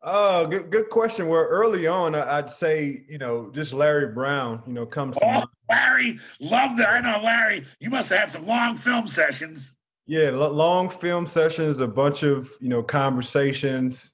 Oh, 0.04 0.46
good, 0.46 0.70
good 0.70 0.90
question. 0.90 1.28
Well, 1.28 1.42
early 1.42 1.88
on, 1.88 2.16
I'd 2.16 2.52
say 2.52 3.04
you 3.10 3.18
know 3.18 3.52
just 3.54 3.74
Larry 3.74 4.14
Brown. 4.14 4.62
You 4.68 4.74
know, 4.74 4.86
comes. 4.86 5.18
Oh, 5.22 5.44
Larry, 5.70 6.20
love 6.40 6.78
that. 6.78 6.88
I 6.88 7.00
know 7.00 7.24
Larry. 7.24 7.66
You 7.80 7.90
must 7.90 8.10
have 8.10 8.20
had 8.20 8.32
some 8.32 8.46
long 8.46 8.76
film 8.76 9.08
sessions. 9.08 9.77
Yeah, 10.08 10.30
long 10.30 10.90
film 10.90 11.28
sessions, 11.28 11.82
a 11.82 11.88
bunch 11.88 12.24
of 12.24 12.50
you 12.62 12.70
know 12.70 12.82
conversations, 12.82 14.14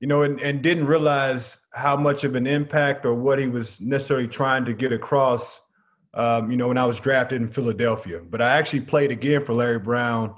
you 0.00 0.08
know, 0.08 0.22
and, 0.22 0.40
and 0.40 0.62
didn't 0.62 0.86
realize 0.86 1.66
how 1.74 1.96
much 1.96 2.24
of 2.24 2.34
an 2.34 2.46
impact 2.46 3.04
or 3.04 3.12
what 3.12 3.38
he 3.38 3.46
was 3.46 3.78
necessarily 3.78 4.26
trying 4.26 4.64
to 4.64 4.72
get 4.72 4.92
across. 4.92 5.66
Um, 6.14 6.50
you 6.50 6.56
know, 6.56 6.68
when 6.68 6.78
I 6.78 6.86
was 6.86 6.98
drafted 6.98 7.42
in 7.42 7.48
Philadelphia, 7.48 8.22
but 8.22 8.40
I 8.40 8.56
actually 8.56 8.80
played 8.80 9.10
again 9.10 9.44
for 9.44 9.52
Larry 9.52 9.78
Brown 9.78 10.34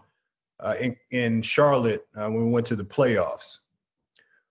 uh, 0.58 0.74
in 0.80 0.96
in 1.12 1.42
Charlotte 1.42 2.04
uh, 2.16 2.28
when 2.28 2.46
we 2.46 2.50
went 2.50 2.66
to 2.66 2.76
the 2.76 2.84
playoffs. 2.84 3.58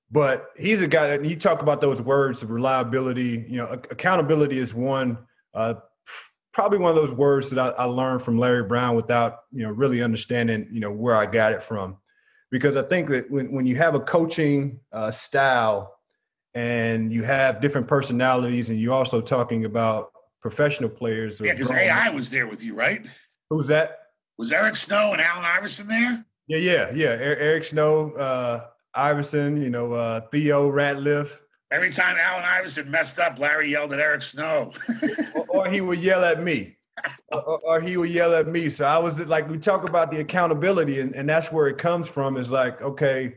But 0.09 0.51
he's 0.57 0.81
a 0.81 0.87
guy 0.87 1.17
that 1.17 1.25
you 1.25 1.35
talk 1.35 1.61
about 1.61 1.81
those 1.81 2.01
words 2.01 2.41
of 2.41 2.49
reliability. 2.49 3.45
You 3.49 3.57
know, 3.57 3.71
accountability 3.73 4.57
is 4.57 4.73
one. 4.73 5.17
Uh, 5.53 5.75
probably 6.59 6.77
one 6.77 6.89
of 6.89 6.97
those 6.97 7.13
words 7.13 7.49
that 7.49 7.57
I, 7.57 7.83
I, 7.83 7.85
learned 7.85 8.21
from 8.21 8.37
Larry 8.37 8.65
Brown 8.65 8.93
without 8.93 9.43
you 9.53 9.63
know 9.63 9.71
really 9.71 10.03
understanding 10.03 10.67
you 10.69 10.81
know 10.81 10.91
where 10.91 11.15
I 11.15 11.25
got 11.25 11.53
it 11.53 11.63
from, 11.63 11.95
because 12.51 12.75
I 12.75 12.81
think 12.81 13.07
that 13.07 13.31
when 13.31 13.49
when 13.53 13.65
you 13.65 13.77
have 13.77 13.95
a 13.95 13.99
coaching 14.01 14.81
uh, 14.91 15.09
style 15.09 15.97
and 16.53 17.13
you 17.13 17.23
have 17.23 17.61
different 17.61 17.87
personalities, 17.87 18.67
and 18.67 18.77
you're 18.77 18.93
also 18.93 19.21
talking 19.21 19.63
about 19.63 20.11
professional 20.41 20.89
players. 20.89 21.39
Yeah, 21.39 21.53
because 21.53 21.71
AI 21.71 22.09
was 22.09 22.29
there 22.29 22.45
with 22.45 22.61
you, 22.61 22.75
right? 22.75 23.05
Who's 23.49 23.67
that? 23.67 23.99
Was 24.37 24.51
Eric 24.51 24.75
Snow 24.75 25.13
and 25.13 25.21
Allen 25.21 25.45
Iverson 25.45 25.87
there? 25.87 26.25
Yeah, 26.47 26.57
yeah, 26.57 26.91
yeah. 26.93 27.15
Eric 27.21 27.63
Snow, 27.63 28.11
uh, 28.11 28.67
Iverson, 28.93 29.61
you 29.61 29.69
know, 29.69 29.93
uh, 29.93 30.21
Theo 30.29 30.69
Ratliff. 30.69 31.39
Every 31.71 31.91
time 31.91 32.17
Allen 32.19 32.43
Iverson 32.43 32.89
messed 32.89 33.19
up, 33.19 33.37
Larry 33.37 33.69
yelled 33.69 33.93
at 33.93 33.99
Eric 33.99 34.23
Snow. 34.23 34.71
or, 35.35 35.45
or, 35.49 35.69
he 35.69 35.81
would 35.81 35.99
yell 35.99 36.23
at 36.23 36.41
me. 36.41 36.77
Or, 37.31 37.59
or, 37.59 37.81
he 37.81 37.95
would 37.95 38.09
yell 38.09 38.33
at 38.33 38.47
me. 38.47 38.69
So 38.69 38.85
I 38.85 38.97
was 38.97 39.19
like, 39.19 39.47
we 39.47 39.59
talk 39.59 39.87
about 39.87 40.09
the 40.09 40.19
accountability, 40.19 40.99
and, 40.99 41.15
and 41.15 41.29
that's 41.29 41.51
where 41.51 41.67
it 41.67 41.77
comes 41.77 42.09
from. 42.09 42.37
Is 42.37 42.49
like, 42.49 42.81
okay, 42.81 43.35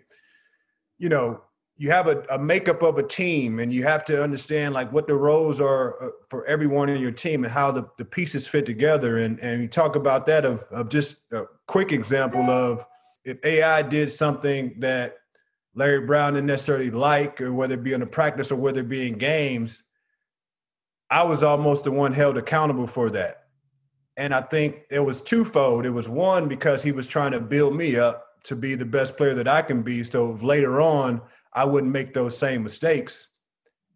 you 0.98 1.10
know, 1.10 1.42
you 1.76 1.90
have 1.90 2.06
a, 2.06 2.22
a 2.30 2.38
makeup 2.38 2.82
of 2.82 2.96
a 2.96 3.02
team, 3.02 3.58
and 3.58 3.72
you 3.72 3.82
have 3.82 4.04
to 4.06 4.22
understand 4.22 4.72
like 4.72 4.90
what 4.92 5.06
the 5.06 5.14
roles 5.14 5.60
are 5.60 6.02
uh, 6.02 6.10
for 6.30 6.46
everyone 6.46 6.88
in 6.88 7.02
your 7.02 7.12
team 7.12 7.44
and 7.44 7.52
how 7.52 7.70
the, 7.70 7.86
the 7.98 8.04
pieces 8.04 8.46
fit 8.46 8.64
together. 8.64 9.18
And 9.18 9.38
and 9.40 9.60
you 9.60 9.68
talk 9.68 9.94
about 9.94 10.24
that 10.26 10.46
of 10.46 10.62
of 10.70 10.88
just 10.88 11.30
a 11.32 11.44
quick 11.66 11.92
example 11.92 12.48
of 12.48 12.86
if 13.24 13.44
AI 13.44 13.82
did 13.82 14.10
something 14.10 14.74
that 14.78 15.18
Larry 15.74 16.06
Brown 16.06 16.34
didn't 16.34 16.46
necessarily 16.46 16.90
like, 16.90 17.40
or 17.40 17.52
whether 17.52 17.74
it 17.74 17.82
be 17.82 17.92
in 17.92 18.00
the 18.00 18.06
practice 18.06 18.52
or 18.52 18.56
whether 18.56 18.80
it 18.80 18.88
be 18.88 19.08
in 19.08 19.18
games, 19.18 19.84
I 21.10 21.22
was 21.22 21.42
almost 21.42 21.84
the 21.84 21.90
one 21.90 22.12
held 22.12 22.36
accountable 22.36 22.86
for 22.86 23.10
that. 23.10 23.44
And 24.16 24.34
I 24.34 24.42
think 24.42 24.82
it 24.90 25.00
was 25.00 25.22
twofold. 25.22 25.86
It 25.86 25.90
was 25.90 26.08
one 26.08 26.48
because 26.48 26.82
he 26.82 26.92
was 26.92 27.06
trying 27.06 27.32
to 27.32 27.40
build 27.40 27.74
me 27.74 27.96
up 27.96 28.26
to 28.44 28.56
be 28.56 28.74
the 28.74 28.84
best 28.84 29.16
player 29.16 29.34
that 29.34 29.48
I 29.48 29.62
can 29.62 29.82
be. 29.82 30.04
So 30.04 30.32
later 30.42 30.80
on, 30.80 31.22
I 31.52 31.64
wouldn't 31.64 31.92
make 31.92 32.12
those 32.12 32.36
same 32.36 32.62
mistakes. 32.62 33.28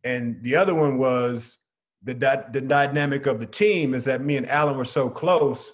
And 0.05 0.43
the 0.43 0.57
other 0.57 0.75
one 0.75 0.99
was 0.99 1.59
the, 2.03 2.15
the 2.53 2.61
dynamic 2.61 3.27
of 3.27 3.41
the 3.41 3.47
team 3.47 3.93
is 3.93 4.05
that 4.05 4.23
me 4.23 4.37
and 4.37 4.49
Allen 4.49 4.77
were 4.77 4.85
so 4.85 5.11
close. 5.11 5.73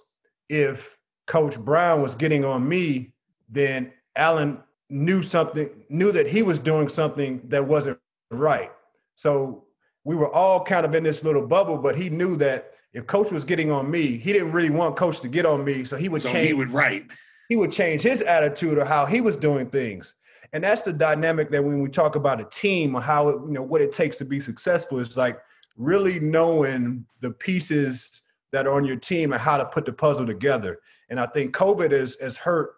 If 0.48 0.98
Coach 1.26 1.58
Brown 1.58 2.02
was 2.02 2.14
getting 2.14 2.44
on 2.44 2.68
me, 2.68 3.12
then 3.48 3.92
Allen 4.16 4.60
knew 4.92 5.22
something, 5.22 5.70
knew 5.88 6.12
that 6.12 6.28
he 6.28 6.42
was 6.42 6.58
doing 6.58 6.88
something 6.88 7.40
that 7.48 7.66
wasn't 7.66 7.98
right. 8.30 8.70
So 9.16 9.64
we 10.04 10.14
were 10.14 10.32
all 10.32 10.62
kind 10.62 10.84
of 10.84 10.94
in 10.94 11.02
this 11.02 11.24
little 11.24 11.46
bubble, 11.46 11.78
but 11.78 11.96
he 11.96 12.10
knew 12.10 12.36
that 12.36 12.74
if 12.92 13.06
coach 13.06 13.32
was 13.32 13.44
getting 13.44 13.70
on 13.70 13.90
me, 13.90 14.18
he 14.18 14.32
didn't 14.32 14.52
really 14.52 14.70
want 14.70 14.96
coach 14.96 15.20
to 15.20 15.28
get 15.28 15.46
on 15.46 15.64
me. 15.64 15.84
So 15.84 15.96
he 15.96 16.08
would 16.08 16.22
so 16.22 16.30
change. 16.30 16.48
He 16.48 16.52
would 16.52 16.72
right. 16.72 17.10
He 17.48 17.56
would 17.56 17.72
change 17.72 18.02
his 18.02 18.22
attitude 18.22 18.78
or 18.78 18.84
how 18.84 19.06
he 19.06 19.20
was 19.20 19.36
doing 19.36 19.68
things. 19.70 20.14
And 20.52 20.62
that's 20.62 20.82
the 20.82 20.92
dynamic 20.92 21.50
that 21.50 21.64
when 21.64 21.80
we 21.80 21.88
talk 21.88 22.14
about 22.14 22.40
a 22.40 22.44
team 22.44 22.94
or 22.94 23.00
how 23.00 23.28
it, 23.28 23.40
you 23.46 23.52
know 23.52 23.62
what 23.62 23.80
it 23.80 23.92
takes 23.92 24.18
to 24.18 24.24
be 24.24 24.40
successful 24.40 24.98
is 24.98 25.16
like 25.16 25.38
really 25.76 26.20
knowing 26.20 27.06
the 27.20 27.30
pieces 27.30 28.22
that 28.52 28.66
are 28.66 28.74
on 28.74 28.84
your 28.84 28.96
team 28.96 29.32
and 29.32 29.40
how 29.40 29.56
to 29.56 29.64
put 29.64 29.86
the 29.86 29.92
puzzle 29.92 30.26
together. 30.26 30.78
And 31.08 31.18
I 31.18 31.26
think 31.26 31.54
COVID 31.54 31.90
has 31.92 32.16
has 32.20 32.36
hurt 32.36 32.74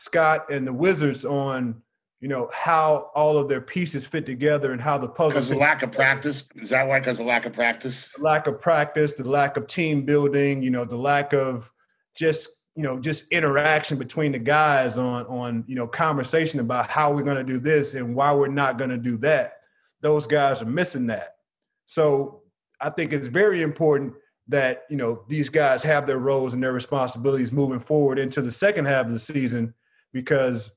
Scott 0.00 0.50
and 0.50 0.66
the 0.66 0.72
Wizards 0.72 1.26
on 1.26 1.82
you 2.20 2.28
know 2.28 2.50
how 2.54 3.10
all 3.14 3.38
of 3.38 3.48
their 3.48 3.60
pieces 3.60 4.06
fit 4.06 4.24
together 4.26 4.72
and 4.72 4.80
how 4.80 4.96
the 4.98 5.08
puzzle. 5.08 5.30
Because 5.30 5.48
the 5.48 5.56
lack 5.56 5.82
of 5.82 5.92
practice 5.92 6.48
is 6.56 6.70
that 6.70 6.88
why? 6.88 7.00
Because 7.00 7.20
of 7.20 7.26
lack 7.26 7.44
of 7.46 7.52
practice. 7.52 8.10
The 8.16 8.22
lack 8.22 8.46
of 8.46 8.60
practice, 8.60 9.12
the 9.12 9.28
lack 9.28 9.56
of 9.56 9.66
team 9.66 10.04
building, 10.04 10.62
you 10.62 10.70
know, 10.70 10.84
the 10.86 10.96
lack 10.96 11.34
of 11.34 11.70
just 12.16 12.48
you 12.74 12.82
know 12.82 12.98
just 12.98 13.30
interaction 13.30 13.98
between 13.98 14.32
the 14.32 14.38
guys 14.38 14.98
on 14.98 15.26
on 15.26 15.64
you 15.66 15.74
know 15.74 15.86
conversation 15.86 16.60
about 16.60 16.88
how 16.88 17.12
we're 17.12 17.22
going 17.22 17.36
to 17.36 17.52
do 17.52 17.58
this 17.58 17.94
and 17.94 18.14
why 18.14 18.32
we're 18.32 18.48
not 18.48 18.78
going 18.78 18.90
to 18.90 18.98
do 18.98 19.18
that. 19.18 19.58
Those 20.00 20.26
guys 20.26 20.62
are 20.62 20.66
missing 20.66 21.06
that. 21.08 21.36
So 21.84 22.42
I 22.80 22.88
think 22.88 23.12
it's 23.12 23.28
very 23.28 23.60
important 23.60 24.14
that 24.48 24.84
you 24.88 24.96
know 24.96 25.24
these 25.28 25.50
guys 25.50 25.82
have 25.82 26.06
their 26.06 26.18
roles 26.18 26.54
and 26.54 26.62
their 26.62 26.72
responsibilities 26.72 27.52
moving 27.52 27.80
forward 27.80 28.18
into 28.18 28.40
the 28.40 28.50
second 28.50 28.86
half 28.86 29.04
of 29.06 29.12
the 29.12 29.18
season 29.18 29.74
because 30.12 30.70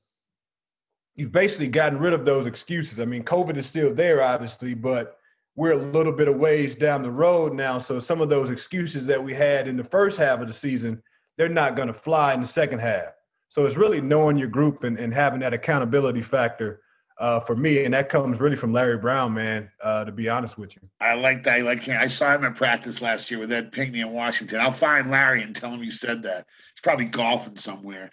you've 1.16 1.32
basically 1.32 1.68
gotten 1.68 1.98
rid 1.98 2.12
of 2.12 2.24
those 2.24 2.46
excuses. 2.46 3.00
I 3.00 3.04
mean, 3.04 3.22
COVID 3.22 3.56
is 3.56 3.66
still 3.66 3.94
there, 3.94 4.22
obviously, 4.22 4.74
but 4.74 5.18
we're 5.56 5.72
a 5.72 5.76
little 5.76 6.12
bit 6.12 6.28
of 6.28 6.36
ways 6.36 6.74
down 6.74 7.02
the 7.02 7.10
road 7.10 7.52
now. 7.52 7.78
So 7.78 8.00
some 8.00 8.20
of 8.20 8.28
those 8.28 8.50
excuses 8.50 9.06
that 9.06 9.22
we 9.22 9.32
had 9.32 9.68
in 9.68 9.76
the 9.76 9.84
first 9.84 10.18
half 10.18 10.40
of 10.40 10.48
the 10.48 10.52
season, 10.54 11.02
they're 11.36 11.48
not 11.48 11.76
going 11.76 11.88
to 11.88 11.94
fly 11.94 12.34
in 12.34 12.40
the 12.40 12.46
second 12.46 12.80
half. 12.80 13.12
So 13.48 13.66
it's 13.66 13.76
really 13.76 14.00
knowing 14.00 14.36
your 14.36 14.48
group 14.48 14.82
and, 14.82 14.98
and 14.98 15.14
having 15.14 15.40
that 15.40 15.54
accountability 15.54 16.22
factor 16.22 16.80
uh, 17.18 17.40
for 17.40 17.54
me, 17.54 17.84
and 17.84 17.94
that 17.94 18.08
comes 18.08 18.40
really 18.40 18.56
from 18.56 18.72
Larry 18.72 18.98
Brown, 18.98 19.32
man. 19.32 19.70
Uh, 19.80 20.04
to 20.04 20.12
be 20.12 20.28
honest 20.28 20.58
with 20.58 20.74
you, 20.74 20.82
I 21.00 21.14
like 21.14 21.44
that. 21.44 21.58
I 21.58 21.60
like. 21.60 21.88
I 21.88 22.08
saw 22.08 22.34
him 22.34 22.44
at 22.44 22.56
practice 22.56 23.00
last 23.00 23.30
year 23.30 23.38
with 23.38 23.52
Ed 23.52 23.70
Pinckney 23.70 24.00
in 24.00 24.10
Washington. 24.10 24.60
I'll 24.60 24.72
find 24.72 25.10
Larry 25.10 25.42
and 25.42 25.54
tell 25.54 25.70
him 25.70 25.82
you 25.82 25.92
said 25.92 26.22
that. 26.24 26.46
He's 26.74 26.82
probably 26.82 27.04
golfing 27.06 27.56
somewhere. 27.56 28.10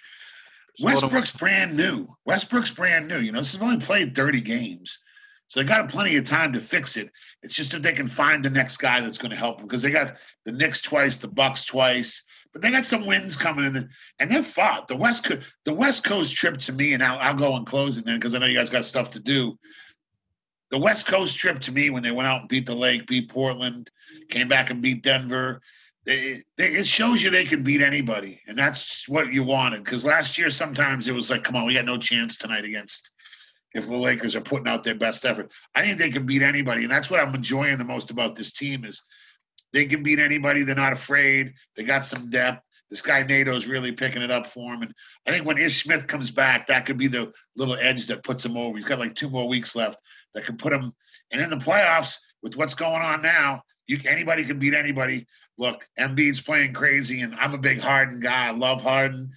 Westbrook's 0.82 1.32
brand 1.32 1.75
new. 1.75 2.07
Westbrook's 2.25 2.71
brand 2.71 3.07
new. 3.07 3.19
You 3.19 3.32
know, 3.32 3.39
this 3.39 3.53
has 3.53 3.61
only 3.61 3.77
played 3.77 4.15
30 4.15 4.41
games. 4.41 4.99
So 5.47 5.59
they 5.59 5.65
got 5.65 5.89
plenty 5.89 6.15
of 6.15 6.23
time 6.23 6.53
to 6.53 6.59
fix 6.61 6.95
it. 6.95 7.11
It's 7.43 7.53
just 7.53 7.73
if 7.73 7.82
they 7.82 7.93
can 7.93 8.07
find 8.07 8.43
the 8.43 8.49
next 8.49 8.77
guy 8.77 9.01
that's 9.01 9.17
going 9.17 9.32
to 9.32 9.38
help 9.38 9.57
them 9.57 9.67
because 9.67 9.82
they 9.82 9.91
got 9.91 10.15
the 10.45 10.51
Knicks 10.51 10.82
twice, 10.82 11.17
the 11.17 11.27
Bucks 11.27 11.65
twice, 11.65 12.23
but 12.53 12.61
they 12.61 12.71
got 12.71 12.86
some 12.86 13.05
wins 13.05 13.36
coming 13.36 13.65
in, 13.65 13.89
and 14.19 14.32
they've 14.32 14.45
fought 14.45 14.88
the 14.88 14.95
West 14.95 15.25
Coast. 15.25 15.41
The 15.65 15.73
West 15.73 16.03
Coast 16.03 16.34
trip 16.34 16.57
to 16.61 16.73
me, 16.73 16.93
and 16.93 17.03
I'll, 17.03 17.19
I'll 17.19 17.36
go 17.36 17.55
and 17.55 17.65
close 17.65 17.97
it 17.97 18.05
then 18.05 18.17
because 18.17 18.36
I 18.36 18.39
know 18.39 18.45
you 18.45 18.57
guys 18.57 18.69
got 18.69 18.86
stuff 18.86 19.09
to 19.11 19.19
do. 19.19 19.57
The 20.69 20.77
West 20.77 21.05
Coast 21.07 21.38
trip 21.38 21.59
to 21.61 21.71
me 21.71 21.89
when 21.89 22.03
they 22.03 22.11
went 22.11 22.27
out 22.27 22.41
and 22.41 22.49
beat 22.49 22.65
the 22.65 22.75
Lake, 22.75 23.07
beat 23.07 23.29
Portland, 23.29 23.89
came 24.29 24.47
back 24.47 24.69
and 24.69 24.82
beat 24.82 25.03
Denver. 25.03 25.61
They, 26.06 26.41
they, 26.58 26.68
it 26.70 26.88
shows 26.88 27.22
you 27.22 27.30
they 27.30 27.45
can 27.45 27.64
beat 27.64 27.82
anybody, 27.82 28.41
and 28.47 28.58
that's 28.58 29.08
what 29.08 29.32
you 29.32 29.43
wanted. 29.43 29.84
Because 29.84 30.04
last 30.04 30.38
year, 30.38 30.49
sometimes 30.49 31.08
it 31.08 31.14
was 31.14 31.30
like, 31.30 31.43
"Come 31.43 31.56
on, 31.56 31.68
we 31.68 31.76
got 31.76 31.86
no 31.86 31.97
chance 31.97 32.38
tonight 32.38 32.66
against 32.66 33.12
if 33.74 33.88
the 33.88 33.95
Lakers 33.95 34.36
are 34.36 34.41
putting 34.41 34.68
out 34.68 34.84
their 34.84 34.95
best 34.95 35.26
effort." 35.26 35.52
I 35.76 35.84
think 35.84 35.99
they 35.99 36.10
can 36.10 36.26
beat 36.26 36.41
anybody, 36.41 36.84
and 36.84 36.91
that's 36.91 37.12
what 37.12 37.20
I'm 37.20 37.36
enjoying 37.36 37.78
the 37.78 37.84
most 37.84 38.10
about 38.10 38.36
this 38.36 38.52
team 38.52 38.84
is 38.84 39.04
they 39.74 39.86
can 39.86 40.02
beat 40.02 40.20
anybody. 40.20 40.64
They're 40.64 40.76
not 40.76 40.93
afraid. 40.93 41.54
They 41.76 41.84
got 41.84 42.06
some 42.06 42.30
depth. 42.30 42.68
This 42.89 43.02
guy 43.02 43.24
Neto's 43.24 43.68
really 43.68 43.93
picking 43.93 44.22
it 44.22 44.32
up 44.32 44.47
for 44.47 44.74
him. 44.74 44.82
And 44.82 44.93
I 45.26 45.32
think 45.32 45.45
when 45.45 45.58
Ish 45.58 45.84
Smith 45.84 46.08
comes 46.08 46.30
back, 46.30 46.68
that 46.68 46.86
could 46.86 46.97
be 46.97 47.08
the 47.08 47.32
little 47.56 47.76
edge 47.76 48.08
that 48.08 48.24
puts 48.24 48.43
him 48.43 48.58
over. 48.58 48.78
He's 48.78 48.86
got 48.86 48.99
like 48.99 49.16
two 49.16 49.30
more 49.30 49.47
weeks 49.47 49.76
left 49.78 49.97
that 50.34 50.43
could 50.43 50.60
put 50.60 50.74
him. 50.74 50.93
And 51.32 51.41
in 51.41 51.49
the 51.49 51.56
playoffs, 51.56 52.18
with 52.43 52.58
what's 52.58 52.74
going 52.74 53.02
on 53.02 53.22
now, 53.22 53.64
you 53.88 53.99
anybody 54.06 54.43
can 54.43 54.60
beat 54.60 54.74
anybody. 54.74 55.26
Look, 55.58 55.88
Embiid's 55.99 56.41
playing 56.41 56.74
crazy, 56.74 57.22
and 57.22 57.36
I'm 57.36 57.54
a 57.54 57.60
big 57.60 57.82
Harden 57.82 58.20
guy. 58.20 58.47
I 58.47 58.52
love 58.52 58.82
Harden. 58.82 59.32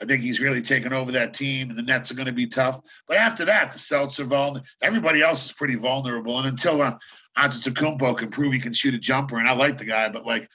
I 0.00 0.04
think 0.04 0.22
he's 0.22 0.40
really 0.40 0.62
taken 0.62 0.92
over 0.92 1.12
that 1.12 1.34
team, 1.34 1.70
and 1.70 1.78
the 1.78 1.82
Nets 1.82 2.10
are 2.10 2.14
going 2.14 2.26
to 2.26 2.32
be 2.32 2.46
tough. 2.46 2.80
But 3.06 3.16
after 3.16 3.44
that, 3.46 3.72
the 3.72 3.78
Celtics 3.78 4.18
are 4.20 4.24
vulnerable. 4.24 4.66
Everybody 4.80 5.22
else 5.22 5.46
is 5.46 5.52
pretty 5.52 5.74
vulnerable. 5.74 6.38
And 6.38 6.46
until 6.46 6.82
uh, 6.82 6.98
Antetokounmpo 7.36 8.16
can 8.16 8.30
prove 8.30 8.52
he 8.52 8.60
can 8.60 8.72
shoot 8.72 8.94
a 8.94 8.98
jumper, 8.98 9.38
and 9.38 9.48
I 9.48 9.52
like 9.52 9.78
the 9.78 9.84
guy, 9.84 10.08
but 10.08 10.24
like 10.24 10.48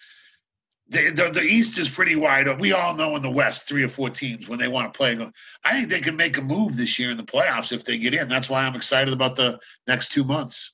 the, 0.90 1.10
the, 1.10 1.30
the 1.30 1.42
East 1.42 1.78
is 1.78 1.90
pretty 1.90 2.16
wide. 2.16 2.60
We 2.60 2.72
all 2.72 2.96
know 2.96 3.16
in 3.16 3.22
the 3.22 3.30
West, 3.30 3.68
three 3.68 3.84
or 3.84 3.88
four 3.88 4.10
teams 4.10 4.48
when 4.48 4.60
they 4.60 4.68
want 4.68 4.94
to 4.94 4.98
play. 4.98 5.18
I 5.64 5.74
think 5.74 5.90
they 5.90 6.02
can 6.02 6.16
make 6.16 6.38
a 6.38 6.42
move 6.42 6.76
this 6.76 7.00
year 7.00 7.12
in 7.12 7.18
the 7.18 7.24
playoffs 7.24 7.72
if 7.72 7.84
they 7.84 7.98
get 7.98 8.14
in. 8.14 8.28
That's 8.28 8.50
why 8.50 8.64
I'm 8.64 8.76
excited 8.76 9.14
about 9.14 9.36
the 9.36 9.60
next 9.88 10.12
two 10.12 10.24
months. 10.24 10.74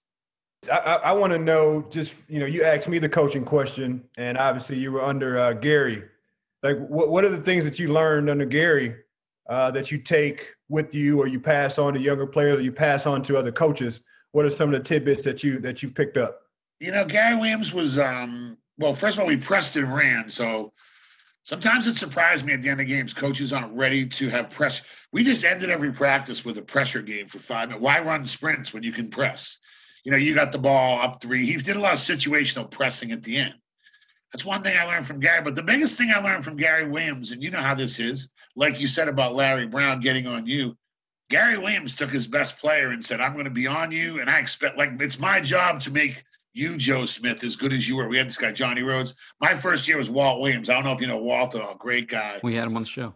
I, 0.72 1.00
I, 1.06 1.12
want 1.14 1.32
to 1.32 1.40
know 1.40 1.86
just 1.90 2.30
you 2.30 2.40
know 2.40 2.46
you 2.46 2.64
asked 2.64 2.90
me 2.90 3.00
the 3.00 3.08
coaching 3.08 3.46
question, 3.46 4.04
and 4.18 4.38
obviously 4.38 4.78
you 4.78 4.92
were 4.92 5.04
under 5.04 5.38
uh, 5.38 5.54
Gary. 5.54 6.04
Like, 6.64 6.78
what 6.90 7.10
what 7.12 7.24
are 7.24 7.30
the 7.30 7.42
things 7.42 7.64
that 7.64 7.80
you 7.80 7.94
learned 7.94 8.30
under 8.30 8.46
Gary 8.46 8.96
uh, 9.50 9.72
that 9.72 9.92
you 9.92 10.00
take 10.00 10.54
with 10.68 10.94
you, 10.94 11.20
or 11.20 11.28
you 11.28 11.40
pass 11.40 11.80
on 11.80 11.94
to 11.94 12.00
younger 12.00 12.28
players, 12.28 12.60
or 12.60 12.62
you 12.62 12.74
pass 12.74 13.06
on 13.06 13.24
to 13.24 13.38
other 13.38 13.52
coaches? 13.52 14.02
what 14.32 14.46
are 14.46 14.50
some 14.50 14.74
of 14.74 14.78
the 14.78 14.88
tidbits 14.88 15.24
that 15.24 15.44
you 15.44 15.60
that 15.60 15.82
you've 15.82 15.96
picked 15.96 16.18
up? 16.18 16.42
You 16.80 16.92
know, 16.92 17.06
Gary 17.06 17.36
Williams 17.36 17.74
was 17.74 17.98
um, 18.00 18.58
well. 18.78 18.94
First 18.94 19.18
of 19.18 19.22
all, 19.22 19.28
we 19.28 19.38
pressed 19.38 19.76
and 19.76 19.94
ran, 19.94 20.30
so 20.30 20.74
sometimes 21.44 21.88
it 21.88 21.98
surprised 21.98 22.46
me 22.46 22.54
at 22.54 22.62
the 22.62 22.70
end 22.70 22.82
of 22.82 22.88
games. 22.88 23.14
Coaches 23.14 23.52
aren't 23.52 23.74
ready 23.74 24.06
to 24.06 24.30
have 24.30 24.50
press. 24.50 24.82
We 25.12 25.24
just 25.24 25.44
ended 25.44 25.70
every 25.70 25.92
practice 25.92 26.46
with 26.46 26.58
a 26.58 26.62
pressure 26.62 27.02
game 27.02 27.28
for 27.28 27.40
five 27.40 27.70
minutes. 27.70 27.84
Why 27.84 28.00
run 28.00 28.26
sprints 28.26 28.74
when 28.74 28.84
you 28.84 28.92
can 28.92 29.10
press? 29.10 29.58
You 30.10 30.14
know, 30.14 30.22
you 30.22 30.34
got 30.34 30.52
the 30.52 30.58
ball 30.58 31.00
up 31.00 31.22
three. 31.22 31.46
He 31.46 31.56
did 31.58 31.76
a 31.76 31.80
lot 31.80 31.94
of 31.94 32.00
situational 32.00 32.72
pressing 32.72 33.12
at 33.12 33.22
the 33.22 33.38
end. 33.38 33.54
That's 34.34 34.44
one 34.44 34.64
thing 34.64 34.76
I 34.76 34.86
learned 34.86 35.06
from 35.06 35.20
Gary. 35.20 35.44
But 35.44 35.54
the 35.54 35.62
biggest 35.62 36.00
thing 36.00 36.10
I 36.10 36.20
learned 36.20 36.44
from 36.44 36.58
Gary 36.58 36.90
Williams, 36.90 37.30
and 37.30 37.44
you 37.44 37.52
know 37.52 37.62
how 37.62 37.76
this 37.76 38.00
is, 38.00 38.32
like 38.56 38.80
you 38.80 38.88
said 38.88 39.08
about 39.08 39.36
Larry 39.36 39.68
Brown 39.68 40.00
getting 40.00 40.26
on 40.26 40.48
you, 40.48 40.76
Gary 41.30 41.60
Williams 41.60 41.96
took 41.96 42.10
his 42.10 42.26
best 42.26 42.58
player 42.58 42.90
and 42.90 43.06
said, 43.06 43.22
I'm 43.22 43.34
going 43.34 43.46
to 43.46 43.52
be 43.52 43.68
on 43.68 43.92
you. 43.92 44.20
And 44.20 44.32
I 44.32 44.40
expect, 44.40 44.80
like, 44.80 45.00
it's 45.00 45.20
my 45.20 45.40
job 45.42 45.80
to 45.82 45.92
make 45.92 46.24
you, 46.54 46.76
Joe 46.76 47.06
Smith, 47.06 47.44
as 47.44 47.56
good 47.56 47.72
as 47.72 47.88
you 47.88 47.96
were. 47.96 48.08
We 48.08 48.18
had 48.18 48.30
this 48.30 48.40
guy, 48.40 48.52
Johnny 48.52 48.82
Rhodes. 48.82 49.14
My 49.40 49.54
first 49.54 49.88
year 49.88 49.98
was 49.98 50.10
Walt 50.10 50.42
Williams. 50.42 50.72
I 50.72 50.74
don't 50.74 50.86
know 50.86 50.94
if 50.94 51.02
you 51.02 51.06
know 51.06 51.20
Walt 51.20 51.54
at 51.54 51.62
all. 51.62 51.76
Great 51.76 52.08
guy. 52.08 52.40
We 52.42 52.56
had 52.56 52.66
him 52.66 52.76
on 52.76 52.82
the 52.82 52.90
show. 52.90 53.14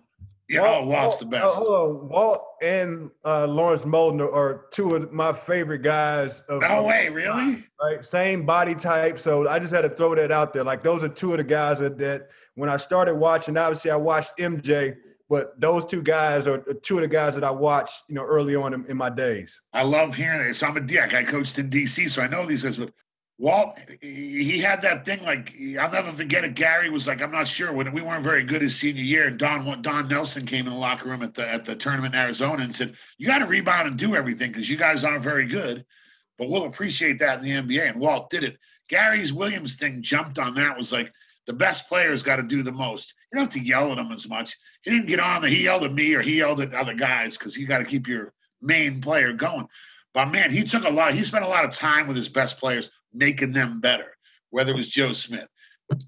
Yeah, 0.50 0.62
Walt, 0.62 0.88
Walt's 0.88 1.18
the 1.20 1.26
best. 1.26 1.56
Oh, 1.58 2.08
Walt 2.10 2.44
and 2.62 3.10
uh, 3.24 3.48
Lawrence 3.48 3.86
Moten 3.86 4.22
are 4.22 4.66
two 4.72 4.96
of 4.96 5.12
my 5.12 5.32
favorite 5.32 5.80
guys. 5.80 6.42
Of, 6.50 6.62
no 6.62 6.84
way, 6.84 7.10
really? 7.10 7.64
Right, 7.82 8.06
same 8.06 8.46
body 8.46 8.76
type. 8.76 9.20
So 9.20 9.48
I 9.48 9.60
just 9.60 9.74
had 9.74 9.82
to 9.82 9.90
throw 9.90 10.16
that 10.16 10.32
out 10.32 10.54
there. 10.54 10.64
Like 10.64 10.84
those 10.84 11.04
are 11.04 11.10
two 11.10 11.32
of 11.32 11.38
the 11.38 11.44
guys 11.44 11.80
that, 11.80 11.98
that 12.00 12.30
when 12.56 12.70
I 12.70 12.78
started 12.78 13.16
watching, 13.16 13.58
obviously 13.58 13.92
I 13.92 13.96
watched 13.96 14.38
MJ– 14.38 14.96
but 15.34 15.60
those 15.60 15.84
two 15.84 16.04
guys 16.04 16.48
are 16.48 16.60
two 16.84 16.98
of 16.98 17.02
the 17.02 17.08
guys 17.08 17.34
that 17.34 17.44
I 17.44 17.50
watched, 17.50 18.04
you 18.08 18.14
know, 18.14 18.24
early 18.24 18.56
on 18.56 18.72
in, 18.74 18.86
in 18.86 18.96
my 18.96 19.10
days. 19.10 19.60
I 19.74 19.82
love 19.82 20.14
hearing 20.14 20.42
it. 20.42 20.54
So 20.54 20.68
I'm 20.68 20.78
a 20.78 20.80
dick. 20.80 21.16
I 21.16 21.24
coached 21.24 21.58
in 21.58 21.72
DC, 21.72 22.08
so 22.10 22.22
I 22.22 22.28
know 22.28 22.46
these 22.46 22.62
guys. 22.62 22.78
But 22.78 22.94
Walt, 23.40 23.78
he 24.02 24.60
had 24.60 24.82
that 24.84 25.06
thing 25.06 25.24
like 25.24 25.56
I'll 25.80 25.92
never 25.92 26.12
forget 26.12 26.44
it. 26.44 26.54
Gary 26.54 26.90
was 26.90 27.08
like, 27.08 27.22
I'm 27.22 27.32
not 27.32 27.48
sure 27.48 27.74
when 27.74 27.92
we 27.92 28.02
weren't 28.02 28.24
very 28.24 28.44
good 28.44 28.62
his 28.62 28.76
senior 28.76 29.02
year, 29.02 29.28
and 29.28 29.40
Don 29.40 29.82
Don 29.82 30.08
Nelson 30.08 30.46
came 30.46 30.68
in 30.68 30.74
the 30.74 30.80
locker 30.80 31.10
room 31.10 31.24
at 31.24 31.34
the 31.34 31.48
at 31.48 31.66
the 31.66 31.76
tournament 31.76 32.14
in 32.14 32.22
Arizona 32.22 32.64
and 32.64 32.76
said, 32.76 32.96
"You 33.18 33.28
got 33.28 33.40
to 33.40 33.48
rebound 33.48 33.88
and 33.88 33.98
do 33.98 34.16
everything 34.16 34.52
because 34.52 34.70
you 34.70 34.78
guys 34.78 35.04
aren't 35.04 35.24
very 35.24 35.48
good, 35.48 35.84
but 36.38 36.48
we'll 36.48 36.66
appreciate 36.66 37.20
that 37.20 37.44
in 37.44 37.68
the 37.68 37.76
NBA." 37.76 37.90
And 37.90 38.00
Walt 38.00 38.30
did 38.30 38.44
it. 38.44 38.58
Gary's 38.88 39.34
Williams 39.34 39.76
thing 39.76 40.04
jumped 40.04 40.38
on 40.38 40.54
that 40.56 40.78
was 40.78 40.92
like 40.92 41.12
the 41.48 41.54
best 41.54 41.90
players 41.90 42.22
got 42.22 42.36
to 42.36 42.44
do 42.44 42.62
the 42.62 42.72
most. 42.72 43.14
You 43.32 43.38
don't 43.38 43.52
have 43.52 43.62
to 43.62 43.68
yell 43.68 43.92
at 43.92 43.96
them 43.96 44.12
as 44.12 44.30
much 44.30 44.56
he 44.84 44.92
didn't 44.92 45.08
get 45.08 45.20
on 45.20 45.42
the 45.42 45.50
he 45.50 45.64
yelled 45.64 45.84
at 45.84 45.94
me 45.94 46.14
or 46.14 46.22
he 46.22 46.38
yelled 46.38 46.62
at 46.62 46.74
other 46.74 46.94
guys 46.94 47.38
because 47.38 47.58
you 47.58 47.66
got 47.66 47.80
to 47.80 47.86
keep 47.86 48.08
your 48.08 48.34
main 48.62 49.02
player 49.02 49.34
going. 49.34 49.68
But 50.14 50.26
man, 50.26 50.52
he 50.52 50.64
took 50.64 50.84
a 50.84 50.90
lot. 50.90 51.14
He 51.14 51.24
spent 51.24 51.46
a 51.46 51.48
lot 51.48 51.66
of 51.66 51.72
time 51.72 52.08
with 52.08 52.18
his 52.18 52.30
best 52.30 52.60
players, 52.60 52.92
making 53.14 53.52
them 53.52 53.80
better. 53.80 54.16
Whether 54.50 54.74
it 54.74 54.76
was 54.76 54.90
Joe 54.90 55.14
Smith, 55.14 55.48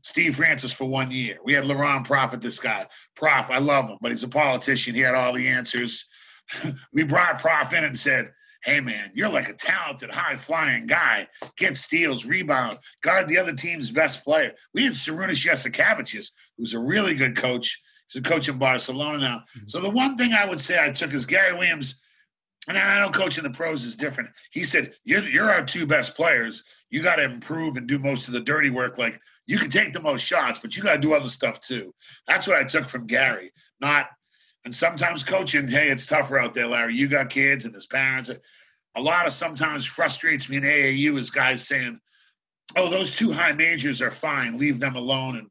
Steve 0.03 0.35
Francis 0.35 0.71
for 0.71 0.85
one 0.85 1.11
year. 1.11 1.37
We 1.43 1.53
had 1.53 1.65
Laron 1.65 2.05
Profit, 2.05 2.41
this 2.41 2.59
guy. 2.59 2.87
Prof, 3.15 3.49
I 3.49 3.57
love 3.57 3.89
him, 3.89 3.97
but 4.01 4.11
he's 4.11 4.23
a 4.23 4.27
politician. 4.27 4.95
He 4.95 5.01
had 5.01 5.15
all 5.15 5.33
the 5.33 5.47
answers. 5.47 6.07
we 6.93 7.03
brought 7.03 7.39
Prof 7.39 7.73
in 7.73 7.83
and 7.83 7.97
said, 7.97 8.31
Hey 8.63 8.79
man, 8.79 9.11
you're 9.13 9.29
like 9.29 9.49
a 9.49 9.53
talented, 9.53 10.09
high 10.09 10.37
flying 10.37 10.87
guy. 10.87 11.27
Get 11.55 11.77
steals, 11.77 12.25
rebound, 12.25 12.79
guard 13.03 13.27
the 13.27 13.37
other 13.37 13.53
team's 13.53 13.91
best 13.91 14.23
player. 14.23 14.53
We 14.73 14.85
had 14.85 14.93
Sarunas 14.93 15.45
Jasikevičius, 15.45 16.31
who's 16.57 16.73
a 16.73 16.79
really 16.79 17.13
good 17.13 17.37
coach 17.37 17.79
He's 18.07 18.19
a 18.19 18.23
coach 18.23 18.47
in 18.49 18.57
Barcelona 18.57 19.17
now. 19.17 19.43
Mm-hmm. 19.57 19.67
So 19.67 19.79
the 19.79 19.89
one 19.89 20.17
thing 20.17 20.33
I 20.33 20.45
would 20.45 20.61
say 20.61 20.83
I 20.83 20.91
took 20.91 21.13
is 21.13 21.25
Gary 21.25 21.53
Williams, 21.53 21.95
and 22.67 22.77
I 22.77 22.99
know 22.99 23.09
coaching 23.09 23.43
the 23.43 23.49
pros 23.49 23.85
is 23.85 23.95
different. 23.95 24.29
He 24.51 24.63
said, 24.63 24.93
"You're, 25.03 25.27
you're 25.27 25.51
our 25.51 25.65
two 25.65 25.85
best 25.85 26.15
players. 26.15 26.63
You 26.89 27.01
got 27.01 27.17
to 27.17 27.23
improve 27.23 27.77
and 27.77 27.87
do 27.87 27.99
most 27.99 28.27
of 28.27 28.33
the 28.33 28.39
dirty 28.39 28.69
work. 28.69 28.97
Like 28.97 29.19
you 29.45 29.57
can 29.57 29.69
take 29.69 29.93
the 29.93 30.01
most 30.01 30.25
shots, 30.25 30.59
but 30.59 30.75
you 30.75 30.83
got 30.83 30.93
to 30.93 30.99
do 30.99 31.13
other 31.13 31.29
stuff 31.29 31.59
too." 31.59 31.93
That's 32.27 32.47
what 32.47 32.57
I 32.57 32.63
took 32.63 32.87
from 32.87 33.07
Gary. 33.07 33.51
Not, 33.79 34.07
and 34.63 34.73
sometimes 34.73 35.23
coaching. 35.23 35.67
Hey, 35.67 35.89
it's 35.89 36.07
tougher 36.07 36.39
out 36.39 36.53
there, 36.53 36.67
Larry. 36.67 36.95
You 36.95 37.07
got 37.07 37.29
kids 37.29 37.65
and 37.65 37.73
his 37.73 37.85
parents. 37.85 38.31
A 38.95 39.01
lot 39.01 39.27
of 39.27 39.33
sometimes 39.33 39.85
frustrates 39.85 40.49
me 40.49 40.57
in 40.57 40.63
AAU 40.63 41.19
is 41.19 41.29
guys 41.29 41.67
saying, 41.67 41.99
"Oh, 42.75 42.89
those 42.89 43.15
two 43.15 43.31
high 43.31 43.51
majors 43.51 44.01
are 44.01 44.11
fine. 44.11 44.57
Leave 44.57 44.79
them 44.79 44.95
alone." 44.95 45.37
And 45.37 45.49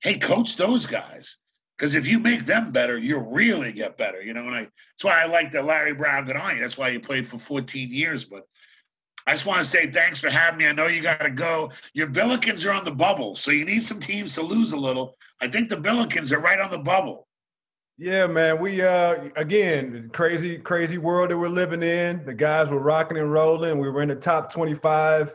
hey, 0.00 0.18
coach 0.18 0.56
those 0.56 0.86
guys. 0.86 1.36
Because 1.78 1.94
if 1.94 2.08
you 2.08 2.18
make 2.18 2.44
them 2.44 2.72
better, 2.72 2.98
you 2.98 3.18
really 3.18 3.72
get 3.72 3.96
better. 3.96 4.20
You 4.20 4.34
know, 4.34 4.46
and 4.46 4.54
I 4.54 4.60
that's 4.62 5.04
why 5.04 5.22
I 5.22 5.26
like 5.26 5.52
that 5.52 5.64
Larry 5.64 5.94
Brown 5.94 6.26
got 6.26 6.36
on 6.36 6.56
you. 6.56 6.60
That's 6.60 6.76
why 6.76 6.90
he 6.90 6.98
played 6.98 7.26
for 7.26 7.38
14 7.38 7.92
years. 7.92 8.24
But 8.24 8.46
I 9.26 9.32
just 9.32 9.46
want 9.46 9.58
to 9.60 9.64
say 9.64 9.90
thanks 9.90 10.18
for 10.18 10.30
having 10.30 10.58
me. 10.58 10.66
I 10.66 10.72
know 10.72 10.88
you 10.88 11.02
got 11.02 11.18
to 11.18 11.30
go. 11.30 11.70
Your 11.92 12.08
Billikens 12.08 12.66
are 12.66 12.72
on 12.72 12.84
the 12.84 12.90
bubble, 12.90 13.36
so 13.36 13.52
you 13.52 13.64
need 13.64 13.82
some 13.82 14.00
teams 14.00 14.34
to 14.34 14.42
lose 14.42 14.72
a 14.72 14.76
little. 14.76 15.16
I 15.40 15.48
think 15.48 15.68
the 15.68 15.76
Billikens 15.76 16.32
are 16.32 16.40
right 16.40 16.58
on 16.58 16.70
the 16.70 16.78
bubble. 16.78 17.28
Yeah, 17.96 18.26
man. 18.26 18.60
We 18.60 18.82
uh 18.82 19.28
again 19.36 20.10
crazy, 20.12 20.58
crazy 20.58 20.98
world 20.98 21.30
that 21.30 21.38
we're 21.38 21.48
living 21.48 21.82
in. 21.82 22.24
The 22.24 22.34
guys 22.34 22.70
were 22.70 22.82
rocking 22.82 23.18
and 23.18 23.30
rolling. 23.30 23.78
We 23.78 23.88
were 23.88 24.02
in 24.02 24.08
the 24.08 24.16
top 24.16 24.52
25, 24.52 25.34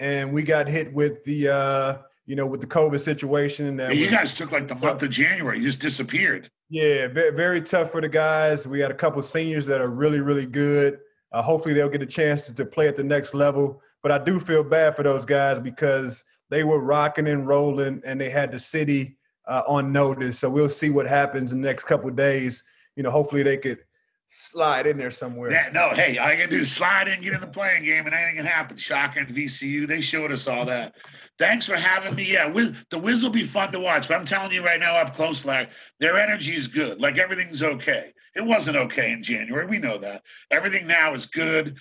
and 0.00 0.32
we 0.32 0.42
got 0.42 0.66
hit 0.66 0.92
with 0.92 1.22
the 1.24 1.48
uh 1.48 1.98
you 2.26 2.36
know, 2.36 2.46
with 2.46 2.60
the 2.60 2.66
COVID 2.66 3.00
situation. 3.00 3.78
And 3.80 3.94
you 3.96 4.10
guys 4.10 4.34
took 4.34 4.52
like 4.52 4.66
the 4.66 4.74
month 4.74 5.02
of 5.02 5.10
January, 5.10 5.58
you 5.58 5.64
just 5.64 5.80
disappeared. 5.80 6.50
Yeah, 6.70 7.08
very, 7.08 7.34
very 7.34 7.60
tough 7.60 7.90
for 7.90 8.00
the 8.00 8.08
guys. 8.08 8.66
We 8.66 8.78
got 8.78 8.90
a 8.90 8.94
couple 8.94 9.20
seniors 9.22 9.66
that 9.66 9.80
are 9.80 9.90
really, 9.90 10.20
really 10.20 10.46
good. 10.46 10.98
Uh, 11.32 11.42
hopefully, 11.42 11.74
they'll 11.74 11.88
get 11.88 12.02
a 12.02 12.06
chance 12.06 12.46
to, 12.46 12.54
to 12.54 12.64
play 12.64 12.88
at 12.88 12.96
the 12.96 13.04
next 13.04 13.34
level. 13.34 13.82
But 14.02 14.12
I 14.12 14.18
do 14.18 14.38
feel 14.40 14.64
bad 14.64 14.96
for 14.96 15.02
those 15.02 15.24
guys 15.24 15.58
because 15.58 16.24
they 16.50 16.64
were 16.64 16.80
rocking 16.80 17.28
and 17.28 17.46
rolling, 17.46 18.02
and 18.04 18.20
they 18.20 18.30
had 18.30 18.52
the 18.52 18.58
city 18.58 19.16
uh, 19.46 19.62
on 19.66 19.92
notice. 19.92 20.38
So 20.38 20.48
we'll 20.48 20.68
see 20.68 20.90
what 20.90 21.06
happens 21.06 21.52
in 21.52 21.60
the 21.60 21.68
next 21.68 21.84
couple 21.84 22.10
days. 22.10 22.64
You 22.96 23.02
know, 23.02 23.10
hopefully 23.10 23.42
they 23.42 23.58
could 23.58 23.78
slide 24.26 24.86
in 24.86 24.96
there 24.96 25.10
somewhere. 25.10 25.50
Yeah, 25.50 25.70
no, 25.72 25.90
hey, 25.90 26.18
all 26.18 26.30
you 26.30 26.38
gotta 26.38 26.50
do 26.50 26.60
is 26.60 26.72
slide 26.72 27.08
in, 27.08 27.20
get 27.20 27.34
in 27.34 27.40
the 27.40 27.46
playing 27.46 27.84
game, 27.84 28.06
and 28.06 28.14
anything 28.14 28.36
can 28.36 28.46
happen. 28.46 28.76
Shotgun 28.76 29.26
VCU, 29.26 29.86
they 29.86 30.00
showed 30.00 30.32
us 30.32 30.46
all 30.46 30.64
that. 30.66 30.94
Thanks 31.38 31.66
for 31.66 31.76
having 31.76 32.14
me. 32.14 32.32
Yeah, 32.32 32.46
Wiz, 32.46 32.72
the 32.90 32.98
Wiz 32.98 33.22
will 33.22 33.30
be 33.30 33.44
fun 33.44 33.72
to 33.72 33.80
watch, 33.80 34.08
but 34.08 34.16
I'm 34.16 34.24
telling 34.24 34.52
you 34.52 34.64
right 34.64 34.78
now, 34.78 34.96
up 34.96 35.14
close, 35.14 35.44
Larry, 35.44 35.68
their 35.98 36.16
energy 36.16 36.54
is 36.54 36.68
good. 36.68 37.00
Like 37.00 37.18
everything's 37.18 37.62
okay. 37.62 38.12
It 38.36 38.44
wasn't 38.44 38.76
okay 38.76 39.12
in 39.12 39.22
January. 39.22 39.66
We 39.66 39.78
know 39.78 39.98
that. 39.98 40.22
Everything 40.50 40.86
now 40.86 41.14
is 41.14 41.26
good. 41.26 41.78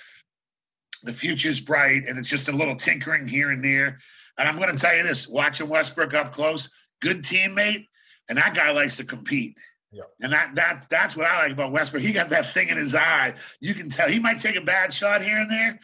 The 1.03 1.13
future's 1.13 1.59
bright, 1.59 2.07
and 2.07 2.17
it's 2.17 2.29
just 2.29 2.49
a 2.49 2.51
little 2.51 2.75
tinkering 2.75 3.27
here 3.27 3.51
and 3.51 3.63
there. 3.63 3.99
And 4.37 4.47
I'm 4.47 4.57
going 4.57 4.75
to 4.75 4.81
tell 4.81 4.95
you 4.95 5.03
this: 5.03 5.27
watching 5.27 5.69
Westbrook 5.69 6.13
up 6.13 6.31
close, 6.31 6.69
good 7.01 7.23
teammate, 7.23 7.87
and 8.29 8.37
that 8.37 8.55
guy 8.55 8.71
likes 8.71 8.97
to 8.97 9.03
compete. 9.03 9.57
Yeah. 9.93 10.03
And 10.21 10.33
that 10.33 10.55
that 10.55 10.87
that's 10.89 11.15
what 11.15 11.27
I 11.27 11.43
like 11.43 11.51
about 11.51 11.71
Westbrook. 11.71 12.01
He 12.01 12.11
got 12.11 12.29
that 12.29 12.53
thing 12.53 12.69
in 12.69 12.77
his 12.77 12.95
eye. 12.95 13.35
You 13.59 13.73
can 13.75 13.89
tell 13.89 14.09
he 14.09 14.19
might 14.19 14.39
take 14.39 14.55
a 14.55 14.61
bad 14.61 14.91
shot 14.91 15.21
here 15.21 15.37
and 15.37 15.49
there, 15.49 15.79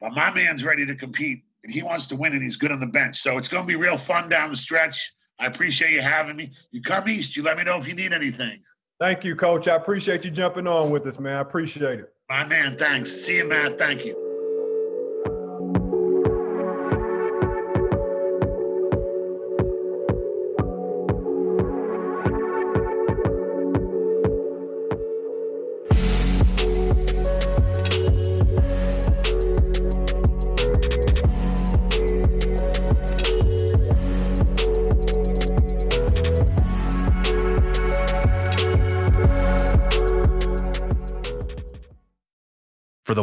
but 0.00 0.12
my 0.12 0.30
man's 0.30 0.64
ready 0.64 0.86
to 0.86 0.94
compete 0.94 1.44
and 1.62 1.72
he 1.72 1.82
wants 1.82 2.06
to 2.08 2.16
win 2.16 2.32
and 2.32 2.42
he's 2.42 2.56
good 2.56 2.72
on 2.72 2.80
the 2.80 2.86
bench. 2.86 3.18
So 3.18 3.38
it's 3.38 3.48
going 3.48 3.64
to 3.64 3.66
be 3.66 3.76
real 3.76 3.96
fun 3.96 4.28
down 4.28 4.50
the 4.50 4.56
stretch. 4.56 5.12
I 5.38 5.46
appreciate 5.46 5.90
you 5.92 6.00
having 6.00 6.36
me. 6.36 6.52
You 6.70 6.80
come 6.80 7.08
east, 7.08 7.36
you 7.36 7.42
let 7.42 7.56
me 7.56 7.64
know 7.64 7.76
if 7.76 7.86
you 7.86 7.94
need 7.94 8.12
anything. 8.12 8.60
Thank 8.98 9.24
you, 9.24 9.34
coach. 9.34 9.68
I 9.68 9.74
appreciate 9.74 10.24
you 10.24 10.30
jumping 10.30 10.66
on 10.66 10.90
with 10.90 11.06
us, 11.06 11.18
man. 11.18 11.36
I 11.36 11.40
appreciate 11.40 12.00
it. 12.00 12.12
My 12.28 12.44
man, 12.44 12.78
thanks. 12.78 13.10
See 13.10 13.36
you, 13.36 13.44
Matt. 13.44 13.78
Thank 13.78 14.04
you. 14.04 14.31